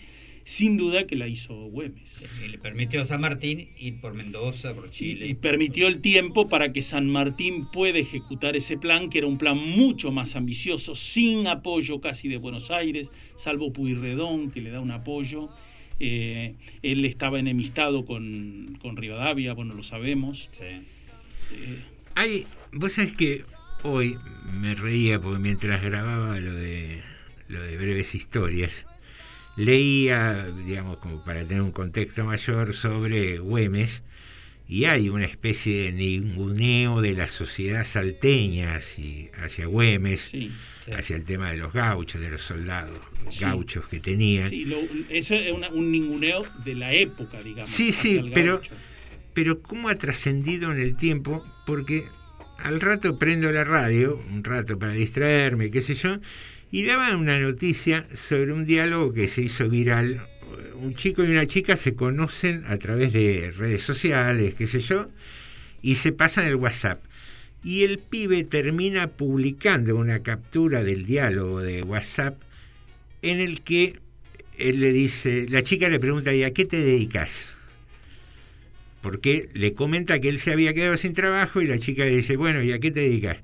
sin 0.45 0.77
duda 0.77 1.07
que 1.07 1.17
la 1.17 1.29
hizo 1.29 1.55
Güemes. 1.55 2.11
Y 2.45 2.49
le 2.49 2.59
permitió 2.59 3.03
a 3.03 3.05
San 3.05 3.21
Martín 3.21 3.69
ir 3.79 4.01
por 4.01 4.15
Mendoza, 4.15 4.75
por 4.75 4.87
Y, 4.87 4.91
Chile. 4.91 5.27
y 5.27 5.35
permitió 5.35 5.89
el 5.89 6.01
tiempo 6.01 6.49
para 6.49 6.73
que 6.73 6.83
San 6.83 7.09
Martín 7.09 7.67
pueda 7.71 7.99
ejecutar 7.99 8.57
ese 8.57 8.77
plan, 8.79 9.11
que 9.11 9.19
era 9.19 9.27
un 9.27 9.39
plan 9.39 9.57
mucho 9.57 10.11
más 10.13 10.37
ambicioso, 10.37 10.95
sin 10.95 11.47
apoyo 11.47 12.01
casi 12.01 12.29
de 12.29 12.37
Buenos 12.39 12.71
Aires, 12.71 13.11
salvo 13.37 13.73
Puyredón, 13.73 14.51
que 14.51 14.61
le 14.61 14.71
da 14.71 14.81
un 14.81 14.91
apoyo. 14.91 15.49
Eh, 16.01 16.55
él 16.83 17.05
estaba 17.05 17.39
enemistado 17.39 18.05
con, 18.05 18.77
con 18.81 18.97
Rivadavia, 18.97 19.53
bueno, 19.53 19.75
lo 19.75 19.83
sabemos. 19.85 20.49
Eh, 20.61 20.81
Hay, 22.15 22.47
vos 22.73 22.93
sabés 22.95 23.13
que 23.13 23.45
hoy 23.85 24.17
me 24.53 24.75
reía 24.75 25.21
porque 25.21 25.39
mientras 25.39 25.83
grababa 25.83 26.39
lo 26.41 26.55
de 26.55 27.01
lo 27.49 27.61
de 27.63 27.77
breves 27.77 28.15
historias, 28.15 28.87
leía, 29.57 30.47
digamos, 30.67 30.99
como 30.99 31.23
para 31.25 31.45
tener 31.45 31.63
un 31.63 31.73
contexto 31.73 32.25
mayor 32.25 32.75
sobre 32.75 33.39
Güemes, 33.39 34.03
y 34.69 34.87
hay 34.87 35.09
una 35.11 35.27
especie 35.27 35.83
de 35.83 35.93
ninguneo 35.93 37.03
de 37.03 37.13
la 37.13 37.29
sociedad 37.29 37.85
salteña 37.85 38.77
hacia, 38.77 39.31
hacia 39.45 39.67
Güemes, 39.67 40.33
hacia 40.97 41.17
el 41.17 41.25
tema 41.25 41.51
de 41.51 41.59
los 41.59 41.73
gauchos, 41.75 42.21
de 42.21 42.31
los 42.31 42.41
soldados 42.43 42.97
gauchos 43.41 43.87
que 43.89 44.01
tenían. 44.01 44.49
Sí, 44.49 44.65
lo- 44.65 44.79
eso 45.11 45.35
es 45.35 45.53
una- 45.53 45.69
un 45.69 45.93
ninguneo 45.93 46.43
de 46.65 46.75
la 46.75 46.93
época, 46.95 47.43
digamos. 47.43 47.71
Sí, 47.71 47.93
sí, 47.93 48.21
pero, 48.33 48.63
pero 49.35 49.61
cómo 49.61 49.89
ha 49.91 49.95
trascendido 49.97 50.73
en 50.73 50.81
el 50.81 50.97
tiempo, 50.97 51.45
porque 51.67 52.05
al 52.59 52.81
rato 52.81 53.19
prendo 53.19 53.51
la 53.53 53.65
radio, 53.65 54.19
un 54.31 54.43
rato 54.43 54.79
para 54.79 54.93
distraerme, 54.93 55.71
qué 55.71 55.83
sé 55.83 55.95
yo, 55.95 56.17
y 56.73 56.85
daban 56.85 57.17
una 57.17 57.39
noticia 57.39 58.07
sobre 58.15 58.55
un 58.55 58.65
diálogo 58.65 59.13
que 59.13 59.29
se 59.29 59.43
hizo 59.43 59.69
viral. 59.69 60.27
Un 60.81 60.95
chico 60.95 61.23
y 61.23 61.31
una 61.31 61.47
chica 61.47 61.77
se 61.77 61.95
conocen 61.95 62.65
a 62.67 62.79
través 62.79 63.13
de 63.13 63.53
redes 63.55 63.83
sociales, 63.83 64.55
qué 64.55 64.67
sé 64.67 64.81
yo, 64.81 65.09
y 65.83 65.97
se 65.97 66.13
pasan 66.13 66.47
el 66.47 66.57
WhatsApp. 66.57 67.05
Y 67.63 67.85
el 67.85 67.99
pibe 67.99 68.43
termina 68.45 69.07
publicando 69.09 69.95
una 69.97 70.21
captura 70.23 70.83
del 70.83 71.05
diálogo 71.05 71.61
de 71.61 71.83
WhatsApp 71.83 72.41
en 73.21 73.39
el 73.39 73.61
que 73.61 73.99
él 74.57 74.81
le 74.81 74.93
dice, 74.93 75.47
la 75.51 75.63
chica 75.63 75.91
le 75.91 76.01
pregunta, 76.01 76.35
¿y 76.35 76.43
a 76.43 76.55
qué 76.55 76.65
te 76.65 76.79
dedicas? 76.79 77.49
Porque 79.03 79.51
le 79.53 79.75
comenta 79.75 80.21
que 80.21 80.31
él 80.31 80.39
se 80.39 80.53
había 80.53 80.73
quedado 80.73 80.97
sin 80.97 81.13
trabajo 81.13 81.61
y 81.61 81.67
la 81.67 81.79
chica 81.79 82.05
le 82.05 82.17
dice, 82.17 82.37
bueno, 82.37 82.63
¿y 82.63 82.73
a 82.73 82.79
qué 82.79 82.91
te 82.91 83.01
dedicas? 83.01 83.39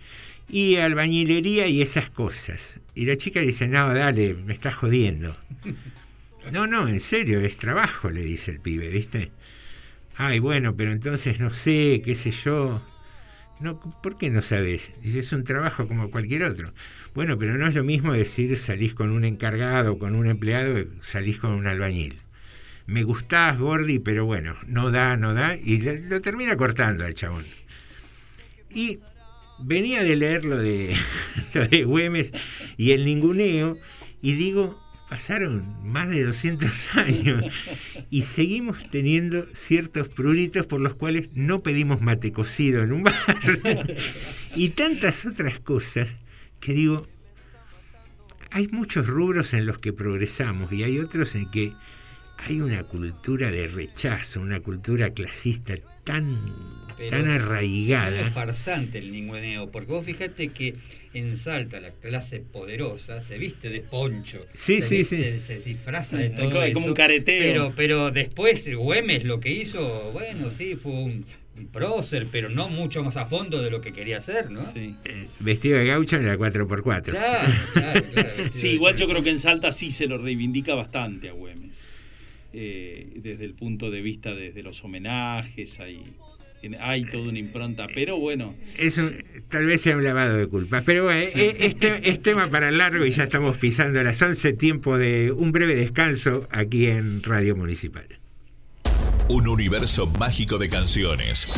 Y 0.48 0.76
albañilería 0.76 1.66
y 1.66 1.82
esas 1.82 2.10
cosas. 2.10 2.80
Y 2.94 3.04
la 3.04 3.16
chica 3.16 3.40
dice, 3.40 3.68
no, 3.68 3.92
dale, 3.92 4.34
me 4.34 4.52
estás 4.52 4.74
jodiendo. 4.74 5.34
No, 6.50 6.66
no, 6.66 6.88
en 6.88 7.00
serio, 7.00 7.40
es 7.40 7.58
trabajo, 7.58 8.08
le 8.08 8.22
dice 8.22 8.52
el 8.52 8.60
pibe, 8.60 8.88
¿viste? 8.88 9.30
Ay, 10.16 10.38
bueno, 10.38 10.74
pero 10.76 10.92
entonces 10.92 11.40
no 11.40 11.50
sé, 11.50 12.00
qué 12.02 12.14
sé 12.14 12.30
yo. 12.30 12.82
No, 13.60 13.80
¿por 14.02 14.16
qué 14.16 14.30
no 14.30 14.40
sabes? 14.40 14.90
Dice, 15.02 15.18
es 15.18 15.32
un 15.32 15.44
trabajo 15.44 15.86
como 15.86 16.10
cualquier 16.10 16.44
otro. 16.44 16.72
Bueno, 17.14 17.38
pero 17.38 17.58
no 17.58 17.66
es 17.66 17.74
lo 17.74 17.84
mismo 17.84 18.12
decir 18.12 18.56
salís 18.56 18.94
con 18.94 19.10
un 19.10 19.24
encargado, 19.24 19.98
con 19.98 20.14
un 20.14 20.26
empleado, 20.26 20.74
que 20.74 20.88
salís 21.02 21.38
con 21.38 21.50
un 21.52 21.66
albañil. 21.66 22.16
Me 22.86 23.02
gustás, 23.02 23.58
Gordi, 23.58 23.98
pero 23.98 24.24
bueno, 24.24 24.56
no 24.66 24.90
da, 24.90 25.16
no 25.16 25.34
da, 25.34 25.54
y 25.54 25.78
lo, 25.78 25.94
lo 25.94 26.22
termina 26.22 26.56
cortando 26.56 27.04
al 27.04 27.14
chabón. 27.14 27.44
Y 28.70 29.00
venía 29.60 30.02
de 30.02 30.16
leer 30.16 30.44
lo 30.44 30.58
de, 30.58 30.96
lo 31.54 31.66
de 31.66 31.84
Güemes 31.84 32.32
y 32.76 32.92
el 32.92 33.04
ninguneo, 33.04 33.78
y 34.20 34.32
digo, 34.32 34.78
pasaron 35.08 35.64
más 35.84 36.08
de 36.10 36.24
200 36.24 36.70
años 36.96 37.44
y 38.10 38.22
seguimos 38.22 38.78
teniendo 38.90 39.46
ciertos 39.54 40.08
pruritos 40.08 40.66
por 40.66 40.80
los 40.80 40.94
cuales 40.94 41.30
no 41.34 41.60
pedimos 41.62 42.00
mate 42.00 42.32
cocido 42.32 42.82
en 42.82 42.92
un 42.92 43.02
bar. 43.04 43.14
Y 44.56 44.70
tantas 44.70 45.24
otras 45.24 45.60
cosas 45.60 46.08
que 46.60 46.72
digo, 46.72 47.06
hay 48.50 48.68
muchos 48.68 49.06
rubros 49.06 49.54
en 49.54 49.66
los 49.66 49.78
que 49.78 49.92
progresamos 49.92 50.72
y 50.72 50.82
hay 50.82 50.98
otros 50.98 51.34
en 51.34 51.50
que 51.50 51.74
hay 52.38 52.60
una 52.60 52.84
cultura 52.84 53.50
de 53.50 53.68
rechazo, 53.68 54.40
una 54.40 54.60
cultura 54.60 55.10
clasista 55.10 55.74
tan, 56.04 56.38
Pero 56.98 57.10
tan 57.10 57.30
Es 57.30 57.40
arraigada. 57.42 58.30
farsante 58.32 58.98
el 58.98 59.10
ninguneo, 59.12 59.70
porque 59.70 59.92
vos 59.92 60.04
fijate 60.04 60.48
que 60.48 60.74
en 61.14 61.36
Salta 61.36 61.80
la 61.80 61.90
clase 61.92 62.40
poderosa 62.40 63.20
se 63.22 63.38
viste 63.38 63.70
de 63.70 63.80
poncho, 63.80 64.44
Sí, 64.54 64.82
se, 64.82 64.88
sí, 64.88 64.96
viste, 64.98 65.40
sí. 65.40 65.46
se 65.46 65.60
disfraza 65.60 66.18
de 66.18 66.26
Es 66.26 66.34
todo 66.34 66.46
como- 66.50 66.62
es 66.62 66.66
eso, 66.70 66.74
como 66.74 66.86
un 66.88 66.94
careteo. 66.94 67.42
Pero, 67.42 67.72
pero 67.74 68.10
después 68.10 68.68
Güemes 68.76 69.24
lo 69.24 69.40
que 69.40 69.50
hizo, 69.52 70.10
bueno, 70.12 70.50
sí, 70.50 70.74
fue 70.76 70.92
un, 70.92 71.24
prócer, 71.72 72.28
pero 72.30 72.48
no 72.48 72.68
mucho 72.68 73.02
más 73.02 73.16
a 73.16 73.26
fondo 73.26 73.60
de 73.60 73.68
lo 73.68 73.80
que 73.80 73.92
quería 73.92 74.18
hacer, 74.18 74.48
¿no? 74.48 74.62
Sí. 74.72 74.94
Vestido 75.40 75.78
de 75.78 75.86
gaucho 75.86 76.14
en 76.14 76.24
la 76.26 76.36
4x4. 76.36 77.02
Claro, 77.10 77.52
claro, 77.72 78.04
claro. 78.12 78.30
Sí, 78.52 78.68
igual 78.68 78.94
yo 78.96 79.08
creo 79.08 79.24
que 79.24 79.30
en 79.30 79.40
Salta 79.40 79.72
sí 79.72 79.90
se 79.90 80.06
lo 80.06 80.18
reivindica 80.18 80.76
bastante 80.76 81.28
a 81.28 81.32
Güemes. 81.32 81.72
Eh, 82.52 83.08
desde 83.16 83.44
el 83.44 83.54
punto 83.54 83.90
de 83.90 84.00
vista 84.02 84.34
desde 84.34 84.62
los 84.62 84.82
homenajes, 84.84 85.80
hay, 85.80 86.00
hay 86.80 87.04
toda 87.04 87.28
una 87.28 87.38
impronta, 87.38 87.86
pero 87.94 88.18
bueno. 88.18 88.54
Es 88.76 88.98
un- 88.98 89.24
tal 89.48 89.66
vez 89.66 89.80
sea 89.82 89.96
un 89.96 90.04
lavado 90.04 90.36
de 90.36 90.46
culpas, 90.46 90.82
pero 90.84 91.04
bueno, 91.04 91.20
eh, 91.20 91.56
este 91.60 92.08
es 92.10 92.22
tema 92.22 92.48
para 92.50 92.70
largo 92.70 93.04
y 93.04 93.12
ya 93.12 93.24
estamos 93.24 93.56
pisando 93.58 94.02
las 94.02 94.20
11, 94.20 94.52
tiempo 94.54 94.98
de 94.98 95.32
un 95.32 95.52
breve 95.52 95.74
descanso 95.74 96.46
aquí 96.50 96.86
en 96.86 97.22
Radio 97.22 97.56
Municipal. 97.56 98.06
Un 99.28 99.46
universo 99.48 100.06
mágico 100.06 100.58
de 100.58 100.68
canciones. 100.68 101.48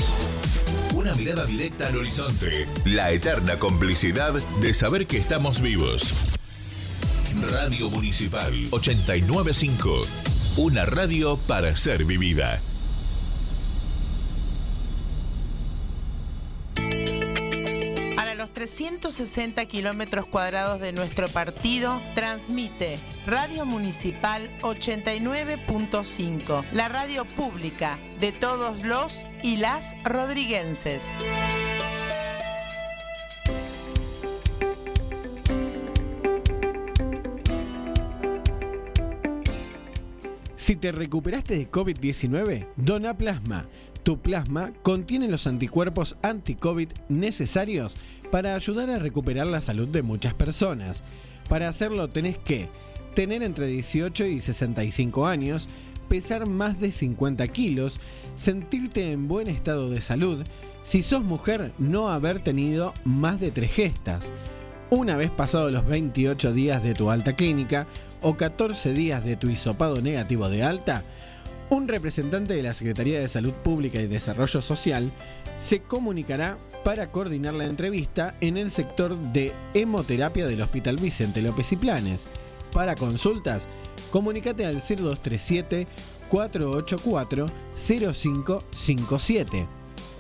Una 0.95 1.15
mirada 1.15 1.47
directa 1.47 1.87
al 1.89 1.97
horizonte. 1.97 2.67
La 2.85 3.13
eterna 3.13 3.59
complicidad 3.59 4.35
de 4.61 4.75
saber 4.75 5.07
que 5.07 5.17
estamos 5.17 5.63
vivos. 5.63 6.37
Radio 7.53 7.89
Municipal 7.91 8.53
895. 8.71 10.03
Una 10.59 10.85
radio 10.85 11.37
para 11.47 11.75
ser 11.77 12.05
vivida. 12.05 12.61
Para 18.17 18.35
los 18.35 18.53
360 18.53 19.65
kilómetros 19.67 20.27
cuadrados 20.27 20.81
de 20.81 20.93
nuestro 20.93 21.29
partido, 21.29 22.01
transmite 22.15 22.99
Radio 23.27 23.67
Municipal 23.67 24.51
89.5, 24.63 26.65
la 26.73 26.89
radio 26.89 27.25
pública 27.25 27.99
de 28.19 28.33
todos 28.33 28.83
los 28.85 29.23
y 29.43 29.57
las 29.57 30.03
rodriguenses. 30.05 31.03
Si 40.71 40.77
te 40.77 40.93
recuperaste 40.93 41.59
de 41.59 41.69
COVID-19, 41.69 42.69
dona 42.77 43.17
plasma. 43.17 43.67
Tu 44.03 44.19
plasma 44.19 44.73
contiene 44.83 45.29
los 45.29 45.47
anticuerpos 45.47 46.17
anti-COVID 46.23 46.89
necesarios 47.09 47.97
para 48.31 48.55
ayudar 48.55 48.91
a 48.91 48.99
recuperar 48.99 49.47
la 49.47 49.61
salud 49.61 49.89
de 49.89 50.03
muchas 50.03 50.35
personas. 50.35 51.03
Para 51.49 51.69
hacerlo 51.69 52.09
tenés 52.09 52.39
que 52.39 52.69
tener 53.15 53.43
entre 53.43 53.67
18 53.67 54.27
y 54.27 54.41
65 54.41 55.27
años, 55.27 55.69
pesar 56.09 56.49
más 56.49 56.81
de 56.81 56.93
50 56.93 57.47
kilos, 57.49 58.01
sentirte 58.37 59.13
en 59.13 59.29
buen 59.29 59.49
estado 59.49 59.91
de 59.91 60.01
salud, 60.01 60.45
si 60.83 61.03
sos 61.03 61.23
mujer 61.23 61.73
no 61.79 62.09
haber 62.09 62.43
tenido 62.43 62.95
más 63.05 63.41
de 63.41 63.51
tres 63.51 63.73
gestas. 63.73 64.33
Una 64.91 65.17
vez 65.17 65.31
pasados 65.31 65.73
los 65.73 65.87
28 65.87 66.53
días 66.53 66.83
de 66.83 66.95
tu 66.95 67.11
alta 67.11 67.35
clínica 67.35 67.87
o 68.23 68.37
14 68.37 68.93
días 68.93 69.25
de 69.25 69.37
tu 69.37 69.49
hisopado 69.49 70.01
negativo 70.01 70.49
de 70.49 70.65
alta, 70.65 71.05
un 71.71 71.89
representante 71.89 72.55
de 72.55 72.63
la 72.63 72.75
Secretaría 72.75 73.21
de 73.21 73.29
Salud 73.29 73.53
Pública 73.53 74.01
y 74.01 74.07
Desarrollo 74.07 74.61
Social 74.61 75.11
se 75.61 75.81
comunicará 75.81 76.59
para 76.85 77.11
coordinar 77.11 77.55
la 77.55 77.65
entrevista 77.65 78.35
en 78.41 78.57
el 78.57 78.71
sector 78.71 79.17
de 79.17 79.53
hemoterapia 79.75 80.47
del 80.47 80.63
Hospital 80.63 80.97
Vicente 80.97 81.43
López 81.43 81.73
y 81.73 81.77
Planes. 81.77 82.27
Para 82.73 82.95
consultas, 82.95 83.67
comunícate 84.11 84.67
al 84.67 84.77
0237 84.81 85.87
484 86.29 87.47
0557. 87.77 89.67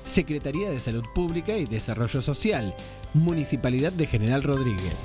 Secretaría 0.04 0.70
de 0.70 0.78
Salud 0.78 1.04
Pública 1.14 1.56
y 1.56 1.66
Desarrollo 1.66 2.22
Social, 2.22 2.74
Municipalidad 3.14 3.92
de 3.92 4.06
General 4.06 4.42
Rodríguez. 4.42 4.96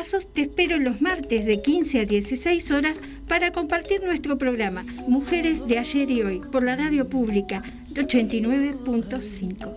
Te 0.00 0.42
espero 0.42 0.78
los 0.78 1.02
martes 1.02 1.44
de 1.44 1.60
15 1.60 2.00
a 2.00 2.06
16 2.06 2.70
horas 2.70 2.96
para 3.28 3.52
compartir 3.52 4.02
nuestro 4.02 4.38
programa 4.38 4.82
Mujeres 5.06 5.66
de 5.66 5.78
ayer 5.78 6.10
y 6.10 6.22
hoy 6.22 6.40
por 6.50 6.62
la 6.62 6.74
radio 6.74 7.06
pública 7.06 7.62
de 7.88 8.06
89.5. 8.06 9.74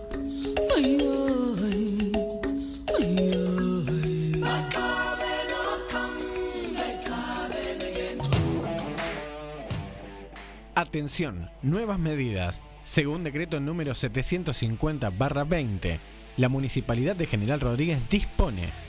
Atención, 10.74 11.50
nuevas 11.60 11.98
medidas. 11.98 12.62
Según 12.82 13.24
decreto 13.24 13.60
número 13.60 13.92
750-20, 13.92 15.98
la 16.38 16.48
Municipalidad 16.48 17.14
de 17.14 17.26
General 17.26 17.60
Rodríguez 17.60 17.98
dispone 18.08 18.83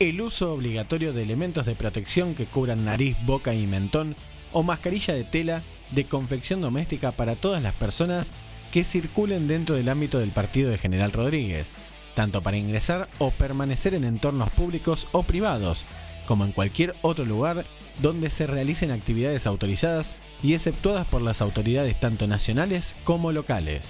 el 0.00 0.22
uso 0.22 0.54
obligatorio 0.54 1.12
de 1.12 1.22
elementos 1.22 1.66
de 1.66 1.74
protección 1.74 2.34
que 2.34 2.46
cubran 2.46 2.86
nariz, 2.86 3.18
boca 3.26 3.52
y 3.52 3.66
mentón 3.66 4.16
o 4.50 4.62
mascarilla 4.62 5.12
de 5.14 5.24
tela 5.24 5.62
de 5.90 6.06
confección 6.06 6.62
doméstica 6.62 7.12
para 7.12 7.36
todas 7.36 7.62
las 7.62 7.74
personas 7.74 8.32
que 8.72 8.82
circulen 8.82 9.46
dentro 9.46 9.74
del 9.74 9.90
ámbito 9.90 10.18
del 10.18 10.30
partido 10.30 10.70
de 10.70 10.78
General 10.78 11.12
Rodríguez, 11.12 11.68
tanto 12.14 12.42
para 12.42 12.56
ingresar 12.56 13.08
o 13.18 13.30
permanecer 13.30 13.92
en 13.92 14.04
entornos 14.04 14.48
públicos 14.50 15.06
o 15.12 15.22
privados, 15.22 15.84
como 16.26 16.46
en 16.46 16.52
cualquier 16.52 16.94
otro 17.02 17.26
lugar 17.26 17.66
donde 18.00 18.30
se 18.30 18.46
realicen 18.46 18.92
actividades 18.92 19.46
autorizadas 19.46 20.14
y 20.42 20.54
exceptuadas 20.54 21.06
por 21.08 21.20
las 21.20 21.42
autoridades 21.42 22.00
tanto 22.00 22.26
nacionales 22.26 22.96
como 23.04 23.32
locales. 23.32 23.86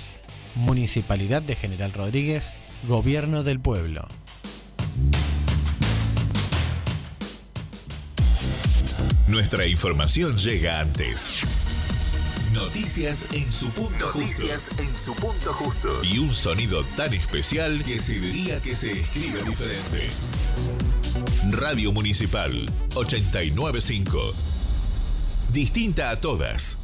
Municipalidad 0.57 1.41
de 1.41 1.55
General 1.55 1.93
Rodríguez, 1.93 2.53
Gobierno 2.89 3.45
del 3.45 3.61
Pueblo. 3.61 4.09
Nuestra 9.31 9.65
información 9.65 10.37
llega 10.37 10.81
antes. 10.81 11.31
Noticias 12.53 13.29
en 13.33 13.53
su 13.53 13.69
punto 13.71 14.07
Noticias 14.13 14.71
justo. 14.71 14.83
en 14.83 14.89
su 14.89 15.15
punto 15.15 15.53
justo. 15.53 16.05
Y 16.05 16.19
un 16.19 16.35
sonido 16.35 16.83
tan 16.97 17.15
especial 17.15 17.85
que 17.85 18.01
se 18.01 18.19
diría 18.19 18.61
que 18.61 18.75
se 18.75 18.99
escribe 18.99 19.45
diferente. 19.45 20.09
Radio 21.49 21.93
Municipal 21.93 22.67
895. 22.97 24.35
Distinta 25.53 26.11
a 26.11 26.21
todas. 26.21 26.77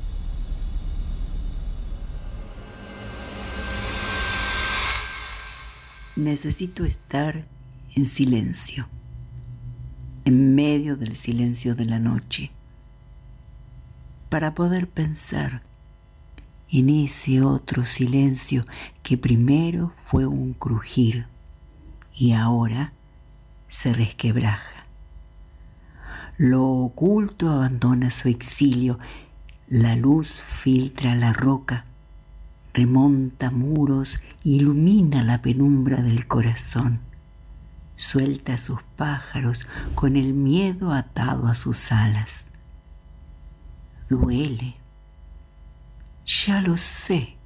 Necesito 6.14 6.84
estar 6.84 7.44
en 7.97 8.07
silencio, 8.07 8.88
en 10.26 10.56
medio 10.56 10.96
del 10.96 11.14
silencio 11.16 11.76
de 11.76 11.84
la 11.84 12.00
noche, 12.00 12.50
para 14.28 14.54
poder 14.54 14.88
pensar 14.88 15.62
en 16.68 16.90
ese 16.90 17.42
otro 17.42 17.84
silencio 17.84 18.66
que 19.04 19.16
primero 19.16 19.92
fue 20.02 20.26
un 20.26 20.52
crujir 20.52 21.28
y 22.12 22.32
ahora 22.32 22.92
se 23.68 23.94
resquebraja. 23.94 24.86
Lo 26.38 26.66
oculto 26.66 27.52
abandona 27.52 28.10
su 28.10 28.28
exilio, 28.28 28.98
la 29.68 29.94
luz 29.94 30.32
filtra 30.32 31.14
la 31.14 31.32
roca, 31.32 31.86
remonta 32.74 33.52
muros, 33.52 34.20
ilumina 34.42 35.22
la 35.22 35.40
penumbra 35.40 36.02
del 36.02 36.26
corazón, 36.26 37.00
suelta 37.97 38.59
sus 38.59 38.82
pájaros 38.97 39.66
con 39.94 40.16
el 40.16 40.34
miedo 40.34 40.92
atado 40.92 41.49
a 41.49 41.55
sus 41.55 41.90
alas. 41.92 42.49
Duele, 44.09 44.76
ya 46.24 46.61
lo 46.61 46.76
sé. 46.76 47.36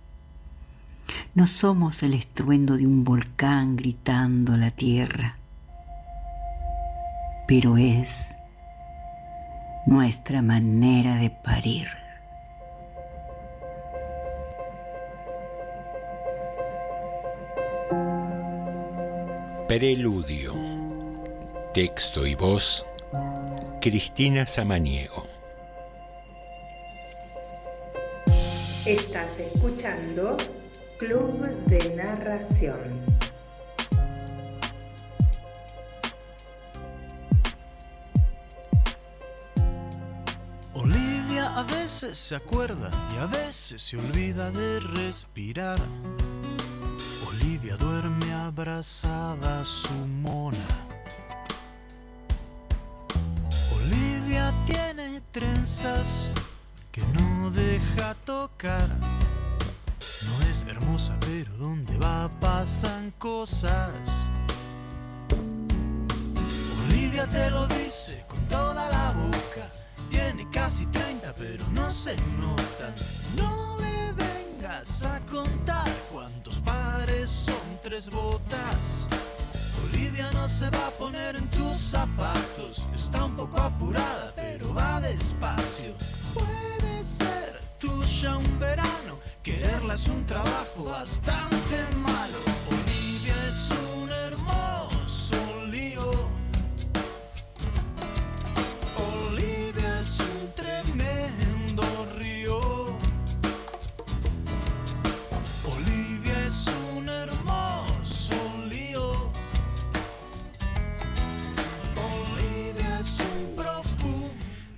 No 1.34 1.46
somos 1.46 2.02
el 2.02 2.14
estruendo 2.14 2.76
de 2.76 2.86
un 2.86 3.04
volcán 3.04 3.76
gritando 3.76 4.56
la 4.56 4.70
tierra, 4.70 5.36
pero 7.48 7.76
es 7.76 8.34
nuestra 9.86 10.42
manera 10.42 11.16
de 11.16 11.30
parir. 11.30 11.88
Preludio. 19.70 20.52
Texto 21.72 22.26
y 22.26 22.34
voz. 22.34 22.84
Cristina 23.80 24.44
Samaniego. 24.44 25.24
Estás 28.84 29.38
escuchando 29.38 30.36
Club 30.98 31.46
de 31.66 31.94
Narración. 31.94 32.80
Olivia 40.74 41.46
a 41.56 41.62
veces 41.62 42.18
se 42.18 42.34
acuerda 42.34 42.90
y 43.14 43.18
a 43.22 43.26
veces 43.26 43.80
se 43.80 43.98
olvida 43.98 44.50
de 44.50 44.80
respirar. 44.80 45.78
Olivia 47.28 47.76
duerme 47.76 48.09
abrazada 48.60 49.64
su 49.64 49.94
mona. 50.22 50.58
Olivia 53.74 54.52
tiene 54.66 55.22
trenzas 55.30 56.30
que 56.92 57.00
no 57.06 57.50
deja 57.52 58.14
tocar. 58.26 58.86
No 60.26 60.50
es 60.50 60.66
hermosa, 60.68 61.16
pero 61.20 61.56
donde 61.56 61.96
va 61.96 62.30
pasan 62.38 63.12
cosas. 63.12 64.28
Olivia 66.84 67.26
te 67.28 67.50
lo 67.50 67.66
dice 67.66 68.26
con 68.28 68.40
toda 68.48 68.90
la 68.90 69.12
boca. 69.12 69.72
Tiene 70.10 70.46
casi 70.50 70.84
30, 70.86 71.34
pero 71.34 71.66
no 71.70 71.90
se 71.90 72.14
notan. 72.38 72.94
No 73.36 73.78
me 73.78 74.12
vengas 74.12 75.02
a 75.04 75.18
contar 75.20 75.99
cuántos 76.12 76.58
pares 76.60 77.30
son 77.30 77.78
tres 77.82 78.10
botas. 78.10 79.06
Olivia 79.84 80.30
no 80.32 80.48
se 80.48 80.68
va 80.70 80.88
a 80.88 80.90
poner 80.90 81.36
en 81.36 81.48
tus 81.50 81.78
zapatos. 81.78 82.88
Está 82.94 83.24
un 83.24 83.36
poco 83.36 83.58
apurada, 83.58 84.32
pero 84.36 84.74
va 84.74 85.00
despacio. 85.00 85.94
Puede 86.34 87.04
ser 87.04 87.60
tuya 87.78 88.36
un 88.36 88.58
verano. 88.58 89.18
Quererla 89.42 89.94
es 89.94 90.08
un 90.08 90.24
trabajo 90.26 90.84
bastante 90.84 91.78
malo. 91.96 92.38
Olivia 92.68 93.34
es 93.48 93.70
un 93.70 93.89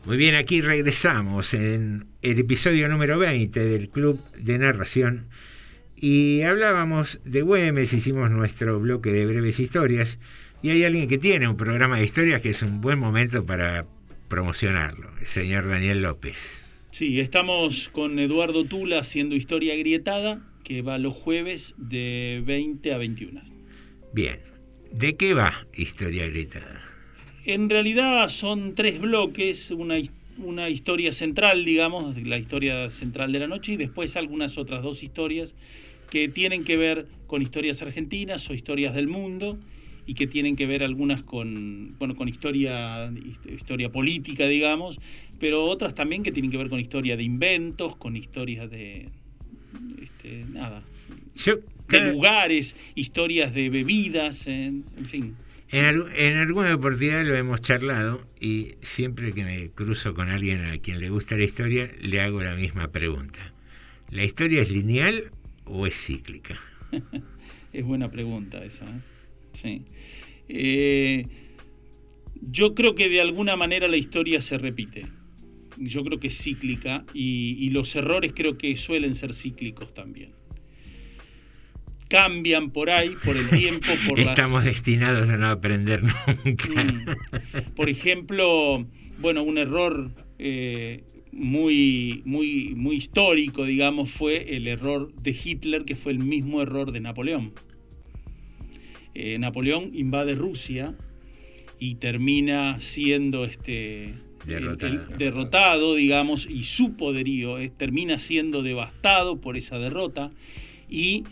Muy 0.04 0.16
bien, 0.16 0.34
aquí 0.34 0.60
regresamos 0.60 1.54
en 1.54 2.06
el 2.22 2.40
episodio 2.40 2.88
número 2.88 3.20
20 3.20 3.60
del 3.60 3.88
Club 3.88 4.18
de 4.36 4.58
Narración 4.58 5.28
y 5.96 6.42
hablábamos 6.42 7.20
de 7.24 7.42
Güemes, 7.42 7.92
hicimos 7.92 8.28
nuestro 8.28 8.80
bloque 8.80 9.12
de 9.12 9.26
breves 9.26 9.60
historias 9.60 10.18
y 10.60 10.70
hay 10.70 10.82
alguien 10.82 11.08
que 11.08 11.18
tiene 11.18 11.46
un 11.46 11.56
programa 11.56 11.98
de 11.98 12.04
historias 12.04 12.42
que 12.42 12.50
es 12.50 12.62
un 12.62 12.80
buen 12.80 12.98
momento 12.98 13.46
para 13.46 13.86
promocionarlo, 14.26 15.08
el 15.20 15.26
señor 15.26 15.68
Daniel 15.68 16.02
López. 16.02 16.64
Sí, 16.90 17.20
estamos 17.20 17.88
con 17.90 18.18
Eduardo 18.18 18.64
Tula 18.64 18.98
haciendo 18.98 19.36
Historia 19.36 19.76
Grietada, 19.76 20.42
que 20.64 20.82
va 20.82 20.98
los 20.98 21.14
jueves 21.14 21.76
de 21.78 22.42
20 22.44 22.92
a 22.92 22.98
21. 22.98 23.40
Bien, 24.12 24.40
¿de 24.90 25.16
qué 25.16 25.32
va 25.32 25.64
Historia 25.72 26.26
Gritada? 26.26 26.91
En 27.44 27.68
realidad 27.68 28.28
son 28.28 28.74
tres 28.74 29.00
bloques, 29.00 29.70
una, 29.72 29.96
una 30.38 30.68
historia 30.68 31.10
central, 31.12 31.64
digamos, 31.64 32.16
la 32.22 32.38
historia 32.38 32.90
central 32.90 33.32
de 33.32 33.40
la 33.40 33.48
noche, 33.48 33.72
y 33.72 33.76
después 33.76 34.16
algunas 34.16 34.58
otras 34.58 34.82
dos 34.82 35.02
historias 35.02 35.54
que 36.10 36.28
tienen 36.28 36.62
que 36.62 36.76
ver 36.76 37.06
con 37.26 37.42
historias 37.42 37.82
argentinas 37.82 38.48
o 38.48 38.54
historias 38.54 38.94
del 38.94 39.08
mundo, 39.08 39.58
y 40.06 40.14
que 40.14 40.26
tienen 40.26 40.56
que 40.56 40.66
ver 40.66 40.82
algunas 40.82 41.22
con, 41.22 41.96
bueno, 41.98 42.16
con 42.16 42.28
historia, 42.28 43.12
historia 43.52 43.90
política, 43.90 44.46
digamos, 44.46 45.00
pero 45.38 45.64
otras 45.64 45.94
también 45.94 46.22
que 46.22 46.32
tienen 46.32 46.50
que 46.50 46.58
ver 46.58 46.68
con 46.68 46.80
historia 46.80 47.16
de 47.16 47.22
inventos, 47.22 47.96
con 47.96 48.16
historias 48.16 48.70
de, 48.70 49.08
este, 50.00 50.44
nada, 50.48 50.82
Yo, 51.36 51.58
de 51.88 52.12
lugares, 52.12 52.76
historias 52.94 53.54
de 53.54 53.68
bebidas, 53.68 54.46
en, 54.46 54.84
en 54.96 55.06
fin. 55.06 55.36
En, 55.72 56.04
en 56.14 56.36
alguna 56.36 56.74
oportunidad 56.74 57.24
lo 57.24 57.34
hemos 57.34 57.62
charlado 57.62 58.20
y 58.38 58.74
siempre 58.82 59.32
que 59.32 59.42
me 59.42 59.70
cruzo 59.70 60.12
con 60.12 60.28
alguien 60.28 60.60
a 60.66 60.76
quien 60.76 61.00
le 61.00 61.08
gusta 61.08 61.34
la 61.34 61.44
historia, 61.44 61.90
le 61.98 62.20
hago 62.20 62.42
la 62.42 62.54
misma 62.54 62.88
pregunta. 62.88 63.54
¿La 64.10 64.22
historia 64.22 64.60
es 64.60 64.70
lineal 64.70 65.30
o 65.64 65.86
es 65.86 65.96
cíclica? 65.96 66.58
Es 67.72 67.86
buena 67.86 68.10
pregunta 68.10 68.62
esa. 68.62 68.84
¿eh? 68.84 69.00
Sí. 69.54 69.82
Eh, 70.46 71.26
yo 72.42 72.74
creo 72.74 72.94
que 72.94 73.08
de 73.08 73.22
alguna 73.22 73.56
manera 73.56 73.88
la 73.88 73.96
historia 73.96 74.42
se 74.42 74.58
repite. 74.58 75.06
Yo 75.78 76.04
creo 76.04 76.20
que 76.20 76.26
es 76.26 76.36
cíclica 76.36 77.06
y 77.14 77.70
los 77.70 77.96
errores 77.96 78.34
creo 78.36 78.58
que 78.58 78.76
suelen 78.76 79.14
ser 79.14 79.32
cíclicos 79.32 79.94
también. 79.94 80.32
Cambian 82.12 82.70
por 82.72 82.90
ahí, 82.90 83.12
por 83.24 83.34
el 83.36 83.48
tiempo, 83.48 83.86
por 84.08 84.18
las- 84.18 84.28
Estamos 84.28 84.64
destinados 84.64 85.30
a 85.30 85.36
no 85.38 85.46
aprender 85.48 86.02
nunca. 86.02 86.68
Mm. 86.84 87.72
Por 87.74 87.88
ejemplo, 87.88 88.86
bueno, 89.18 89.42
un 89.42 89.56
error 89.56 90.10
eh, 90.38 91.04
muy, 91.32 92.20
muy, 92.26 92.74
muy 92.76 92.96
histórico, 92.96 93.64
digamos, 93.64 94.10
fue 94.10 94.54
el 94.56 94.68
error 94.68 95.10
de 95.22 95.30
Hitler, 95.42 95.84
que 95.86 95.96
fue 95.96 96.12
el 96.12 96.18
mismo 96.18 96.60
error 96.60 96.92
de 96.92 97.00
Napoleón. 97.00 97.52
Eh, 99.14 99.38
Napoleón 99.38 99.90
invade 99.94 100.34
Rusia 100.34 100.94
y 101.78 101.94
termina 101.96 102.78
siendo 102.80 103.44
este 103.44 104.14
Derrotado. 104.46 104.92
el- 104.92 105.00
el- 105.12 105.18
derrotado, 105.18 105.94
digamos, 105.94 106.46
y 106.48 106.64
su 106.64 106.94
poderío 106.96 107.58
eh, 107.58 107.70
termina 107.74 108.18
siendo 108.18 108.62
devastado 108.62 109.40
por 109.40 109.56
esa 109.56 109.78
derrota 109.78 110.30
y 110.90 111.24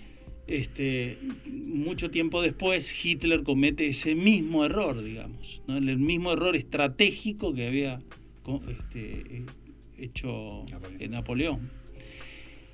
este, 0.50 1.16
mucho 1.46 2.10
tiempo 2.10 2.42
después 2.42 2.92
Hitler 3.04 3.44
comete 3.44 3.86
ese 3.86 4.16
mismo 4.16 4.64
error, 4.64 5.02
digamos, 5.02 5.62
¿no? 5.68 5.76
el 5.76 5.98
mismo 5.98 6.32
error 6.32 6.56
estratégico 6.56 7.54
que 7.54 7.68
había 7.68 8.02
este, 8.68 9.20
eh, 9.20 9.42
hecho 9.96 10.66
Napoleón. 11.08 11.70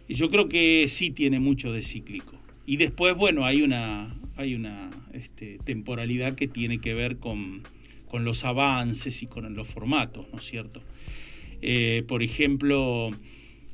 Y 0.08 0.14
yo 0.14 0.30
creo 0.30 0.48
que 0.48 0.86
sí 0.88 1.10
tiene 1.10 1.38
mucho 1.38 1.70
de 1.72 1.82
cíclico. 1.82 2.38
Y 2.64 2.78
después, 2.78 3.14
bueno, 3.14 3.44
hay 3.44 3.60
una, 3.60 4.18
hay 4.36 4.54
una 4.54 4.88
este, 5.12 5.58
temporalidad 5.64 6.34
que 6.34 6.48
tiene 6.48 6.78
que 6.80 6.94
ver 6.94 7.18
con, 7.18 7.62
con 8.08 8.24
los 8.24 8.44
avances 8.44 9.22
y 9.22 9.26
con 9.26 9.54
los 9.54 9.68
formatos, 9.68 10.26
¿no 10.32 10.38
es 10.38 10.44
cierto? 10.46 10.82
Eh, 11.60 12.04
por 12.08 12.22
ejemplo, 12.22 13.10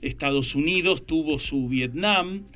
Estados 0.00 0.56
Unidos 0.56 1.06
tuvo 1.06 1.38
su 1.38 1.68
Vietnam 1.68 2.46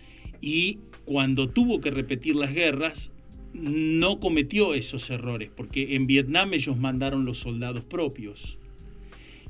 y 0.40 0.78
cuando 1.06 1.48
tuvo 1.48 1.80
que 1.80 1.90
repetir 1.90 2.36
las 2.36 2.52
guerras, 2.52 3.10
no 3.54 4.20
cometió 4.20 4.74
esos 4.74 5.08
errores, 5.08 5.50
porque 5.56 5.94
en 5.96 6.06
Vietnam 6.06 6.52
ellos 6.52 6.76
mandaron 6.76 7.24
los 7.24 7.38
soldados 7.38 7.82
propios. 7.84 8.58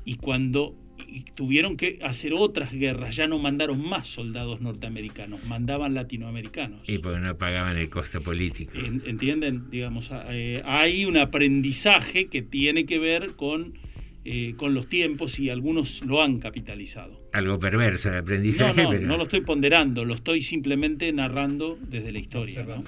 Y 0.05 0.15
cuando 0.15 0.75
y 1.07 1.21
tuvieron 1.35 1.77
que 1.77 1.99
hacer 2.01 2.33
otras 2.33 2.71
guerras, 2.73 3.15
ya 3.15 3.27
no 3.27 3.37
mandaron 3.37 3.87
más 3.87 4.07
soldados 4.07 4.61
norteamericanos, 4.61 5.43
mandaban 5.45 5.93
latinoamericanos. 5.93 6.81
Y 6.87 6.97
porque 6.97 7.19
no 7.19 7.37
pagaban 7.37 7.77
el 7.77 7.89
costo 7.89 8.19
político. 8.19 8.71
En- 8.77 9.03
¿Entienden? 9.05 9.69
Digamos, 9.69 10.09
eh, 10.29 10.61
hay 10.65 11.05
un 11.05 11.17
aprendizaje 11.17 12.25
que 12.27 12.41
tiene 12.41 12.85
que 12.85 12.97
ver 12.97 13.35
con, 13.35 13.73
eh, 14.29 14.55
con 14.57 14.73
los 14.73 14.89
tiempos 14.89 15.39
y 15.39 15.49
algunos 15.49 16.03
lo 16.05 16.21
han 16.21 16.39
capitalizado. 16.39 17.29
Algo 17.31 17.59
perverso 17.59 18.09
el 18.09 18.15
No, 18.15 18.19
aprendizaje, 18.19 18.83
no, 18.83 18.89
pero 18.89 19.07
no 19.07 19.15
lo 19.15 19.23
estoy 19.23 19.39
ponderando, 19.39 20.03
lo 20.03 20.15
estoy 20.15 20.41
simplemente 20.41 21.09
narrando 21.13 21.77
desde 21.81 22.11
la 22.11 22.19
historia. 22.19 22.63
¿no? 22.63 22.83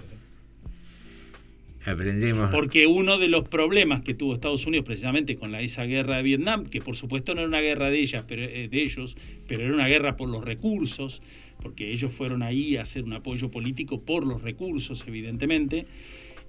aprendemos. 1.86 2.52
Porque 2.52 2.88
uno 2.88 3.18
de 3.18 3.30
los 3.30 3.48
problemas 3.48 4.02
que 4.02 4.14
tuvo 4.14 4.34
Estados 4.34 4.66
Unidos 4.66 4.86
precisamente 4.86 5.38
con 5.38 5.54
la, 5.54 5.62
esa 5.62 5.86
guerra 5.86 6.18
de 6.18 6.24
Vietnam, 6.24 6.66
que 6.66 6.82
por 6.82 6.98
supuesto 6.98 7.34
no 7.34 7.40
era 7.40 7.48
una 7.48 7.62
guerra 7.62 7.90
de 7.90 8.00
ellas, 8.00 8.26
pero, 8.28 8.44
eh, 8.44 8.68
de 8.68 8.84
ellos, 8.84 9.16
pero 9.48 9.64
era 9.64 9.74
una 9.74 9.88
guerra 9.88 10.18
por 10.18 10.28
los 10.28 10.44
recursos, 10.44 11.22
porque 11.62 11.94
ellos 11.94 12.12
fueron 12.12 12.44
ahí 12.44 12.76
a 12.76 12.82
hacer 12.82 13.06
un 13.06 13.14
apoyo 13.14 13.50
político 13.50 14.02
por 14.02 14.28
los 14.28 14.42
recursos, 14.42 15.06
evidentemente. 15.08 15.86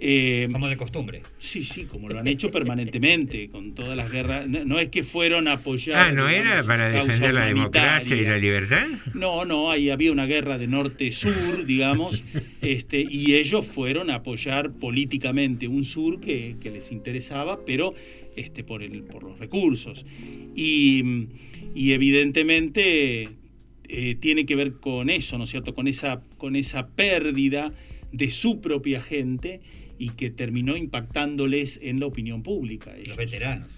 Eh, 0.02 0.48
Como 0.50 0.66
de 0.66 0.78
costumbre. 0.78 1.20
Sí, 1.38 1.62
sí, 1.62 1.84
como 1.84 2.08
lo 2.08 2.18
han 2.18 2.26
hecho 2.26 2.50
permanentemente 2.50 3.50
con 3.50 3.74
todas 3.74 3.94
las 3.98 4.10
guerras. 4.10 4.48
No, 4.48 4.64
no 4.64 4.80
es 4.80 4.88
que 4.88 5.04
fueron 5.04 5.46
a 5.46 5.52
apoyar. 5.54 6.08
Ah, 6.08 6.10
¿no 6.12 6.26
era 6.26 6.64
para 6.64 6.88
defender 6.88 7.34
la 7.34 7.44
democracia 7.44 8.16
y 8.16 8.24
la 8.24 8.38
libertad? 8.38 8.86
No, 9.12 9.44
no, 9.44 9.70
ahí 9.70 9.90
había 9.90 10.10
una 10.10 10.24
guerra 10.24 10.56
de 10.56 10.68
norte-sur, 10.68 11.66
digamos, 11.66 12.24
este, 12.62 13.04
y 13.06 13.34
ellos 13.34 13.66
fueron 13.66 14.08
a 14.08 14.16
apoyar 14.16 14.72
políticamente 14.72 15.68
un 15.68 15.84
sur 15.84 16.18
que, 16.18 16.56
que 16.62 16.70
les 16.70 16.92
interesaba, 16.92 17.60
pero 17.66 17.92
este, 18.36 18.64
por, 18.64 18.82
el, 18.82 19.02
por 19.02 19.22
los 19.22 19.38
recursos. 19.38 20.06
Y, 20.56 21.26
y 21.74 21.92
evidentemente 21.92 23.28
eh, 23.86 24.16
tiene 24.18 24.46
que 24.46 24.56
ver 24.56 24.72
con 24.80 25.10
eso, 25.10 25.36
¿no 25.36 25.44
es 25.44 25.50
cierto? 25.50 25.74
Con 25.74 25.88
esa, 25.88 26.22
con 26.38 26.56
esa 26.56 26.88
pérdida 26.88 27.74
de 28.12 28.30
su 28.30 28.62
propia 28.62 29.02
gente 29.02 29.60
y 30.00 30.08
que 30.10 30.30
terminó 30.30 30.76
impactándoles 30.78 31.78
en 31.82 32.00
la 32.00 32.06
opinión 32.06 32.42
pública. 32.42 32.92
Los 33.06 33.16
veteranos. 33.18 33.68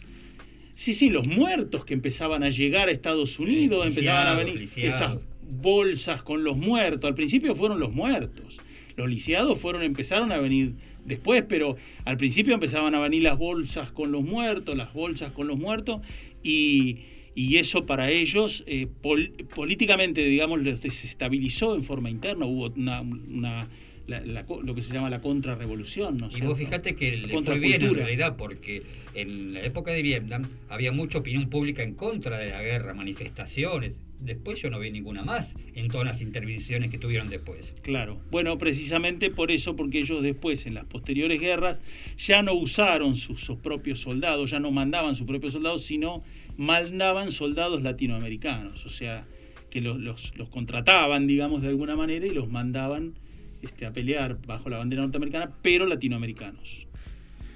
Sí, 0.74 0.94
sí, 0.94 1.10
los 1.10 1.26
muertos 1.26 1.84
que 1.84 1.94
empezaban 1.94 2.42
a 2.44 2.48
llegar 2.50 2.88
a 2.88 2.92
Estados 2.92 3.38
Unidos, 3.38 3.84
empezaban 3.88 4.26
a 4.28 4.34
venir 4.44 4.58
esas 4.86 5.18
bolsas 5.50 6.22
con 6.22 6.44
los 6.44 6.56
muertos. 6.56 7.08
Al 7.08 7.14
principio 7.16 7.54
fueron 7.56 7.80
los 7.80 7.92
muertos. 7.92 8.56
Los 8.96 9.08
lisiados 9.10 9.58
fueron, 9.58 9.82
empezaron 9.82 10.30
a 10.32 10.38
venir 10.38 10.74
después, 11.04 11.44
pero 11.48 11.76
al 12.04 12.16
principio 12.16 12.54
empezaban 12.54 12.94
a 12.94 13.00
venir 13.00 13.22
las 13.22 13.36
bolsas 13.36 13.90
con 13.90 14.12
los 14.12 14.22
muertos, 14.22 14.76
las 14.76 14.92
bolsas 14.94 15.32
con 15.32 15.48
los 15.48 15.58
muertos, 15.58 16.00
y, 16.42 16.98
y 17.34 17.56
eso 17.56 17.84
para 17.84 18.10
ellos 18.10 18.62
eh, 18.66 18.86
pol- 19.02 19.32
políticamente, 19.54 20.24
digamos, 20.24 20.62
les 20.62 20.80
desestabilizó 20.82 21.74
en 21.74 21.82
forma 21.82 22.10
interna. 22.10 22.46
Hubo 22.46 22.68
una, 22.76 23.00
una- 23.00 23.68
la- 24.06 24.20
la 24.20 24.44
lo 24.62 24.74
que 24.74 24.82
se 24.82 24.92
llama 24.92 25.10
la 25.10 25.20
contrarrevolución. 25.20 26.16
¿no 26.18 26.28
Y 26.36 26.40
vos 26.40 26.58
fíjate 26.58 26.94
que 26.94 27.16
le 27.16 27.28
fue 27.42 27.58
bien 27.58 27.82
en 27.82 27.94
realidad, 27.94 28.36
porque 28.36 28.82
en 29.14 29.54
la 29.54 29.62
época 29.62 29.92
de 29.92 30.02
Vietnam 30.02 30.42
había 30.68 30.92
mucha 30.92 31.18
opinión 31.18 31.48
pública 31.50 31.82
en 31.82 31.94
contra 31.94 32.38
de 32.38 32.50
la 32.50 32.62
guerra, 32.62 32.94
manifestaciones. 32.94 33.92
Después 34.20 34.62
yo 34.62 34.70
no 34.70 34.78
vi 34.78 34.90
ninguna 34.92 35.24
más 35.24 35.52
en 35.74 35.88
todas 35.88 36.06
las 36.06 36.22
intervenciones 36.22 36.90
que 36.92 36.98
tuvieron 36.98 37.28
después. 37.28 37.74
Claro. 37.82 38.20
Bueno, 38.30 38.56
precisamente 38.56 39.30
por 39.30 39.50
eso, 39.50 39.74
porque 39.74 39.98
ellos 39.98 40.22
después, 40.22 40.64
en 40.66 40.74
las 40.74 40.84
posteriores 40.84 41.40
guerras, 41.40 41.82
ya 42.18 42.40
no 42.42 42.54
usaron 42.54 43.16
sus, 43.16 43.40
sus 43.40 43.58
propios 43.58 43.98
soldados, 43.98 44.50
ya 44.50 44.60
no 44.60 44.70
mandaban 44.70 45.16
sus 45.16 45.26
propios 45.26 45.52
soldados, 45.54 45.82
sino 45.84 46.22
mandaban 46.56 47.32
soldados 47.32 47.82
latinoamericanos. 47.82 48.86
O 48.86 48.90
sea, 48.90 49.24
que 49.70 49.80
los, 49.80 49.98
los- 49.98 50.36
los 50.36 50.48
contrataban, 50.50 51.26
digamos, 51.26 51.60
de 51.62 51.68
alguna 51.68 51.96
manera 51.96 52.24
y 52.26 52.30
los 52.30 52.48
mandaban 52.48 53.14
este, 53.62 53.86
a 53.86 53.92
pelear 53.92 54.38
bajo 54.46 54.68
la 54.68 54.78
bandera 54.78 55.02
norteamericana, 55.02 55.50
pero 55.62 55.86
latinoamericanos. 55.86 56.86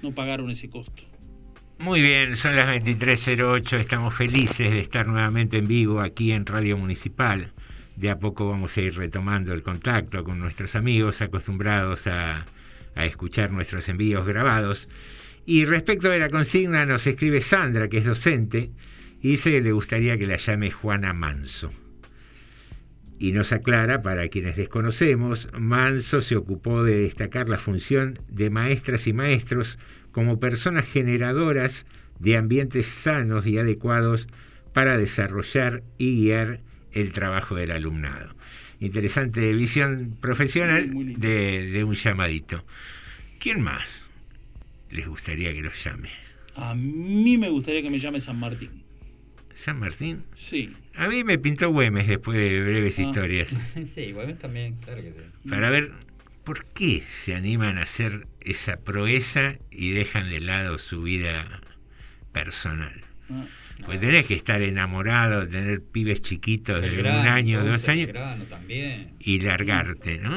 No 0.01 0.13
pagaron 0.13 0.49
ese 0.49 0.69
costo. 0.69 1.03
Muy 1.79 2.01
bien, 2.01 2.35
son 2.35 2.55
las 2.55 2.67
23.08, 2.67 3.79
estamos 3.79 4.15
felices 4.15 4.71
de 4.71 4.79
estar 4.79 5.05
nuevamente 5.05 5.57
en 5.57 5.67
vivo 5.67 6.01
aquí 6.01 6.31
en 6.31 6.45
Radio 6.45 6.75
Municipal. 6.77 7.51
De 7.95 8.09
a 8.09 8.17
poco 8.17 8.49
vamos 8.49 8.75
a 8.77 8.81
ir 8.81 8.95
retomando 8.95 9.53
el 9.53 9.61
contacto 9.61 10.23
con 10.23 10.39
nuestros 10.39 10.75
amigos 10.75 11.21
acostumbrados 11.21 12.07
a, 12.07 12.45
a 12.95 13.05
escuchar 13.05 13.51
nuestros 13.51 13.89
envíos 13.89 14.25
grabados. 14.25 14.89
Y 15.45 15.65
respecto 15.65 16.09
de 16.09 16.19
la 16.19 16.29
consigna 16.29 16.85
nos 16.85 17.05
escribe 17.05 17.41
Sandra, 17.41 17.89
que 17.89 17.99
es 17.99 18.05
docente, 18.05 18.71
y 19.21 19.29
dice 19.29 19.51
que 19.51 19.61
le 19.61 19.71
gustaría 19.71 20.17
que 20.17 20.27
la 20.27 20.37
llame 20.37 20.71
Juana 20.71 21.13
Manso. 21.13 21.71
Y 23.19 23.31
nos 23.31 23.51
aclara, 23.51 24.01
para 24.01 24.27
quienes 24.27 24.55
desconocemos, 24.55 25.49
Manso 25.57 26.21
se 26.21 26.35
ocupó 26.35 26.83
de 26.83 27.01
destacar 27.01 27.49
la 27.49 27.57
función 27.57 28.19
de 28.29 28.49
maestras 28.49 29.07
y 29.07 29.13
maestros 29.13 29.79
como 30.11 30.39
personas 30.39 30.85
generadoras 30.85 31.85
de 32.19 32.37
ambientes 32.37 32.87
sanos 32.87 33.45
y 33.47 33.57
adecuados 33.57 34.27
para 34.73 34.97
desarrollar 34.97 35.83
y 35.97 36.21
guiar 36.21 36.61
el 36.91 37.11
trabajo 37.11 37.55
del 37.55 37.71
alumnado. 37.71 38.35
Interesante 38.79 39.53
visión 39.53 40.17
profesional 40.21 40.91
de, 41.19 41.71
de 41.71 41.83
un 41.83 41.95
llamadito. 41.95 42.63
¿Quién 43.39 43.61
más 43.61 44.03
les 44.91 45.07
gustaría 45.07 45.53
que 45.53 45.61
los 45.61 45.83
llame? 45.83 46.09
A 46.55 46.75
mí 46.75 47.37
me 47.37 47.49
gustaría 47.49 47.81
que 47.81 47.89
me 47.89 47.99
llame 47.99 48.19
San 48.19 48.39
Martín. 48.39 48.86
¿San 49.57 49.79
Martín? 49.79 50.23
Sí. 50.35 50.71
A 50.95 51.07
mí 51.07 51.23
me 51.23 51.37
pintó 51.39 51.69
Güemes 51.71 52.07
después 52.07 52.37
de 52.37 52.61
breves 52.61 52.97
Ah. 52.99 53.01
historias. 53.01 53.49
sí, 53.85 54.01
igual 54.01 54.37
también, 54.37 54.75
claro 54.75 55.01
que 55.01 55.11
sí. 55.11 55.49
para 55.49 55.69
ver 55.69 55.91
por 56.43 56.65
qué 56.67 57.03
se 57.09 57.33
animan 57.35 57.77
a 57.77 57.83
hacer 57.83 58.27
esa 58.41 58.77
proeza 58.77 59.55
y 59.71 59.89
dejan 59.91 60.29
de 60.29 60.39
lado 60.39 60.77
su 60.77 61.01
vida 61.03 61.61
personal. 62.31 63.01
Ah. 63.29 63.45
Pues 63.85 63.99
tenés 63.99 64.25
que 64.25 64.33
estar 64.33 64.59
enamorado, 64.61 65.47
tener 65.47 65.81
pibes 65.83 66.21
chiquitos 66.23 66.81
de 66.81 66.99
un 66.99 67.05
año, 67.07 67.63
dos 67.63 67.87
años 67.87 68.09
y 69.19 69.39
largarte, 69.39 70.17
¿no? 70.17 70.33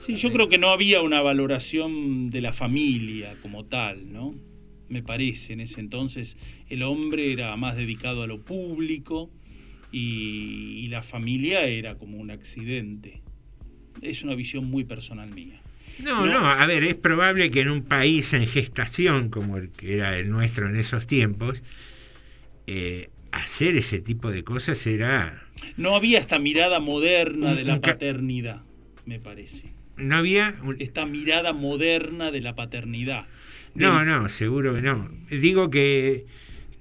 Sí, 0.00 0.16
yo 0.16 0.30
creo 0.30 0.48
que 0.50 0.58
no 0.58 0.68
había 0.70 1.00
una 1.00 1.22
valoración 1.22 2.28
de 2.30 2.42
la 2.42 2.52
familia 2.52 3.34
como 3.40 3.64
tal, 3.64 4.12
¿no? 4.12 4.34
Me 4.92 5.02
parece, 5.02 5.54
en 5.54 5.60
ese 5.60 5.80
entonces 5.80 6.36
el 6.68 6.82
hombre 6.82 7.32
era 7.32 7.56
más 7.56 7.76
dedicado 7.76 8.22
a 8.22 8.26
lo 8.26 8.42
público 8.42 9.30
y, 9.90 10.80
y 10.84 10.88
la 10.88 11.02
familia 11.02 11.64
era 11.64 11.94
como 11.94 12.18
un 12.18 12.30
accidente. 12.30 13.22
Es 14.02 14.22
una 14.22 14.34
visión 14.34 14.66
muy 14.66 14.84
personal 14.84 15.30
mía. 15.30 15.60
No, 16.02 16.26
no, 16.26 16.46
a 16.46 16.66
ver, 16.66 16.84
es 16.84 16.94
probable 16.94 17.50
que 17.50 17.62
en 17.62 17.70
un 17.70 17.82
país 17.84 18.34
en 18.34 18.46
gestación 18.46 19.30
como 19.30 19.56
el 19.56 19.70
que 19.70 19.94
era 19.94 20.18
el 20.18 20.28
nuestro 20.30 20.68
en 20.68 20.76
esos 20.76 21.06
tiempos, 21.06 21.62
eh, 22.66 23.08
hacer 23.30 23.76
ese 23.76 24.00
tipo 24.00 24.30
de 24.30 24.44
cosas 24.44 24.86
era... 24.86 25.42
No 25.78 25.94
había 25.96 26.18
esta 26.18 26.38
mirada 26.38 26.80
moderna 26.80 27.52
Un- 27.52 27.56
de 27.56 27.64
la 27.64 27.80
paternidad, 27.80 28.62
me 29.06 29.20
parece. 29.20 29.72
No 29.96 30.16
había... 30.16 30.54
Esta 30.78 31.06
mirada 31.06 31.52
moderna 31.54 32.30
de 32.30 32.40
la 32.40 32.54
paternidad. 32.54 33.26
No, 33.74 34.04
no, 34.04 34.28
seguro 34.28 34.74
que 34.74 34.82
no. 34.82 35.10
Digo 35.30 35.70
que, 35.70 36.26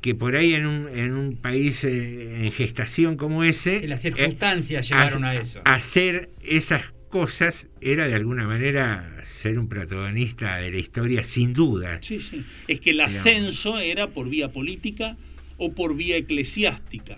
que 0.02 0.14
por 0.16 0.36
ahí 0.36 0.54
en 0.54 0.66
un, 0.66 0.88
en 0.90 1.14
un 1.14 1.36
país 1.36 1.84
eh, 1.84 2.46
en 2.46 2.52
gestación 2.52 3.16
como 3.18 3.44
ese... 3.44 3.88
Las 3.88 4.02
circunstancias 4.02 4.86
eh, 4.86 4.90
llevaron 4.90 5.24
ha- 5.24 5.30
a 5.30 5.36
eso. 5.36 5.62
Hacer 5.66 6.30
esas 6.44 6.86
cosas 7.10 7.68
era 7.82 8.08
de 8.08 8.16
alguna 8.16 8.46
manera 8.48 9.24
ser 9.26 9.60
un 9.60 9.68
protagonista 9.68 10.58
de 10.58 10.72
la 10.72 10.78
historia 10.78 11.24
sin 11.24 11.54
duda. 11.54 11.98
Sí, 12.02 12.20
sí. 12.20 12.44
Es 12.68 12.80
que 12.80 12.92
el 12.92 13.02
ascenso 13.02 13.80
era 13.80 14.08
por 14.08 14.30
vía 14.30 14.50
política 14.50 15.18
o 15.58 15.74
por 15.74 15.96
vía 15.96 16.18
eclesiástica. 16.18 17.18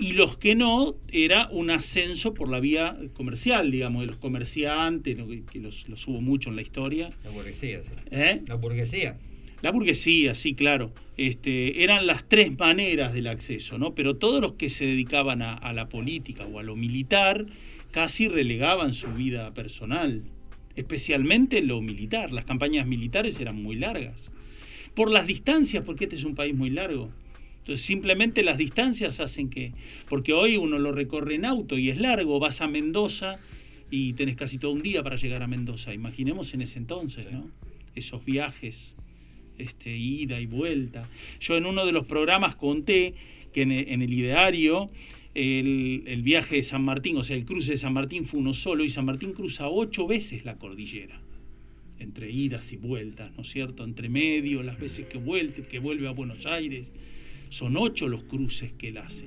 Y 0.00 0.12
los 0.12 0.38
que 0.38 0.54
no, 0.54 0.96
era 1.12 1.48
un 1.50 1.68
ascenso 1.68 2.32
por 2.32 2.48
la 2.48 2.58
vía 2.58 2.96
comercial, 3.12 3.70
digamos, 3.70 4.00
de 4.00 4.06
los 4.06 4.16
comerciantes, 4.16 5.18
que 5.52 5.60
los, 5.60 5.90
los 5.90 6.08
hubo 6.08 6.22
mucho 6.22 6.48
en 6.48 6.56
la 6.56 6.62
historia. 6.62 7.10
La 7.22 7.28
burguesía, 7.28 7.82
sí. 7.82 7.90
¿Eh? 8.10 8.40
La 8.46 8.54
burguesía. 8.54 9.18
La 9.60 9.70
burguesía, 9.70 10.34
sí, 10.34 10.54
claro. 10.54 10.94
Este, 11.18 11.84
eran 11.84 12.06
las 12.06 12.26
tres 12.26 12.58
maneras 12.58 13.12
del 13.12 13.26
acceso, 13.26 13.76
¿no? 13.76 13.94
Pero 13.94 14.16
todos 14.16 14.40
los 14.40 14.54
que 14.54 14.70
se 14.70 14.86
dedicaban 14.86 15.42
a, 15.42 15.52
a 15.52 15.74
la 15.74 15.90
política 15.90 16.46
o 16.46 16.58
a 16.58 16.62
lo 16.62 16.76
militar 16.76 17.44
casi 17.90 18.26
relegaban 18.26 18.94
su 18.94 19.08
vida 19.08 19.52
personal, 19.52 20.22
especialmente 20.76 21.60
lo 21.60 21.82
militar. 21.82 22.32
Las 22.32 22.46
campañas 22.46 22.86
militares 22.86 23.38
eran 23.38 23.62
muy 23.62 23.76
largas. 23.76 24.32
Por 24.94 25.10
las 25.10 25.26
distancias, 25.26 25.84
porque 25.84 26.04
este 26.04 26.16
es 26.16 26.24
un 26.24 26.34
país 26.34 26.54
muy 26.54 26.70
largo. 26.70 27.10
Simplemente 27.76 28.42
las 28.42 28.58
distancias 28.58 29.20
hacen 29.20 29.50
que, 29.50 29.72
porque 30.08 30.32
hoy 30.32 30.56
uno 30.56 30.78
lo 30.78 30.92
recorre 30.92 31.34
en 31.34 31.44
auto 31.44 31.78
y 31.78 31.90
es 31.90 31.98
largo, 31.98 32.38
vas 32.38 32.60
a 32.60 32.68
Mendoza 32.68 33.38
y 33.90 34.12
tenés 34.14 34.36
casi 34.36 34.58
todo 34.58 34.72
un 34.72 34.82
día 34.82 35.02
para 35.02 35.16
llegar 35.16 35.42
a 35.42 35.46
Mendoza. 35.46 35.92
Imaginemos 35.92 36.54
en 36.54 36.62
ese 36.62 36.78
entonces, 36.78 37.26
¿no? 37.30 37.50
Esos 37.94 38.24
viajes, 38.24 38.94
este, 39.58 39.96
ida 39.96 40.40
y 40.40 40.46
vuelta. 40.46 41.08
Yo 41.40 41.56
en 41.56 41.66
uno 41.66 41.84
de 41.84 41.92
los 41.92 42.06
programas 42.06 42.54
conté 42.54 43.14
que 43.52 43.62
en, 43.62 43.72
en 43.72 44.02
el 44.02 44.12
ideario 44.12 44.90
el, 45.34 46.04
el, 46.06 46.22
viaje 46.22 46.56
de 46.56 46.62
San 46.62 46.82
Martín, 46.82 47.16
o 47.16 47.24
sea, 47.24 47.36
el 47.36 47.44
cruce 47.44 47.72
de 47.72 47.76
San 47.76 47.92
Martín 47.92 48.24
fue 48.24 48.40
uno 48.40 48.52
solo 48.52 48.84
y 48.84 48.90
San 48.90 49.04
Martín 49.04 49.32
cruza 49.32 49.68
ocho 49.68 50.06
veces 50.06 50.44
la 50.44 50.56
cordillera, 50.56 51.20
entre 51.98 52.30
idas 52.30 52.72
y 52.72 52.76
vueltas, 52.76 53.32
¿no 53.36 53.42
es 53.42 53.50
cierto? 53.50 53.84
Entre 53.84 54.08
medio, 54.08 54.62
las 54.62 54.78
veces 54.78 55.06
que 55.06 55.18
vuelve, 55.18 55.66
que 55.66 55.78
vuelve 55.78 56.08
a 56.08 56.12
Buenos 56.12 56.46
Aires. 56.46 56.90
Son 57.50 57.76
ocho 57.76 58.08
los 58.08 58.24
cruces 58.24 58.72
que 58.72 58.88
él 58.88 58.98
hace. 58.98 59.26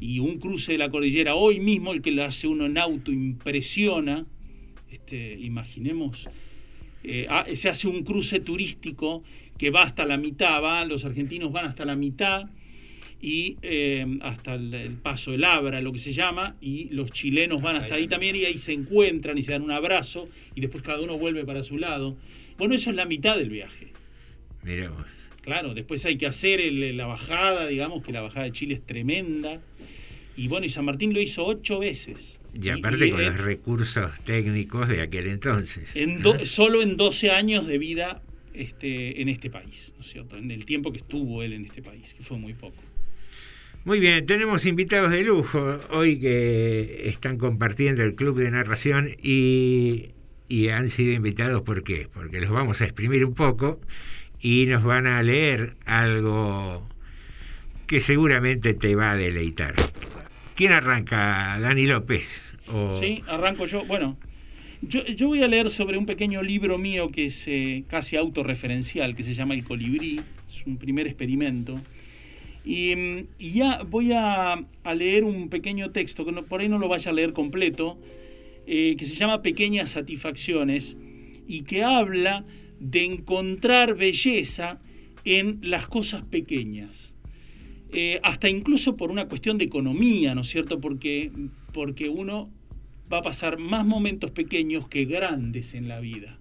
Y 0.00 0.18
un 0.18 0.38
cruce 0.38 0.72
de 0.72 0.78
la 0.78 0.90
cordillera, 0.90 1.36
hoy 1.36 1.60
mismo 1.60 1.92
el 1.92 2.02
que 2.02 2.10
lo 2.10 2.24
hace 2.24 2.48
uno 2.48 2.66
en 2.66 2.76
auto 2.76 3.12
impresiona, 3.12 4.26
este, 4.90 5.38
imaginemos, 5.38 6.28
eh, 7.04 7.28
se 7.54 7.68
hace 7.68 7.86
un 7.86 8.02
cruce 8.02 8.40
turístico 8.40 9.22
que 9.58 9.70
va 9.70 9.82
hasta 9.82 10.04
la 10.04 10.16
mitad, 10.16 10.62
va, 10.62 10.84
los 10.84 11.04
argentinos 11.04 11.52
van 11.52 11.66
hasta 11.66 11.84
la 11.84 11.94
mitad 11.94 12.50
y 13.20 13.56
eh, 13.62 14.04
hasta 14.22 14.54
el, 14.54 14.74
el, 14.74 14.94
paso 14.94 15.30
del 15.30 15.44
Abra, 15.44 15.80
lo 15.80 15.92
que 15.92 15.98
se 15.98 16.12
llama, 16.12 16.56
y 16.60 16.88
los 16.90 17.12
chilenos 17.12 17.62
van 17.62 17.76
hasta 17.76 17.94
ahí 17.94 18.08
también 18.08 18.36
y 18.36 18.44
ahí 18.44 18.58
se 18.58 18.72
encuentran 18.72 19.38
y 19.38 19.42
se 19.42 19.52
dan 19.52 19.62
un 19.62 19.70
abrazo 19.70 20.28
y 20.54 20.60
después 20.60 20.82
cada 20.82 21.00
uno 21.00 21.16
vuelve 21.18 21.44
para 21.44 21.62
su 21.62 21.78
lado. 21.78 22.16
Bueno, 22.58 22.74
eso 22.74 22.90
es 22.90 22.96
la 22.96 23.04
mitad 23.04 23.36
del 23.36 23.50
viaje. 23.50 23.92
Miremos. 24.62 25.13
Claro, 25.44 25.74
después 25.74 26.04
hay 26.06 26.16
que 26.16 26.26
hacer 26.26 26.58
el, 26.58 26.96
la 26.96 27.04
bajada, 27.04 27.66
digamos 27.66 28.02
que 28.02 28.12
la 28.12 28.22
bajada 28.22 28.46
de 28.46 28.52
Chile 28.52 28.74
es 28.74 28.86
tremenda. 28.86 29.60
Y 30.36 30.48
bueno, 30.48 30.64
y 30.64 30.70
San 30.70 30.86
Martín 30.86 31.12
lo 31.12 31.20
hizo 31.20 31.44
ocho 31.44 31.80
veces. 31.80 32.40
Y 32.54 32.70
aparte 32.70 33.04
y, 33.04 33.08
y, 33.08 33.12
con 33.12 33.20
eh, 33.20 33.26
los 33.26 33.38
recursos 33.38 34.10
técnicos 34.24 34.88
de 34.88 35.02
aquel 35.02 35.26
entonces. 35.26 35.90
En 35.94 36.22
do, 36.22 36.34
¿no? 36.34 36.46
Solo 36.46 36.80
en 36.82 36.96
12 36.96 37.30
años 37.30 37.66
de 37.66 37.76
vida 37.76 38.22
este, 38.54 39.20
en 39.20 39.28
este 39.28 39.50
país, 39.50 39.92
¿no 39.96 40.00
es 40.00 40.08
cierto? 40.10 40.38
En 40.38 40.50
el 40.50 40.64
tiempo 40.64 40.92
que 40.92 40.98
estuvo 40.98 41.42
él 41.42 41.52
en 41.52 41.66
este 41.66 41.82
país, 41.82 42.14
que 42.14 42.22
fue 42.22 42.38
muy 42.38 42.54
poco. 42.54 42.76
Muy 43.84 44.00
bien, 44.00 44.24
tenemos 44.24 44.64
invitados 44.64 45.10
de 45.10 45.24
lujo 45.24 45.76
hoy 45.90 46.18
que 46.18 47.06
están 47.10 47.36
compartiendo 47.36 48.02
el 48.02 48.14
club 48.14 48.38
de 48.38 48.50
narración 48.50 49.10
y, 49.22 50.06
y 50.48 50.68
han 50.68 50.88
sido 50.88 51.12
invitados, 51.12 51.60
¿por 51.60 51.84
qué? 51.84 52.08
Porque 52.10 52.40
los 52.40 52.50
vamos 52.50 52.80
a 52.80 52.86
exprimir 52.86 53.26
un 53.26 53.34
poco 53.34 53.78
y 54.44 54.66
nos 54.66 54.84
van 54.84 55.06
a 55.06 55.22
leer 55.22 55.74
algo 55.86 56.86
que 57.86 57.98
seguramente 57.98 58.74
te 58.74 58.94
va 58.94 59.12
a 59.12 59.16
deleitar. 59.16 59.74
¿Quién 60.54 60.72
arranca? 60.72 61.58
Dani 61.58 61.86
López. 61.86 62.42
Sí, 63.00 63.22
arranco 63.26 63.64
yo. 63.64 63.86
Bueno, 63.86 64.18
yo, 64.82 65.02
yo, 65.06 65.28
voy 65.28 65.42
a 65.42 65.48
leer 65.48 65.70
sobre 65.70 65.96
un 65.96 66.04
pequeño 66.04 66.42
libro 66.42 66.76
mío 66.76 67.10
que 67.10 67.24
es 67.24 67.48
eh, 67.48 67.84
casi 67.88 68.16
autorreferencial, 68.16 69.16
que 69.16 69.22
se 69.22 69.32
llama 69.32 69.54
El 69.54 69.64
Colibrí. 69.64 70.20
Es 70.46 70.66
un 70.66 70.76
primer 70.76 71.06
experimento. 71.06 71.80
Y, 72.66 72.92
y 73.38 73.52
ya 73.54 73.82
voy 73.82 74.12
a, 74.12 74.62
a, 74.84 74.94
leer 74.94 75.24
un 75.24 75.48
pequeño 75.48 75.90
texto, 75.90 76.26
que 76.26 76.32
por 76.42 76.60
ahí 76.60 76.68
no 76.68 76.78
lo 76.78 76.88
vaya 76.88 77.10
a 77.10 77.14
leer 77.14 77.32
completo, 77.32 77.98
eh, 78.66 78.94
que 78.98 79.06
se 79.06 79.14
llama 79.14 79.40
Pequeñas 79.40 79.92
Satisfacciones 79.92 80.98
y 81.48 81.62
que 81.62 81.82
habla 81.82 82.44
de 82.84 83.02
encontrar 83.02 83.94
belleza 83.94 84.78
en 85.24 85.58
las 85.62 85.86
cosas 85.86 86.22
pequeñas. 86.22 87.14
Eh, 87.92 88.20
hasta 88.22 88.50
incluso 88.50 88.96
por 88.96 89.10
una 89.10 89.26
cuestión 89.26 89.56
de 89.56 89.64
economía, 89.64 90.34
¿no 90.34 90.42
es 90.42 90.48
cierto? 90.48 90.80
Porque, 90.80 91.32
porque 91.72 92.10
uno 92.10 92.50
va 93.10 93.18
a 93.18 93.22
pasar 93.22 93.58
más 93.58 93.86
momentos 93.86 94.32
pequeños 94.32 94.86
que 94.88 95.06
grandes 95.06 95.72
en 95.72 95.88
la 95.88 96.00
vida. 96.00 96.38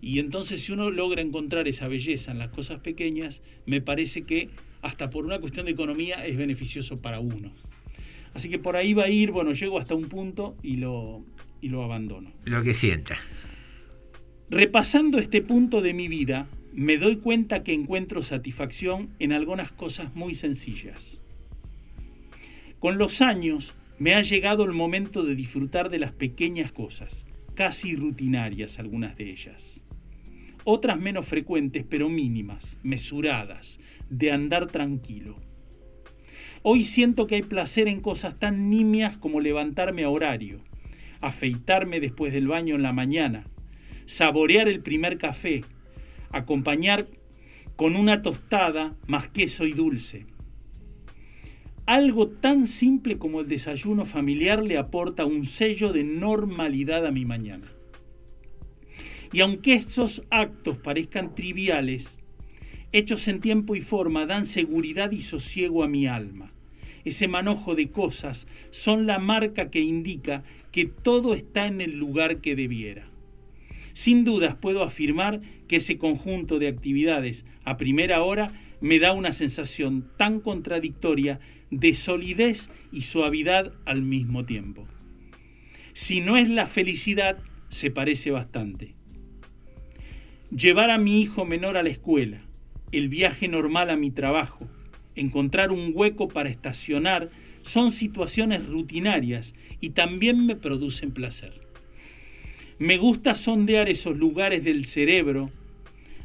Y 0.00 0.20
entonces 0.20 0.62
si 0.62 0.70
uno 0.70 0.90
logra 0.90 1.20
encontrar 1.20 1.66
esa 1.66 1.88
belleza 1.88 2.30
en 2.30 2.38
las 2.38 2.50
cosas 2.50 2.78
pequeñas, 2.78 3.42
me 3.66 3.80
parece 3.80 4.22
que 4.22 4.50
hasta 4.82 5.10
por 5.10 5.24
una 5.24 5.40
cuestión 5.40 5.66
de 5.66 5.72
economía 5.72 6.24
es 6.24 6.36
beneficioso 6.36 7.00
para 7.00 7.18
uno. 7.18 7.52
Así 8.34 8.48
que 8.48 8.60
por 8.60 8.76
ahí 8.76 8.94
va 8.94 9.04
a 9.04 9.10
ir, 9.10 9.32
bueno, 9.32 9.52
llego 9.52 9.80
hasta 9.80 9.96
un 9.96 10.04
punto 10.04 10.56
y 10.62 10.76
lo, 10.76 11.24
y 11.60 11.70
lo 11.70 11.82
abandono. 11.82 12.30
Lo 12.44 12.62
que 12.62 12.72
sienta. 12.72 13.18
Repasando 14.52 15.18
este 15.18 15.40
punto 15.40 15.80
de 15.80 15.94
mi 15.94 16.08
vida, 16.08 16.46
me 16.74 16.98
doy 16.98 17.16
cuenta 17.16 17.64
que 17.64 17.72
encuentro 17.72 18.22
satisfacción 18.22 19.08
en 19.18 19.32
algunas 19.32 19.72
cosas 19.72 20.14
muy 20.14 20.34
sencillas. 20.34 21.22
Con 22.78 22.98
los 22.98 23.22
años 23.22 23.74
me 23.98 24.14
ha 24.14 24.20
llegado 24.20 24.64
el 24.64 24.72
momento 24.72 25.24
de 25.24 25.36
disfrutar 25.36 25.88
de 25.88 25.98
las 25.98 26.12
pequeñas 26.12 26.70
cosas, 26.70 27.24
casi 27.54 27.96
rutinarias 27.96 28.78
algunas 28.78 29.16
de 29.16 29.30
ellas. 29.30 29.80
Otras 30.64 31.00
menos 31.00 31.24
frecuentes, 31.24 31.86
pero 31.88 32.10
mínimas, 32.10 32.76
mesuradas, 32.82 33.80
de 34.10 34.32
andar 34.32 34.66
tranquilo. 34.66 35.40
Hoy 36.60 36.84
siento 36.84 37.26
que 37.26 37.36
hay 37.36 37.42
placer 37.42 37.88
en 37.88 38.02
cosas 38.02 38.38
tan 38.38 38.68
nimias 38.68 39.16
como 39.16 39.40
levantarme 39.40 40.04
a 40.04 40.10
horario, 40.10 40.60
afeitarme 41.22 42.00
después 42.00 42.34
del 42.34 42.48
baño 42.48 42.74
en 42.74 42.82
la 42.82 42.92
mañana, 42.92 43.46
saborear 44.06 44.68
el 44.68 44.80
primer 44.80 45.18
café, 45.18 45.62
acompañar 46.30 47.06
con 47.76 47.96
una 47.96 48.22
tostada 48.22 48.94
más 49.06 49.28
queso 49.28 49.66
y 49.66 49.72
dulce. 49.72 50.26
Algo 51.86 52.28
tan 52.28 52.68
simple 52.68 53.18
como 53.18 53.40
el 53.40 53.48
desayuno 53.48 54.06
familiar 54.06 54.62
le 54.62 54.78
aporta 54.78 55.26
un 55.26 55.46
sello 55.46 55.92
de 55.92 56.04
normalidad 56.04 57.04
a 57.06 57.10
mi 57.10 57.24
mañana. 57.24 57.66
Y 59.32 59.40
aunque 59.40 59.74
estos 59.74 60.22
actos 60.30 60.76
parezcan 60.76 61.34
triviales, 61.34 62.18
hechos 62.92 63.26
en 63.26 63.40
tiempo 63.40 63.74
y 63.74 63.80
forma 63.80 64.26
dan 64.26 64.46
seguridad 64.46 65.10
y 65.10 65.22
sosiego 65.22 65.82
a 65.82 65.88
mi 65.88 66.06
alma. 66.06 66.52
Ese 67.04 67.26
manojo 67.26 67.74
de 67.74 67.90
cosas 67.90 68.46
son 68.70 69.06
la 69.06 69.18
marca 69.18 69.70
que 69.70 69.80
indica 69.80 70.44
que 70.70 70.84
todo 70.86 71.34
está 71.34 71.66
en 71.66 71.80
el 71.80 71.98
lugar 71.98 72.40
que 72.40 72.54
debiera. 72.54 73.11
Sin 74.02 74.24
dudas 74.24 74.56
puedo 74.56 74.82
afirmar 74.82 75.42
que 75.68 75.76
ese 75.76 75.96
conjunto 75.96 76.58
de 76.58 76.66
actividades 76.66 77.44
a 77.62 77.76
primera 77.76 78.24
hora 78.24 78.50
me 78.80 78.98
da 78.98 79.12
una 79.12 79.30
sensación 79.30 80.10
tan 80.16 80.40
contradictoria 80.40 81.38
de 81.70 81.94
solidez 81.94 82.68
y 82.90 83.02
suavidad 83.02 83.72
al 83.86 84.02
mismo 84.02 84.44
tiempo. 84.44 84.88
Si 85.92 86.20
no 86.20 86.36
es 86.36 86.48
la 86.48 86.66
felicidad, 86.66 87.38
se 87.68 87.92
parece 87.92 88.32
bastante. 88.32 88.96
Llevar 90.50 90.90
a 90.90 90.98
mi 90.98 91.22
hijo 91.22 91.44
menor 91.44 91.76
a 91.76 91.84
la 91.84 91.90
escuela, 91.90 92.42
el 92.90 93.08
viaje 93.08 93.46
normal 93.46 93.88
a 93.88 93.96
mi 93.96 94.10
trabajo, 94.10 94.66
encontrar 95.14 95.70
un 95.70 95.92
hueco 95.94 96.26
para 96.26 96.48
estacionar, 96.48 97.30
son 97.62 97.92
situaciones 97.92 98.66
rutinarias 98.66 99.54
y 99.80 99.90
también 99.90 100.44
me 100.44 100.56
producen 100.56 101.12
placer. 101.12 101.61
Me 102.82 102.98
gusta 102.98 103.36
sondear 103.36 103.88
esos 103.88 104.16
lugares 104.16 104.64
del 104.64 104.86
cerebro 104.86 105.50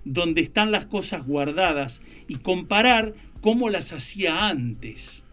donde 0.06 0.42
están 0.42 0.72
las 0.72 0.88
cosas 0.88 1.24
guardadas 1.24 2.02
y 2.28 2.38
comparar 2.38 3.14
cómo 3.42 3.70
las 3.70 3.94
hacía 3.94 4.48
antes. 4.48 5.24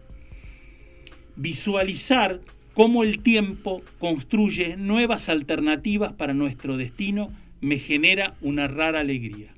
Visualizar 1.35 2.41
cómo 2.75 3.01
el 3.01 3.23
tiempo 3.23 3.81
construye 3.97 4.77
nuevas 4.77 5.27
alternativas 5.27 6.13
para 6.13 6.35
nuestro 6.35 6.77
destino 6.77 7.33
me 7.59 7.79
genera 7.79 8.35
una 8.41 8.67
rara 8.67 8.99
alegría. 8.99 9.51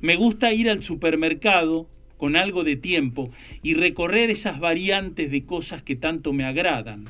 Me 0.00 0.14
gusta 0.14 0.52
ir 0.52 0.70
al 0.70 0.84
supermercado 0.84 1.88
con 2.16 2.36
algo 2.36 2.62
de 2.62 2.76
tiempo 2.76 3.32
y 3.64 3.74
recorrer 3.74 4.30
esas 4.30 4.60
variantes 4.60 5.32
de 5.32 5.44
cosas 5.44 5.82
que 5.82 5.96
tanto 5.96 6.32
me 6.32 6.44
agradan. 6.44 7.06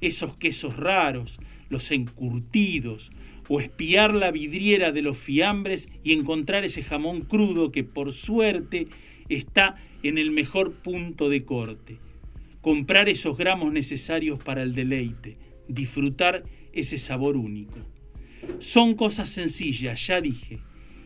Esos 0.00 0.36
quesos 0.36 0.76
raros, 0.76 1.38
los 1.68 1.90
encurtidos, 1.90 3.10
o 3.48 3.60
espiar 3.60 4.14
la 4.14 4.30
vidriera 4.30 4.92
de 4.92 5.02
los 5.02 5.18
fiambres 5.18 5.88
y 6.02 6.12
encontrar 6.12 6.64
ese 6.64 6.82
jamón 6.82 7.22
crudo 7.22 7.70
que 7.70 7.84
por 7.84 8.12
suerte 8.12 8.88
está 9.28 9.76
en 10.02 10.18
el 10.18 10.30
mejor 10.30 10.72
punto 10.72 11.28
de 11.28 11.44
corte. 11.44 11.98
Comprar 12.60 13.08
esos 13.08 13.36
gramos 13.36 13.72
necesarios 13.72 14.42
para 14.42 14.62
el 14.62 14.74
deleite, 14.74 15.36
disfrutar 15.68 16.44
ese 16.72 16.98
sabor 16.98 17.36
único. 17.36 17.78
Son 18.58 18.94
cosas 18.94 19.28
sencillas, 19.28 20.06
ya 20.06 20.20
dije, 20.20 20.58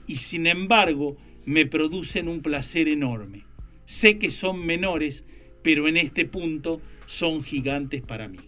y 0.07 0.17
sin 0.17 0.47
embargo 0.47 1.17
me 1.45 1.67
producen 1.67 2.29
un 2.29 2.41
placer 2.41 2.89
enorme. 2.89 3.45
Sé 3.85 4.19
que 4.19 4.31
son 4.31 4.65
menores, 4.65 5.25
pero 5.63 5.89
en 5.89 5.97
este 5.97 6.25
punto 6.25 6.81
son 7.07 7.43
gigantes 7.43 8.03
para 8.03 8.29
mí. 8.29 8.39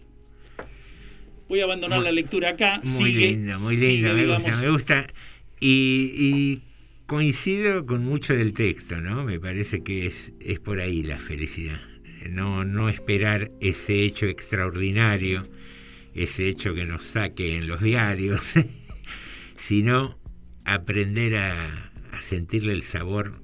Voy 1.49 1.59
a 1.61 1.65
abandonar 1.65 1.99
Muy- 1.99 2.05
la 2.05 2.11
lectura 2.11 2.49
acá. 2.49 2.81
Muy 2.83 3.11
sigue, 3.11 3.27
lindo, 3.27 3.59
muy 3.59 3.75
sigue, 3.75 3.87
lindo, 3.93 4.13
me 4.13 4.21
digamos, 4.21 4.43
gusta, 4.43 4.61
me 4.61 4.69
gusta. 4.69 5.07
Y, 5.59 6.11
y 6.15 6.61
coincido 7.05 7.85
con 7.85 8.03
mucho 8.03 8.33
del 8.33 8.53
texto, 8.53 8.99
¿no? 9.01 9.23
Me 9.23 9.39
parece 9.39 9.83
que 9.83 10.07
es, 10.07 10.33
es 10.39 10.59
por 10.59 10.79
ahí 10.79 11.03
la 11.03 11.19
felicidad. 11.19 11.79
No, 12.29 12.63
no 12.65 12.89
esperar 12.89 13.51
ese 13.59 14.03
hecho 14.03 14.25
extraordinario, 14.27 15.43
ese 16.15 16.47
hecho 16.47 16.73
que 16.73 16.85
nos 16.85 17.03
saque 17.05 17.57
en 17.57 17.67
los 17.67 17.81
diarios, 17.81 18.53
sino 19.55 20.17
aprender 20.65 21.35
a, 21.35 21.91
a 22.11 22.21
sentirle 22.21 22.73
el 22.73 22.83
sabor 22.83 23.41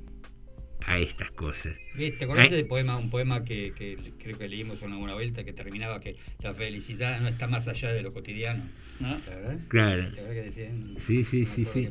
a 0.89 0.97
estas 0.97 1.29
cosas. 1.29 1.75
¿Te 1.95 2.23
acordás 2.25 2.45
Ay. 2.51 2.57
de 2.57 2.63
poema, 2.65 2.97
un 2.97 3.11
poema 3.11 3.43
que, 3.45 3.73
que 3.77 3.95
creo 4.17 4.39
que 4.39 4.47
leímos 4.47 4.81
una 4.81 4.97
buena 4.97 5.13
vuelta 5.13 5.43
que 5.43 5.53
terminaba 5.53 5.99
que 5.99 6.15
la 6.41 6.55
felicidad 6.55 7.21
no 7.21 7.27
está 7.27 7.45
más 7.47 7.67
allá 7.67 7.93
de 7.93 8.01
lo 8.01 8.11
cotidiano? 8.11 8.63
¿Ah? 8.99 9.19
¿La 9.27 9.35
verdad? 9.35 9.59
Claro. 9.67 10.09
¿Te 10.09 10.15
que 10.15 10.41
decían? 10.41 10.95
Sí, 10.97 11.23
sí, 11.23 11.41
No 11.41 11.45
sí, 11.45 11.65
sí. 11.65 11.89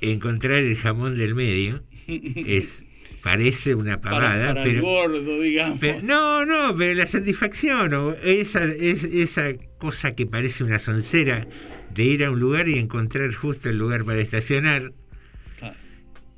Encontrar 0.00 0.58
el 0.58 0.76
jamón 0.76 1.18
del 1.18 1.34
medio 1.34 1.82
es 2.06 2.86
parece 3.22 3.74
una 3.74 4.00
para, 4.00 4.18
pavada, 4.20 4.46
para 4.54 4.62
el 4.62 4.70
pero, 4.70 4.82
gordo, 4.82 5.40
digamos. 5.40 5.78
pero- 5.80 6.00
no, 6.02 6.46
no, 6.46 6.76
pero 6.76 6.94
la 6.94 7.08
satisfacción 7.08 7.92
o 7.92 8.12
esa 8.14 8.64
es 8.66 9.02
esa 9.02 9.54
cosa 9.78 10.14
que 10.14 10.26
parece 10.26 10.62
una 10.62 10.78
soncera 10.78 11.48
de 11.92 12.04
ir 12.04 12.24
a 12.24 12.30
un 12.30 12.38
lugar 12.38 12.68
y 12.68 12.78
encontrar 12.78 13.34
justo 13.34 13.68
el 13.68 13.78
lugar 13.78 14.04
para 14.04 14.20
estacionar 14.20 14.92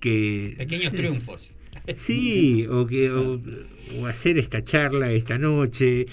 que 0.01 0.55
Pequeños 0.57 0.91
sí. 0.93 0.97
triunfos. 0.97 1.55
Sí, 1.97 2.67
o 2.67 2.87
que 2.87 3.11
o, 3.11 3.41
hacer 4.07 4.39
esta 4.39 4.65
charla 4.65 5.13
esta 5.13 5.39
noche. 5.39 6.07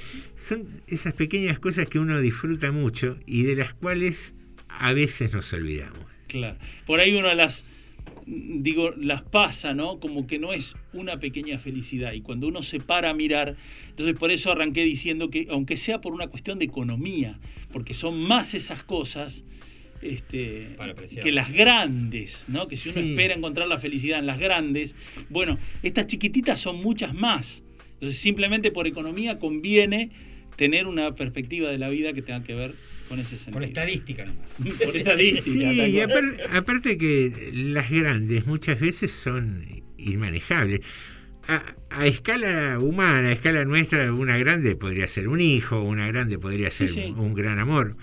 Son 0.48 0.82
esas 0.88 1.14
pequeñas 1.14 1.60
cosas 1.60 1.88
que 1.90 2.00
uno 2.00 2.20
disfruta 2.22 2.72
mucho 2.72 3.18
y 3.26 3.44
de 3.44 3.56
las 3.56 3.74
cuales 3.74 4.36
a 4.68 4.94
veces 4.94 5.34
nos 5.34 5.52
olvidamos. 5.54 6.00
Claro. 6.28 6.58
Por 6.86 7.00
ahí 7.00 7.16
uno 7.16 7.34
las, 7.34 7.66
digo, 8.26 8.92
las 8.98 9.24
pasa, 9.24 9.74
¿no? 9.74 10.00
Como 10.00 10.28
que 10.28 10.40
no 10.40 10.54
es 10.54 10.76
una 10.94 11.20
pequeña 11.20 11.60
felicidad. 11.60 12.14
Y 12.14 12.22
cuando 12.22 12.48
uno 12.48 12.64
se 12.64 12.80
para 12.80 13.10
a 13.10 13.14
mirar, 13.14 13.56
entonces 13.90 14.18
por 14.18 14.32
eso 14.32 14.52
arranqué 14.52 14.84
diciendo 14.84 15.30
que, 15.30 15.48
aunque 15.50 15.78
sea 15.78 16.02
por 16.02 16.14
una 16.14 16.28
cuestión 16.28 16.60
de 16.60 16.66
economía, 16.66 17.40
porque 17.72 17.94
son 17.94 18.20
más 18.20 18.54
esas 18.54 18.84
cosas 18.84 19.46
este, 20.02 20.70
Para 20.78 20.92
apreciar. 20.94 21.24
que 21.24 21.32
las 21.32 21.52
grandes, 21.52 22.46
¿no? 22.48 22.68
Que 22.68 22.76
si 22.78 22.90
uno 22.90 23.02
Sí. 23.02 23.10
espera 23.12 23.34
encontrar 23.34 23.68
la 23.68 23.78
felicidad 23.78 24.20
en 24.20 24.26
las 24.28 24.40
grandes, 24.40 24.96
bueno, 25.30 25.58
estas 25.84 26.08
chiquititas 26.08 26.60
son 26.62 26.78
muchas 26.82 27.14
más. 27.14 27.64
Entonces 27.94 28.20
simplemente 28.20 28.72
por 28.72 28.88
economía 28.88 29.40
conviene 29.40 30.12
tener 30.58 30.88
una 30.88 31.16
perspectiva 31.16 31.70
de 31.70 31.78
la 31.78 31.90
vida 31.90 32.14
que 32.14 32.22
tenga 32.22 32.44
que 32.44 32.54
ver 32.56 32.76
con 33.10 33.20
ese 33.20 33.32
sentido. 33.38 33.54
Por 33.54 33.64
estadística 33.64 34.26
nomás. 34.26 34.50
Por 34.86 34.96
estadística. 34.98 35.72
Sí, 35.72 35.82
y 35.82 36.00
aparte 36.00 36.98
que 36.98 37.52
las 37.54 37.90
grandes 37.90 38.48
muchas 38.48 38.80
veces 38.80 39.12
son 39.12 39.84
inmanejables. 39.98 40.82
A, 41.48 41.76
a 41.92 42.08
escala 42.08 42.80
humana, 42.80 43.28
a 43.30 43.32
escala 43.34 43.66
nuestra, 43.66 44.12
una 44.14 44.36
grande 44.38 44.76
podría 44.76 45.08
ser 45.08 45.28
un 45.28 45.40
hijo, 45.40 45.82
una 45.82 46.08
grande 46.08 46.40
podría 46.40 46.72
ser 46.72 46.90
sí. 46.90 47.02
Un, 47.02 47.20
un 47.20 47.34
gran 47.36 47.60
amor. 47.60 47.96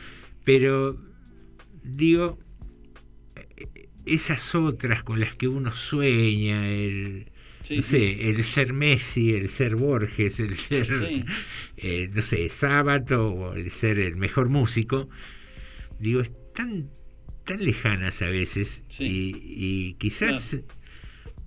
Pero, 0.44 0.97
digo, 1.82 2.38
esas 4.04 4.54
otras 4.54 5.02
con 5.04 5.20
las 5.20 5.34
que 5.36 5.48
uno 5.48 5.72
sueña, 5.72 6.68
el, 6.68 7.26
Sí, 7.62 7.76
no 7.76 7.82
sí. 7.82 7.90
sé, 7.90 8.30
el 8.30 8.42
ser 8.42 8.72
Messi, 8.72 9.34
el 9.34 9.48
ser 9.48 9.76
Borges, 9.76 10.40
el 10.40 10.56
ser, 10.56 10.86
Sí. 10.92 11.24
eh, 11.76 12.10
no 12.12 12.20
sé, 12.20 12.48
Sábato, 12.48 13.28
o 13.30 13.54
el 13.54 13.70
ser 13.70 14.00
el 14.00 14.16
mejor 14.16 14.48
músico, 14.48 15.09
digo, 16.00 16.20
están 16.20 16.90
tan 17.44 17.64
lejanas 17.64 18.20
a 18.22 18.26
veces 18.26 18.84
y 18.98 19.94
quizás 19.94 20.60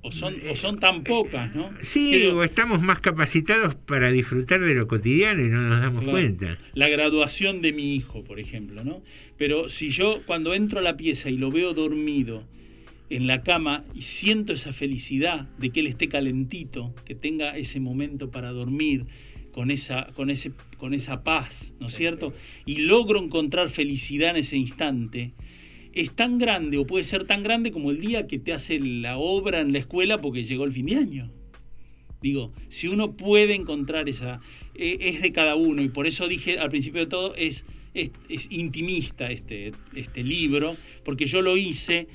O 0.08 0.12
son, 0.12 0.36
o 0.52 0.56
son 0.56 0.78
tan 0.78 1.04
pocas, 1.04 1.56
¿no? 1.56 1.72
sí 1.82 2.12
Creo- 2.12 2.38
o 2.38 2.44
estamos 2.44 2.80
más 2.84 3.00
capacitados 3.00 3.74
para 3.74 4.12
disfrutar 4.12 4.60
de 4.62 4.76
lo 4.76 4.88
cotidiano 4.88 5.42
y 5.44 5.50
no 5.50 5.62
nos 5.62 5.82
damos 5.82 6.02
Claro. 6.04 6.12
cuenta. 6.20 6.60
La 6.76 6.88
graduación 6.90 7.64
de 7.64 7.74
mi 7.74 7.96
hijo, 7.96 8.24
por 8.24 8.40
ejemplo, 8.40 8.84
¿no? 8.84 9.02
Pero 9.36 9.68
si 9.70 9.90
yo 9.90 10.22
cuando 10.28 10.54
entro 10.54 10.78
a 10.78 10.84
la 10.84 10.96
pieza 10.96 11.32
y 11.32 11.38
lo 11.38 11.50
veo 11.50 11.74
dormido 11.74 12.44
en 13.10 13.26
la 13.26 13.42
cama 13.42 13.84
y 13.96 14.04
siento 14.04 14.54
esa 14.54 14.74
felicidad 14.74 15.48
de 15.58 15.72
que 15.72 15.80
él 15.80 15.88
esté 15.88 16.08
calentito, 16.08 16.94
que 17.06 17.16
tenga 17.16 17.58
ese 17.58 17.80
momento 17.80 18.30
para 18.30 18.52
dormir 18.52 19.06
con 19.54 19.72
esa, 19.72 20.08
con 20.16 20.30
ese, 20.30 20.52
con 20.78 20.94
esa 20.94 21.24
paz, 21.24 21.74
¿no 21.80 21.88
es 21.88 21.96
cierto? 21.96 22.32
Y 22.68 22.78
logro 22.80 23.24
encontrar 23.24 23.72
felicidad 23.72 24.32
en 24.32 24.36
ese 24.38 24.58
instante, 24.58 25.32
es 25.96 26.12
tan 26.14 26.38
grande 26.38 26.78
o 26.78 26.86
puede 26.86 27.04
ser 27.06 27.26
tan 27.26 27.42
grande 27.42 27.72
como 27.72 27.90
el 27.90 28.00
día 28.00 28.28
que 28.28 28.38
te 28.38 28.54
hace 28.54 28.80
la 28.80 29.18
obra 29.18 29.62
en 29.62 29.74
la 29.74 29.80
escuela 29.80 30.18
porque 30.18 30.44
llegó 30.44 30.66
el 30.66 30.74
fin 30.74 30.86
de 30.86 30.96
año. 30.98 31.32
Digo, 32.22 32.54
si 32.70 32.88
uno 32.88 33.16
puede 33.16 33.56
encontrar 33.56 34.10
esa, 34.10 34.42
eh, 34.76 34.98
es 35.00 35.22
de 35.22 35.32
cada 35.32 35.56
uno, 35.56 35.82
y 35.82 35.90
por 35.90 36.08
eso 36.08 36.28
dije 36.28 36.60
al 36.60 36.70
principio 36.70 37.02
de 37.02 37.08
todo, 37.08 37.36
es, 37.36 37.66
es, 37.94 38.12
es 38.30 38.48
intimista 38.52 39.30
este, 39.32 39.72
este 39.96 40.24
libro, 40.24 40.76
porque 41.04 41.28
yo 41.28 41.42
lo 41.42 41.56
hice 41.56 42.08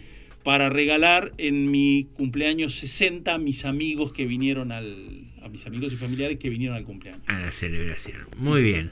para 0.42 0.68
regalar 0.68 1.32
en 1.38 1.70
mi 1.70 2.08
cumpleaños 2.14 2.74
60 2.74 3.34
a 3.34 3.38
mis 3.38 3.64
amigos 3.64 4.12
que 4.12 4.26
vinieron 4.26 4.72
al, 4.72 5.30
a 5.42 5.48
mis 5.48 5.66
amigos 5.66 5.92
y 5.92 5.96
familiares 5.96 6.38
que 6.38 6.50
vinieron 6.50 6.76
al 6.76 6.84
cumpleaños. 6.84 7.22
A 7.26 7.38
la 7.38 7.50
celebración. 7.50 8.26
Muy 8.36 8.62
bien. 8.62 8.90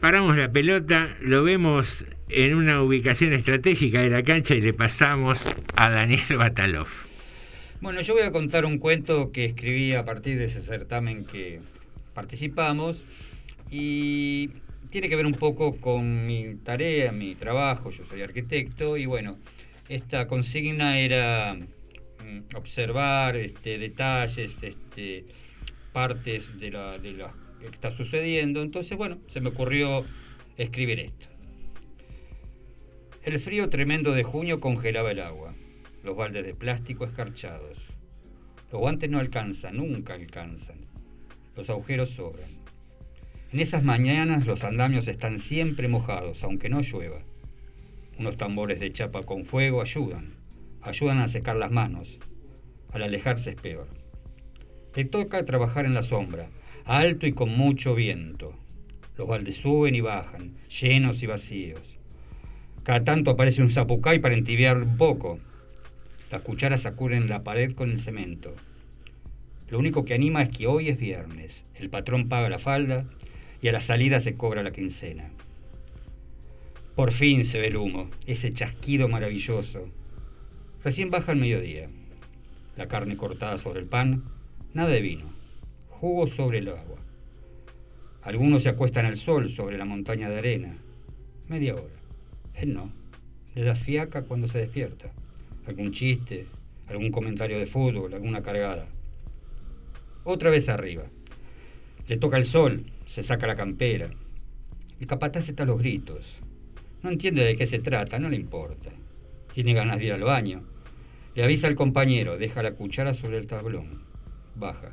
Paramos 0.00 0.38
la 0.38 0.50
pelota, 0.50 1.14
lo 1.20 1.42
vemos 1.42 2.06
en 2.30 2.54
una 2.54 2.82
ubicación 2.82 3.34
estratégica 3.34 4.00
de 4.00 4.08
la 4.08 4.22
cancha 4.22 4.54
y 4.54 4.62
le 4.62 4.72
pasamos 4.72 5.46
a 5.76 5.90
Daniel 5.90 6.38
Batalov. 6.38 6.88
Bueno, 7.82 8.00
yo 8.00 8.14
voy 8.14 8.22
a 8.22 8.32
contar 8.32 8.64
un 8.64 8.78
cuento 8.78 9.30
que 9.30 9.44
escribí 9.44 9.92
a 9.92 10.06
partir 10.06 10.38
de 10.38 10.46
ese 10.46 10.60
certamen 10.60 11.26
que 11.26 11.60
participamos 12.14 13.04
y 13.70 14.48
tiene 14.88 15.10
que 15.10 15.16
ver 15.16 15.26
un 15.26 15.34
poco 15.34 15.76
con 15.76 16.26
mi 16.26 16.54
tarea, 16.54 17.12
mi 17.12 17.34
trabajo, 17.34 17.90
yo 17.90 18.06
soy 18.06 18.22
arquitecto 18.22 18.96
y 18.96 19.04
bueno, 19.04 19.38
esta 19.90 20.26
consigna 20.26 20.98
era 20.98 21.56
mm, 21.56 22.56
observar 22.56 23.36
este, 23.36 23.76
detalles, 23.76 24.62
este, 24.62 25.26
partes 25.92 26.58
de, 26.58 26.70
la, 26.70 26.96
de 26.96 27.16
que 27.16 27.24
está 27.66 27.92
sucediendo, 27.92 28.62
entonces 28.62 28.96
bueno, 28.96 29.18
se 29.28 29.40
me 29.40 29.50
ocurrió 29.50 30.04
escribir 30.56 31.00
esto. 31.00 31.26
El 33.22 33.38
frío 33.38 33.68
tremendo 33.68 34.12
de 34.12 34.22
junio 34.22 34.60
congelaba 34.60 35.10
el 35.10 35.20
agua, 35.20 35.54
los 36.02 36.16
baldes 36.16 36.44
de 36.44 36.54
plástico 36.54 37.04
escarchados. 37.04 37.78
Los 38.72 38.80
guantes 38.80 39.10
no 39.10 39.18
alcanzan, 39.18 39.76
nunca 39.76 40.14
alcanzan. 40.14 40.78
Los 41.56 41.68
agujeros 41.68 42.10
sobran. 42.10 42.50
En 43.52 43.60
esas 43.60 43.82
mañanas 43.82 44.46
los 44.46 44.62
andamios 44.62 45.08
están 45.08 45.38
siempre 45.38 45.88
mojados, 45.88 46.44
aunque 46.44 46.68
no 46.68 46.82
llueva. 46.82 47.20
Unos 48.18 48.36
tambores 48.36 48.78
de 48.78 48.92
chapa 48.92 49.24
con 49.24 49.44
fuego 49.44 49.82
ayudan, 49.82 50.34
ayudan 50.82 51.18
a 51.18 51.28
secar 51.28 51.56
las 51.56 51.72
manos. 51.72 52.18
Al 52.92 53.02
alejarse 53.02 53.50
es 53.50 53.56
peor. 53.60 53.88
Te 54.92 55.04
toca 55.04 55.44
trabajar 55.44 55.84
en 55.84 55.94
la 55.94 56.02
sombra, 56.02 56.48
alto 56.90 57.28
y 57.28 57.32
con 57.32 57.56
mucho 57.56 57.94
viento. 57.94 58.52
Los 59.16 59.28
baldes 59.28 59.54
suben 59.54 59.94
y 59.94 60.00
bajan, 60.00 60.56
llenos 60.80 61.22
y 61.22 61.26
vacíos. 61.26 61.80
Cada 62.82 63.04
tanto 63.04 63.30
aparece 63.30 63.62
un 63.62 63.70
zapucay 63.70 64.18
para 64.18 64.34
entibiar 64.34 64.76
un 64.76 64.96
poco. 64.96 65.38
Las 66.32 66.42
cucharas 66.42 66.80
sacuden 66.80 67.28
la 67.28 67.44
pared 67.44 67.74
con 67.74 67.92
el 67.92 68.00
cemento. 68.00 68.56
Lo 69.68 69.78
único 69.78 70.04
que 70.04 70.14
anima 70.14 70.42
es 70.42 70.48
que 70.48 70.66
hoy 70.66 70.88
es 70.88 70.98
viernes. 70.98 71.62
El 71.76 71.90
patrón 71.90 72.28
paga 72.28 72.48
la 72.48 72.58
falda 72.58 73.06
y 73.62 73.68
a 73.68 73.72
la 73.72 73.80
salida 73.80 74.18
se 74.18 74.34
cobra 74.34 74.64
la 74.64 74.72
quincena. 74.72 75.30
Por 76.96 77.12
fin 77.12 77.44
se 77.44 77.60
ve 77.60 77.68
el 77.68 77.76
humo, 77.76 78.10
ese 78.26 78.52
chasquido 78.52 79.06
maravilloso. 79.06 79.88
Recién 80.82 81.10
baja 81.10 81.30
el 81.30 81.38
mediodía. 81.38 81.88
La 82.76 82.88
carne 82.88 83.16
cortada 83.16 83.58
sobre 83.58 83.78
el 83.78 83.86
pan, 83.86 84.24
nada 84.74 84.88
de 84.88 85.00
vino. 85.00 85.39
Jugo 86.00 86.26
sobre 86.26 86.58
el 86.58 86.68
agua. 86.70 86.96
Algunos 88.22 88.62
se 88.62 88.70
acuestan 88.70 89.04
al 89.04 89.18
sol 89.18 89.50
sobre 89.50 89.76
la 89.76 89.84
montaña 89.84 90.30
de 90.30 90.38
arena. 90.38 90.74
Media 91.46 91.74
hora. 91.74 91.92
Él 92.54 92.72
no. 92.72 92.90
Le 93.54 93.64
da 93.64 93.74
fiaca 93.74 94.22
cuando 94.22 94.48
se 94.48 94.60
despierta. 94.60 95.12
Algún 95.66 95.92
chiste, 95.92 96.46
algún 96.86 97.10
comentario 97.10 97.58
de 97.58 97.66
fútbol, 97.66 98.14
alguna 98.14 98.42
cargada. 98.42 98.88
Otra 100.24 100.48
vez 100.48 100.70
arriba. 100.70 101.04
Le 102.08 102.16
toca 102.16 102.38
el 102.38 102.46
sol, 102.46 102.86
se 103.04 103.22
saca 103.22 103.46
la 103.46 103.54
campera. 103.54 104.08
El 105.00 105.06
capataz 105.06 105.50
está 105.50 105.64
a 105.64 105.66
los 105.66 105.78
gritos. 105.78 106.38
No 107.02 107.10
entiende 107.10 107.44
de 107.44 107.56
qué 107.56 107.66
se 107.66 107.78
trata, 107.78 108.18
no 108.18 108.30
le 108.30 108.36
importa. 108.36 108.90
Tiene 109.52 109.74
ganas 109.74 109.98
de 109.98 110.06
ir 110.06 110.12
al 110.14 110.22
baño. 110.22 110.62
Le 111.34 111.44
avisa 111.44 111.66
al 111.66 111.74
compañero, 111.74 112.38
deja 112.38 112.62
la 112.62 112.72
cuchara 112.72 113.12
sobre 113.12 113.36
el 113.36 113.46
tablón. 113.46 114.02
Baja. 114.54 114.92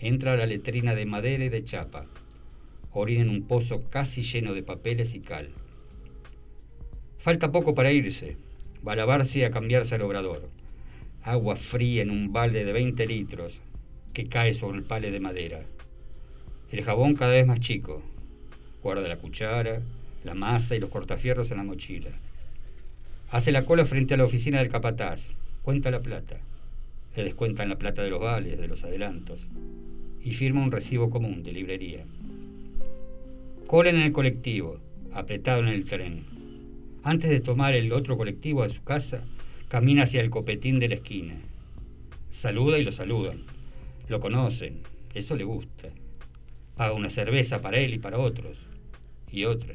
Entra 0.00 0.34
a 0.34 0.36
la 0.36 0.46
letrina 0.46 0.94
de 0.94 1.06
madera 1.06 1.44
y 1.44 1.48
de 1.48 1.64
chapa. 1.64 2.06
Orina 2.92 3.22
en 3.22 3.30
un 3.30 3.42
pozo 3.42 3.88
casi 3.90 4.22
lleno 4.22 4.54
de 4.54 4.62
papeles 4.62 5.14
y 5.14 5.20
cal. 5.20 5.50
Falta 7.18 7.50
poco 7.50 7.74
para 7.74 7.90
irse. 7.90 8.36
Va 8.86 8.92
a 8.92 8.96
lavarse 8.96 9.40
y 9.40 9.42
a 9.42 9.50
cambiarse 9.50 9.96
al 9.96 10.02
obrador. 10.02 10.48
Agua 11.22 11.56
fría 11.56 12.02
en 12.02 12.10
un 12.10 12.32
balde 12.32 12.64
de 12.64 12.72
20 12.72 13.06
litros 13.08 13.60
que 14.12 14.28
cae 14.28 14.54
sobre 14.54 14.78
el 14.78 14.84
pale 14.84 15.10
de 15.10 15.18
madera. 15.18 15.62
El 16.70 16.84
jabón 16.84 17.16
cada 17.16 17.32
vez 17.32 17.46
más 17.46 17.58
chico. 17.58 18.00
Guarda 18.82 19.08
la 19.08 19.18
cuchara, 19.18 19.82
la 20.22 20.34
masa 20.34 20.76
y 20.76 20.78
los 20.78 20.90
cortafierros 20.90 21.50
en 21.50 21.56
la 21.56 21.64
mochila. 21.64 22.10
Hace 23.30 23.50
la 23.50 23.64
cola 23.64 23.84
frente 23.84 24.14
a 24.14 24.16
la 24.16 24.24
oficina 24.24 24.58
del 24.58 24.68
capataz. 24.68 25.32
Cuenta 25.62 25.90
la 25.90 26.00
plata. 26.00 26.36
Le 27.16 27.24
descuentan 27.24 27.68
la 27.68 27.78
plata 27.78 28.02
de 28.02 28.10
los 28.10 28.20
vales, 28.20 28.58
de 28.58 28.68
los 28.68 28.84
adelantos. 28.84 29.48
Y 30.22 30.32
firma 30.32 30.62
un 30.62 30.72
recibo 30.72 31.10
común 31.10 31.42
de 31.42 31.52
librería. 31.52 32.04
Cola 33.66 33.90
en 33.90 34.00
el 34.00 34.12
colectivo, 34.12 34.78
apretado 35.12 35.60
en 35.60 35.68
el 35.68 35.84
tren. 35.84 36.24
Antes 37.02 37.30
de 37.30 37.40
tomar 37.40 37.74
el 37.74 37.92
otro 37.92 38.16
colectivo 38.16 38.62
a 38.62 38.70
su 38.70 38.82
casa, 38.82 39.24
camina 39.68 40.04
hacia 40.04 40.20
el 40.20 40.30
copetín 40.30 40.80
de 40.80 40.88
la 40.88 40.94
esquina. 40.96 41.34
Saluda 42.30 42.78
y 42.78 42.84
lo 42.84 42.92
saludan. 42.92 43.42
Lo 44.08 44.20
conocen, 44.20 44.80
eso 45.14 45.36
le 45.36 45.44
gusta. 45.44 45.88
Paga 46.76 46.92
una 46.92 47.10
cerveza 47.10 47.60
para 47.60 47.78
él 47.78 47.94
y 47.94 47.98
para 47.98 48.18
otros. 48.18 48.58
Y 49.30 49.44
otra, 49.44 49.74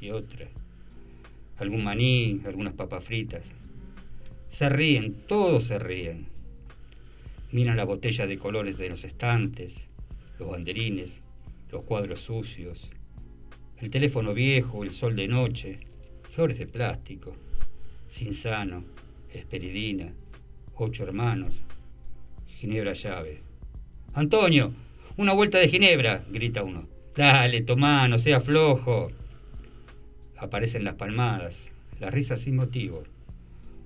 y 0.00 0.10
otra. 0.10 0.46
Algún 1.58 1.82
maní, 1.82 2.40
algunas 2.44 2.74
papas 2.74 3.04
fritas. 3.04 3.42
Se 4.48 4.68
ríen, 4.68 5.14
todos 5.26 5.64
se 5.64 5.78
ríen. 5.78 6.28
Miran 7.52 7.76
la 7.76 7.84
botella 7.84 8.26
de 8.26 8.38
colores 8.38 8.76
de 8.76 8.88
los 8.88 9.04
estantes, 9.04 9.76
los 10.38 10.50
banderines, 10.50 11.12
los 11.70 11.82
cuadros 11.82 12.20
sucios, 12.20 12.90
el 13.78 13.90
teléfono 13.90 14.34
viejo, 14.34 14.84
el 14.84 14.90
sol 14.90 15.14
de 15.16 15.28
noche, 15.28 15.80
flores 16.34 16.58
de 16.58 16.66
plástico, 16.66 17.36
Cinsano, 18.10 18.84
Esperidina, 19.32 20.12
ocho 20.74 21.04
hermanos, 21.04 21.54
Ginebra 22.48 22.94
llave. 22.94 23.42
Antonio, 24.14 24.72
una 25.16 25.32
vuelta 25.32 25.58
de 25.58 25.68
Ginebra, 25.68 26.24
grita 26.30 26.62
uno. 26.62 26.88
Dale, 27.14 27.62
tomá, 27.62 28.08
no 28.08 28.18
sea 28.18 28.40
flojo. 28.40 29.10
Aparecen 30.36 30.84
las 30.84 30.94
palmadas, 30.94 31.68
las 32.00 32.12
risas 32.12 32.40
sin 32.40 32.56
motivo. 32.56 33.04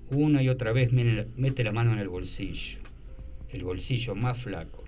Una 0.09 0.43
y 0.43 0.49
otra 0.49 0.73
vez 0.73 0.91
mete 0.91 1.63
la 1.63 1.71
mano 1.71 1.93
en 1.93 1.99
el 1.99 2.09
bolsillo, 2.09 2.79
el 3.51 3.63
bolsillo 3.63 4.15
más 4.15 4.37
flaco. 4.37 4.83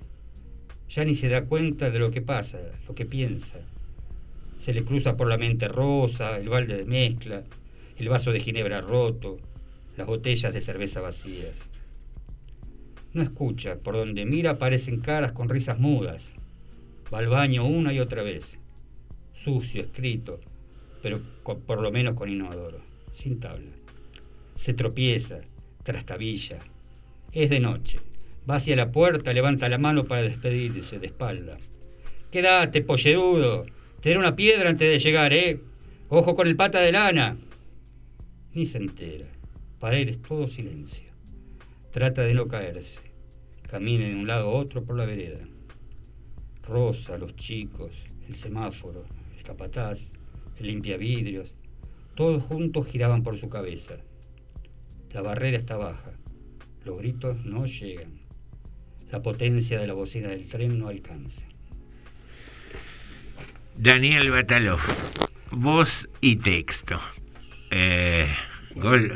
Ya 0.89 1.05
ni 1.05 1.15
se 1.15 1.29
da 1.29 1.45
cuenta 1.45 1.89
de 1.89 1.99
lo 1.99 2.11
que 2.11 2.21
pasa, 2.21 2.59
lo 2.87 2.95
que 2.95 3.05
piensa. 3.05 3.59
Se 4.59 4.73
le 4.73 4.83
cruza 4.83 5.17
por 5.17 5.27
la 5.27 5.37
mente 5.37 5.67
rosa, 5.67 6.37
el 6.37 6.49
balde 6.49 6.77
de 6.77 6.85
mezcla, 6.85 7.43
el 7.97 8.09
vaso 8.09 8.31
de 8.31 8.39
ginebra 8.39 8.81
roto, 8.81 9.39
las 9.97 10.07
botellas 10.07 10.53
de 10.53 10.61
cerveza 10.61 11.01
vacías. 11.01 11.67
No 13.13 13.21
escucha, 13.21 13.77
por 13.77 13.95
donde 13.95 14.25
mira 14.25 14.51
aparecen 14.51 15.01
caras 15.01 15.33
con 15.33 15.49
risas 15.49 15.79
mudas. 15.79 16.31
Va 17.13 17.19
al 17.19 17.27
baño 17.27 17.65
una 17.65 17.93
y 17.93 17.99
otra 17.99 18.23
vez. 18.23 18.57
Sucio, 19.33 19.81
escrito, 19.81 20.39
pero 21.01 21.19
por 21.43 21.81
lo 21.81 21.91
menos 21.91 22.15
con 22.15 22.29
inodoro, 22.29 22.79
sin 23.11 23.39
tabla. 23.39 23.71
Se 24.55 24.73
tropieza, 24.73 25.41
trastabilla. 25.83 26.59
Es 27.31 27.49
de 27.49 27.59
noche. 27.59 27.99
Va 28.49 28.55
hacia 28.55 28.75
la 28.75 28.91
puerta, 28.91 29.33
levanta 29.33 29.69
la 29.69 29.77
mano 29.77 30.05
para 30.05 30.21
despedirse 30.21 30.99
de 30.99 31.07
espalda. 31.07 31.57
Quédate, 32.31 32.81
pollerudo. 32.81 33.63
Te 34.01 34.09
daré 34.09 34.19
una 34.19 34.35
piedra 34.35 34.69
antes 34.69 34.89
de 34.89 34.99
llegar, 34.99 35.33
¿eh? 35.33 35.59
Ojo 36.09 36.35
con 36.35 36.47
el 36.47 36.55
pata 36.55 36.79
de 36.81 36.91
lana. 36.91 37.37
Ni 38.53 38.65
se 38.65 38.79
entera. 38.79 39.27
Para 39.79 39.97
él 39.97 40.09
es 40.09 40.21
todo 40.21 40.47
silencio. 40.47 41.09
Trata 41.91 42.23
de 42.23 42.33
no 42.33 42.47
caerse. 42.47 42.99
Camina 43.69 44.05
de 44.07 44.15
un 44.15 44.27
lado 44.27 44.49
a 44.49 44.53
otro 44.53 44.83
por 44.83 44.97
la 44.97 45.05
vereda. 45.05 45.39
Rosa, 46.67 47.17
los 47.17 47.35
chicos, 47.35 47.91
el 48.27 48.35
semáforo, 48.35 49.05
el 49.37 49.43
capataz, 49.43 50.09
el 50.59 50.67
limpiavidrios, 50.67 51.53
todos 52.15 52.43
juntos 52.43 52.87
giraban 52.87 53.23
por 53.23 53.37
su 53.37 53.49
cabeza. 53.49 53.97
La 55.11 55.21
barrera 55.21 55.57
está 55.57 55.77
baja. 55.77 56.13
Los 56.85 56.97
gritos 56.99 57.43
no 57.45 57.65
llegan. 57.65 58.22
La 59.13 59.21
potencia 59.21 59.79
de 59.79 59.85
la 59.85 59.93
bocina 59.93 60.29
del 60.29 60.47
tren 60.47 60.79
no 60.79 60.87
alcanza. 60.87 61.45
Daniel 63.77 64.31
Batalov, 64.31 64.79
voz 65.51 66.09
y 66.19 66.37
texto. 66.37 66.99
Eh, 67.69 68.27
gol. 68.73 69.13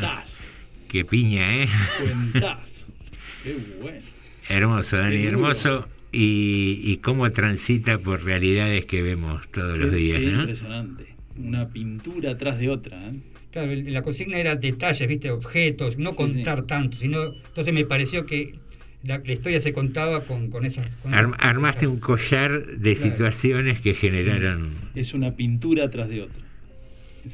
Qué 0.88 1.04
piña, 1.04 1.64
¿eh? 1.64 1.68
Cuentazo. 2.00 2.86
Qué 3.44 3.56
bueno. 3.82 4.02
Hermoso, 4.48 4.98
Dani, 4.98 5.18
Qué 5.18 5.28
hermoso. 5.30 5.88
Y, 6.12 6.80
y 6.84 6.98
cómo 6.98 7.32
transita 7.32 7.98
por 7.98 8.24
realidades 8.24 8.86
que 8.86 9.02
vemos 9.02 9.50
todos 9.50 9.80
los 9.80 9.92
días, 9.92 10.20
qué 10.20 10.26
¿no? 10.28 10.40
impresionante. 10.42 11.16
Una 11.38 11.70
pintura 11.70 12.34
atrás 12.34 12.60
de 12.60 12.70
otra. 12.70 13.04
¿eh? 13.04 13.16
Claro, 13.50 13.72
la 13.74 14.04
consigna 14.04 14.38
era 14.38 14.56
detalles, 14.56 15.08
viste, 15.08 15.32
objetos, 15.32 15.98
no 15.98 16.14
contar 16.14 16.68
tanto, 16.68 16.98
sino. 16.98 17.34
Entonces 17.34 17.74
me 17.74 17.84
pareció 17.84 18.28
que 18.28 18.60
la, 19.04 19.22
la 19.24 19.32
historia 19.34 19.60
se 19.60 19.74
contaba 19.74 20.24
con, 20.26 20.50
con 20.50 20.66
esas. 20.66 20.90
con 21.02 21.14
Arm- 21.14 21.34
esas- 21.36 21.46
armaste 21.46 21.88
un 21.88 22.00
collar 22.00 22.66
de 22.66 22.96
Claro. 22.96 23.12
situaciones 23.12 23.80
que 23.80 23.94
generaron. 23.94 24.74
Es 24.96 25.14
una 25.14 25.36
pintura 25.36 25.86
atrás 25.86 26.10
de 26.10 26.24
otra. 26.24 26.42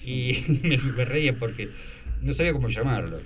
Y 0.06 0.44
me, 0.64 0.78
me 0.78 1.06
reía 1.06 1.38
porque 1.38 1.70
no 2.22 2.34
sabía 2.34 2.54
cómo 2.54 2.70
llamarlo. 2.70 3.20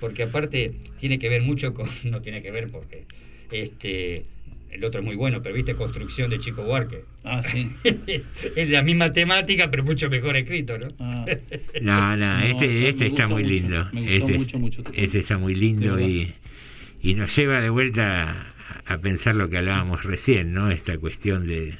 Porque 0.00 0.24
aparte 0.24 0.74
tiene 0.98 1.18
que 1.18 1.28
ver 1.28 1.42
mucho 1.42 1.74
con. 1.74 1.88
No 2.04 2.22
tiene 2.22 2.42
que 2.42 2.50
ver 2.50 2.68
porque. 2.70 3.04
Este. 3.50 4.24
El 4.70 4.82
otro 4.84 5.00
es 5.00 5.04
muy 5.04 5.16
bueno, 5.16 5.42
pero 5.42 5.54
viste 5.54 5.74
construcción 5.74 6.30
de 6.30 6.38
Chico 6.38 6.62
Buarque. 6.64 7.04
Ah, 7.24 7.42
sí. 7.42 7.70
es 8.56 8.70
la 8.70 8.80
misma 8.82 9.12
temática, 9.12 9.70
pero 9.70 9.84
mucho 9.84 10.08
mejor 10.08 10.34
escrito, 10.34 10.78
¿no? 10.78 10.88
Ah. 10.98 11.26
No, 11.82 12.16
no, 12.16 12.38
No, 12.38 12.42
este, 12.42 12.66
me 12.68 12.88
este 12.88 13.06
está 13.08 13.28
muy 13.28 13.42
mucho, 13.42 13.54
lindo. 13.54 13.88
me 13.92 14.00
gustó 14.00 14.14
Este, 14.26 14.38
mucho, 14.38 14.58
mucho. 14.58 14.82
este 14.94 15.18
está 15.18 15.36
muy 15.36 15.54
lindo 15.54 16.00
y, 16.00 16.32
y 17.02 17.14
nos 17.14 17.34
lleva 17.36 17.60
de 17.60 17.68
vuelta 17.68 18.52
a, 18.86 18.94
a 18.94 18.98
pensar 18.98 19.34
lo 19.34 19.48
que 19.50 19.58
hablábamos 19.58 20.04
recién, 20.04 20.54
¿no? 20.54 20.70
Esta 20.70 20.96
cuestión 20.98 21.46
de 21.46 21.74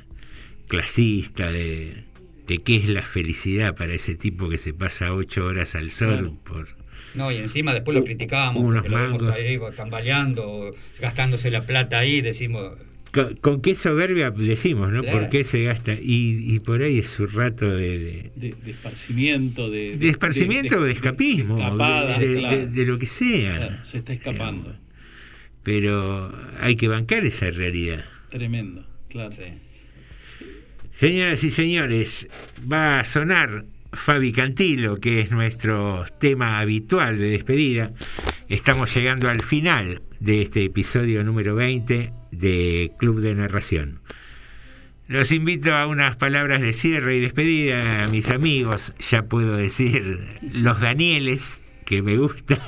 clasista, 0.69 1.51
de, 1.51 2.05
de 2.47 2.59
qué 2.59 2.77
es 2.77 2.89
la 2.89 3.03
felicidad 3.05 3.75
para 3.77 3.95
ese 3.95 4.15
tipo 4.17 4.49
que 4.49 4.59
se 4.59 4.73
pasa 4.75 5.13
ocho 5.13 5.45
horas 5.47 5.75
al 5.75 5.91
sol 5.91 6.09
Claro. 6.19 6.37
por 6.45 6.69
No, 7.15 7.31
y 7.31 7.37
encima 7.37 7.75
después 7.75 7.97
lo 7.97 8.05
criticamos, 8.05 8.63
unos 8.65 8.89
lo 8.89 8.97
vemos 8.97 9.29
ahí 9.29 9.59
tambaleando, 9.77 10.75
gastándose 11.01 11.51
la 11.51 11.67
plata 11.67 11.99
ahí, 11.99 12.21
decimos, 12.23 12.73
con, 13.13 13.37
con 13.37 13.61
qué 13.61 13.75
soberbia 13.75 14.31
decimos, 14.31 14.91
¿no? 14.91 15.03
Claro. 15.03 15.19
¿Por 15.21 15.29
qué 15.29 15.45
se 15.45 15.63
gasta? 15.65 15.93
Y, 15.93 16.55
y 16.55 16.61
por 16.61 16.81
ahí 16.83 17.01
es 17.01 17.09
su 17.09 17.27
rato 17.27 17.69
de, 17.69 17.99
de- 17.99 18.31
De, 18.37 18.55
de 18.65 18.71
esparcimiento, 18.71 19.69
de, 19.71 19.99
de 19.99 20.09
esparcimiento 20.09 20.79
o 20.79 20.83
de, 20.85 20.93
escapismo, 20.93 21.57
de- 21.57 21.63
escapada, 21.65 22.19
de, 22.19 22.35
claro. 22.39 22.57
de- 22.57 22.67
de 22.69 22.87
lo 22.87 22.99
que 22.99 23.07
sea. 23.07 23.57
Claro, 23.59 23.85
se 23.85 23.99
está 23.99 24.15
escapando. 24.15 24.75
Pero 25.63 26.33
hay 26.61 26.77
que 26.77 26.89
bancar 26.89 27.25
esa 27.25 27.51
realidad. 27.51 28.05
Tremendo, 28.31 28.87
claro. 29.09 29.35
Señoras 30.95 31.43
y 31.45 31.51
señores, 31.51 32.29
va 32.71 33.01
a 33.01 33.05
sonar 33.05 33.65
Fabi 33.93 34.33
Cantilo, 34.33 34.97
que 34.97 35.21
es 35.21 35.31
nuestro 35.31 36.05
tema 36.19 36.61
habitual 36.61 37.19
de 37.19 37.31
despedida. 37.31 37.91
Estamos 38.49 38.95
llegando 38.95 39.29
al 39.29 39.43
final 39.43 40.03
de 40.21 40.43
este 40.43 40.65
episodio 40.65 41.25
número 41.25 41.55
20 41.55 42.13
de 42.31 42.93
Club 42.99 43.21
de 43.21 43.35
Narración. 43.35 44.01
Los 45.09 45.33
invito 45.33 45.75
a 45.75 45.87
unas 45.87 46.17
palabras 46.17 46.63
de 46.63 46.73
cierre 46.73 47.17
y 47.17 47.21
despedida, 47.21 48.09
mis 48.09 48.31
amigos, 48.31 48.95
ya 49.11 49.25
puedo 49.25 49.57
decir 49.57 50.19
los 50.41 50.81
Danieles, 50.81 51.63
que 51.85 52.01
me 52.01 52.17
gusta, 52.17 52.59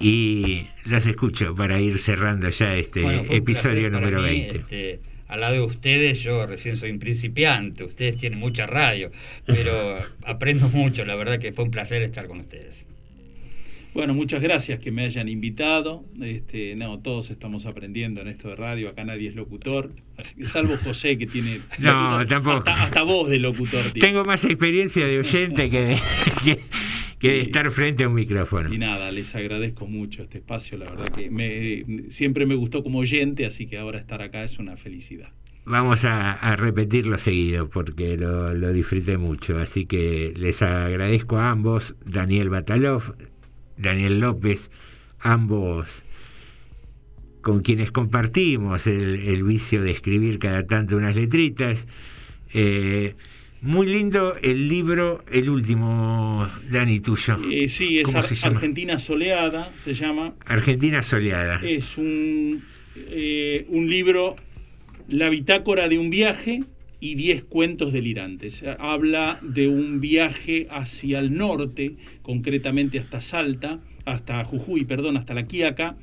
y 0.00 0.66
los 0.84 1.06
escucho 1.06 1.54
para 1.54 1.80
ir 1.80 1.98
cerrando 1.98 2.48
ya 2.50 2.74
este 2.76 3.02
Bueno, 3.02 3.24
episodio 3.30 3.90
número 3.90 4.22
mí, 4.22 4.28
20. 4.28 4.56
este, 4.56 5.00
al 5.26 5.40
lado 5.40 5.54
de 5.54 5.60
ustedes 5.60 6.22
yo 6.22 6.46
recién 6.46 6.76
soy 6.76 6.90
un 6.90 6.98
principiante, 6.98 7.84
ustedes 7.84 8.16
tienen 8.16 8.38
mucha 8.38 8.66
radio, 8.66 9.10
pero 9.44 9.98
aprendo 10.24 10.68
mucho, 10.68 11.04
la 11.04 11.16
verdad 11.16 11.38
que 11.38 11.52
fue 11.52 11.64
un 11.64 11.70
placer 11.70 12.02
estar 12.02 12.26
con 12.26 12.40
ustedes. 12.40 12.86
Bueno, 13.94 14.14
muchas 14.14 14.40
gracias 14.40 14.78
que 14.78 14.92
me 14.92 15.04
hayan 15.04 15.28
invitado. 15.28 16.04
Este, 16.22 16.76
no, 16.76 17.00
todos 17.00 17.30
estamos 17.30 17.66
aprendiendo 17.66 18.20
en 18.20 18.28
esto 18.28 18.48
de 18.48 18.54
radio. 18.54 18.90
Acá 18.90 19.02
nadie 19.02 19.28
es 19.28 19.34
locutor, 19.34 19.90
así 20.16 20.36
que 20.36 20.46
salvo 20.46 20.76
José 20.84 21.18
que 21.18 21.26
tiene 21.26 21.62
No, 21.78 22.24
tampoco. 22.28 22.58
Hasta, 22.58 22.84
hasta 22.84 23.02
voz 23.02 23.28
de 23.28 23.40
locutor. 23.40 23.82
tiene. 23.90 24.00
Tengo 24.06 24.24
más 24.24 24.44
experiencia 24.44 25.04
de 25.04 25.18
oyente 25.18 25.68
que 25.68 25.80
de, 25.80 26.00
que, 26.44 26.60
que 27.18 27.32
de 27.32 27.40
estar 27.40 27.70
frente 27.70 28.04
a 28.04 28.08
un 28.08 28.14
micrófono. 28.14 28.72
Y 28.72 28.78
nada, 28.78 29.10
les 29.10 29.34
agradezco 29.34 29.86
mucho 29.86 30.22
este 30.22 30.38
espacio. 30.38 30.78
La 30.78 30.86
verdad 30.86 31.08
que 31.08 31.30
me, 31.30 32.10
siempre 32.10 32.46
me 32.46 32.54
gustó 32.54 32.82
como 32.82 32.98
oyente, 32.98 33.46
así 33.46 33.66
que 33.66 33.78
ahora 33.78 33.98
estar 33.98 34.22
acá 34.22 34.44
es 34.44 34.58
una 34.58 34.76
felicidad. 34.76 35.30
Vamos 35.64 36.04
a, 36.04 36.32
a 36.32 36.56
repetirlo 36.56 37.18
seguido 37.18 37.68
porque 37.68 38.16
lo, 38.16 38.54
lo 38.54 38.72
disfruté 38.72 39.18
mucho. 39.18 39.58
Así 39.58 39.84
que 39.84 40.32
les 40.36 40.62
agradezco 40.62 41.36
a 41.36 41.50
ambos, 41.50 41.96
Daniel 42.06 42.48
Batalov, 42.48 43.14
Daniel 43.76 44.20
López, 44.20 44.70
ambos 45.18 46.04
con 47.42 47.62
quienes 47.62 47.90
compartimos 47.90 48.86
el, 48.86 49.16
el 49.28 49.42
vicio 49.42 49.82
de 49.82 49.90
escribir 49.90 50.38
cada 50.38 50.66
tanto 50.66 50.96
unas 50.96 51.14
letritas. 51.14 51.86
Eh, 52.52 53.14
muy 53.60 53.86
lindo 53.86 54.36
el 54.42 54.68
libro, 54.68 55.24
el 55.30 55.50
último, 55.50 56.46
Dani, 56.70 57.00
tuyo. 57.00 57.36
Eh, 57.50 57.68
sí, 57.68 57.98
es. 57.98 58.14
Argentina 58.44 58.98
Soleada, 58.98 59.72
se 59.82 59.94
llama. 59.94 60.34
Argentina 60.46 61.02
Soleada. 61.02 61.60
Es 61.64 61.98
un, 61.98 62.62
eh, 62.96 63.66
un 63.68 63.88
libro, 63.88 64.36
la 65.08 65.28
bitácora 65.28 65.88
de 65.88 65.98
un 65.98 66.10
viaje 66.10 66.60
y 67.00 67.14
10 67.14 67.44
cuentos 67.44 67.92
delirantes. 67.92 68.64
Habla 68.78 69.38
de 69.42 69.68
un 69.68 70.00
viaje 70.00 70.68
hacia 70.70 71.18
el 71.18 71.34
norte, 71.34 71.96
concretamente 72.22 72.98
hasta 72.98 73.20
Salta, 73.20 73.80
hasta 74.04 74.44
Jujuy, 74.44 74.84
perdón, 74.84 75.16
hasta 75.16 75.34
La 75.34 75.46
Quiaca. 75.46 75.96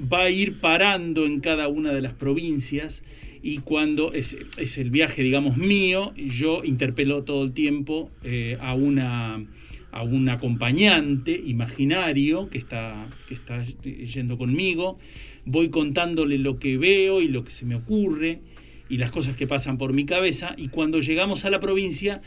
Va 0.00 0.22
a 0.22 0.30
ir 0.30 0.60
parando 0.60 1.26
en 1.26 1.40
cada 1.40 1.68
una 1.68 1.92
de 1.92 2.00
las 2.00 2.14
provincias 2.14 3.02
y 3.42 3.58
cuando 3.58 4.12
es, 4.12 4.36
es 4.56 4.78
el 4.78 4.90
viaje, 4.90 5.22
digamos, 5.22 5.56
mío, 5.56 6.12
yo 6.16 6.62
interpelo 6.64 7.24
todo 7.24 7.44
el 7.44 7.52
tiempo 7.52 8.10
eh, 8.22 8.58
a 8.60 8.74
una 8.74 9.44
a 9.92 10.02
un 10.02 10.28
acompañante 10.28 11.32
imaginario 11.32 12.48
que 12.48 12.58
está, 12.58 13.08
que 13.26 13.34
está 13.34 13.64
yendo 13.64 14.38
conmigo, 14.38 14.98
voy 15.44 15.70
contándole 15.70 16.38
lo 16.38 16.58
que 16.58 16.78
veo 16.78 17.20
y 17.20 17.28
lo 17.28 17.44
que 17.44 17.50
se 17.50 17.66
me 17.66 17.74
ocurre 17.74 18.40
y 18.88 18.98
las 18.98 19.10
cosas 19.10 19.36
que 19.36 19.46
pasan 19.46 19.78
por 19.78 19.92
mi 19.92 20.04
cabeza 20.04 20.54
y 20.56 20.68
cuando 20.68 21.00
llegamos 21.00 21.44
a 21.44 21.50
la 21.50 21.60
provincia 21.60 22.22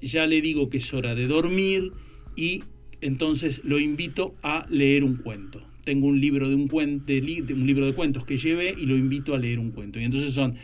ya 0.00 0.26
le 0.26 0.40
digo 0.40 0.70
que 0.70 0.78
es 0.78 0.94
hora 0.94 1.14
de 1.14 1.26
dormir 1.26 1.92
y 2.34 2.64
entonces 3.00 3.62
lo 3.64 3.78
invito 3.78 4.34
a 4.42 4.66
leer 4.70 5.04
un 5.04 5.16
cuento. 5.16 5.71
Tengo 5.84 6.06
un 6.06 6.20
libro 6.20 6.48
de 6.48 6.54
un, 6.54 6.68
cuen- 6.68 7.04
de 7.04 7.54
un 7.54 7.66
libro 7.66 7.86
de 7.86 7.94
cuentos 7.94 8.24
que 8.24 8.36
llevé 8.38 8.74
y 8.78 8.86
lo 8.86 8.96
invito 8.96 9.34
a 9.34 9.38
leer 9.38 9.58
un 9.58 9.70
cuento. 9.72 9.98
Y 10.00 10.04
entonces 10.04 10.32
son 10.34 10.54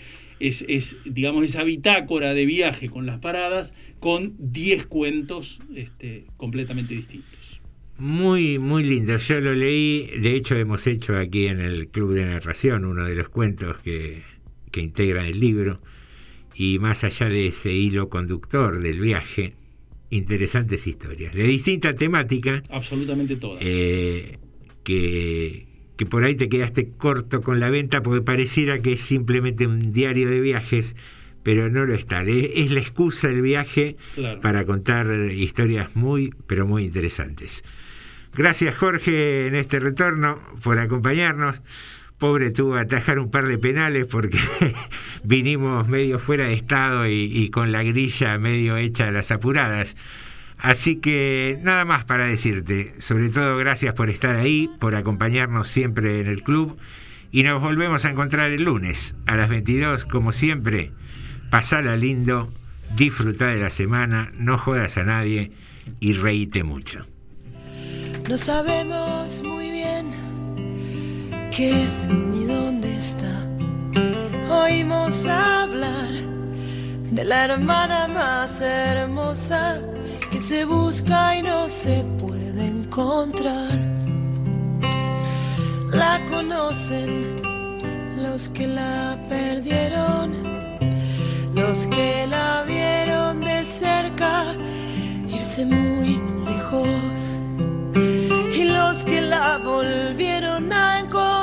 es, 0.41 0.65
es, 0.69 0.97
digamos 1.05 1.45
esa 1.45 1.65
bitácora 1.65 2.33
de 2.35 2.47
viaje 2.47 2.89
con 2.89 3.07
las 3.07 3.19
paradas 3.19 3.75
con 3.99 4.35
10 4.39 4.87
cuentos 4.87 5.59
este, 5.75 6.27
completamente 6.37 6.95
distintos. 6.95 7.61
Muy, 7.99 8.61
muy 8.61 8.85
lindo. 8.85 9.17
Yo 9.17 9.41
lo 9.41 9.53
leí, 9.55 10.07
de 10.21 10.37
hecho 10.37 10.55
hemos 10.55 10.87
hecho 10.87 11.17
aquí 11.17 11.47
en 11.47 11.61
el 11.61 11.89
Club 11.89 12.15
de 12.15 12.25
Narración 12.27 12.85
uno 12.85 13.05
de 13.05 13.17
los 13.17 13.29
cuentos 13.29 13.79
que, 13.83 14.23
que 14.71 14.81
integran 14.81 15.27
el 15.27 15.41
libro. 15.41 15.81
Y 16.55 16.79
más 16.79 17.03
allá 17.03 17.29
de 17.29 17.49
ese 17.49 17.73
hilo 17.73 18.09
conductor 18.09 18.81
del 18.81 19.01
viaje, 19.01 19.55
interesantes 20.11 20.87
historias, 20.87 21.35
de 21.35 21.43
distinta 21.43 21.95
temática, 21.95 22.63
Absolutamente 22.71 23.37
todas. 23.37 23.61
eh, 23.65 24.39
que, 24.89 25.67
que 25.99 26.07
por 26.07 26.25
ahí 26.25 26.35
te 26.35 26.49
quedaste 26.49 26.89
corto 26.91 27.43
con 27.43 27.61
la 27.61 27.69
venta 27.69 28.03
porque 28.03 28.23
pareciera 28.23 28.79
que 28.79 28.93
es 28.93 29.01
simplemente 29.03 29.67
un 29.67 29.93
diario 29.93 30.31
de 30.31 30.41
viajes, 30.41 30.97
pero 31.43 31.69
no 31.69 31.85
lo 31.85 31.95
está. 31.95 32.23
Es, 32.23 32.51
es 32.55 32.71
la 32.71 32.81
excusa 32.81 33.29
del 33.29 33.43
viaje 33.43 33.97
Claro. 34.15 34.41
para 34.41 34.65
contar 34.65 35.07
historias 35.31 35.95
muy, 35.95 36.33
pero 36.47 36.67
muy 36.67 36.85
interesantes. 36.85 37.63
Gracias 38.35 38.75
Jorge 38.77 39.47
en 39.49 39.55
este 39.55 39.79
retorno 39.79 40.41
por 40.63 40.79
acompañarnos. 40.79 41.61
Pobre 42.19 42.51
tuvo 42.51 42.75
que 42.75 42.81
atajar 42.81 43.19
un 43.21 43.31
par 43.31 43.47
de 43.47 43.59
penales 43.59 44.07
porque 44.07 44.39
vinimos 45.25 45.87
medio 45.87 46.19
fuera 46.19 46.47
de 46.47 46.55
estado 46.55 47.07
y, 47.07 47.13
y 47.33 47.51
con 47.51 47.71
la 47.73 47.83
grilla 47.85 48.39
medio 48.39 48.77
hecha 48.77 49.09
a 49.09 49.13
las 49.13 49.31
apuradas. 49.31 49.95
Así 50.59 50.97
que 50.97 51.59
nada 51.63 51.85
más 51.85 52.05
para 52.05 52.27
decirte. 52.27 52.95
Sobre 52.99 53.29
todo 53.31 53.57
gracias 53.57 53.95
por 53.95 54.11
estar 54.11 54.37
ahí, 54.37 54.69
por 54.81 54.97
acompañarnos 54.97 55.69
siempre 55.69 56.21
en 56.21 56.27
el 56.27 56.43
club. 56.43 56.77
Y 57.31 57.43
nos 57.43 57.61
volvemos 57.61 58.05
a 58.05 58.11
encontrar 58.11 58.51
el 58.51 58.65
lunes 58.65 59.15
a 59.27 59.37
las 59.37 59.49
22, 59.49 60.05
como 60.05 60.33
siempre. 60.33 60.93
Pasala 61.51 61.97
lindo, 61.97 62.53
disfruta 62.97 63.47
de 63.47 63.59
la 63.59 63.71
semana, 63.71 64.33
no 64.35 64.59
jodas 64.59 64.97
a 64.99 65.05
nadie 65.05 65.53
y 66.01 66.15
reíte 66.15 66.65
mucho. 66.65 67.07
No 68.29 68.37
sabemos 68.37 69.43
muy 69.45 69.71
bien 69.71 70.11
qué 71.55 71.85
es 71.85 72.07
ni 72.07 72.45
dónde 72.45 72.93
está. 72.95 73.47
Oímos 74.51 75.27
hablar 75.27 76.09
de 77.11 77.25
la 77.25 77.45
hermana 77.45 78.09
más 78.09 78.61
hermosa 78.61 79.81
que 80.31 80.41
se 80.41 80.65
busca 80.65 81.37
y 81.37 81.43
no 81.43 81.69
se 81.69 82.05
puede 82.21 82.69
encontrar. 82.69 83.79
La 85.93 86.21
conocen 86.31 87.37
los 88.23 88.49
que 88.51 88.67
la 88.67 89.19
perdieron, 89.29 90.33
los 91.55 91.87
que 91.87 92.27
la 92.29 92.65
vieron 92.67 93.41
de 93.41 93.65
cerca 93.65 94.45
irse 95.29 95.65
muy 95.65 96.21
lejos 96.45 97.39
y 98.55 98.65
los 98.65 99.03
que 99.05 99.21
la 99.21 99.59
volvieron 99.59 100.73
a 100.73 101.01
encontrar 101.01 101.39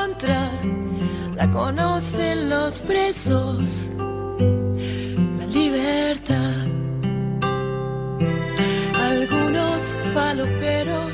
la 1.36 1.48
conocen 1.52 2.50
los 2.50 2.80
presos 2.82 3.90
la 3.98 5.46
libertad 5.48 6.66
faloperos 10.16 11.12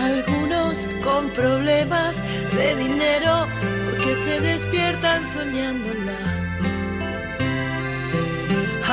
algunos 0.00 0.88
con 1.02 1.28
problemas 1.30 2.22
de 2.56 2.76
dinero 2.76 3.46
porque 3.84 4.14
se 4.24 4.40
despiertan 4.40 5.20
soñándola. 5.34 6.18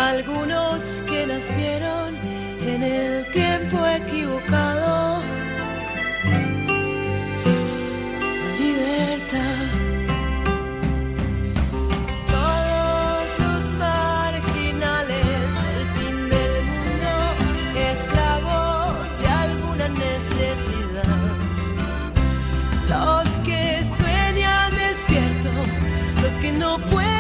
Algunos 0.10 1.04
que 1.08 1.28
nacieron 1.28 2.10
en 2.74 2.82
el 2.82 3.32
tiempo 3.32 3.78
equivocado. 4.00 5.22
La 8.42 8.50
libertad 8.64 9.71
no 26.72 26.78
pueden 26.90 27.11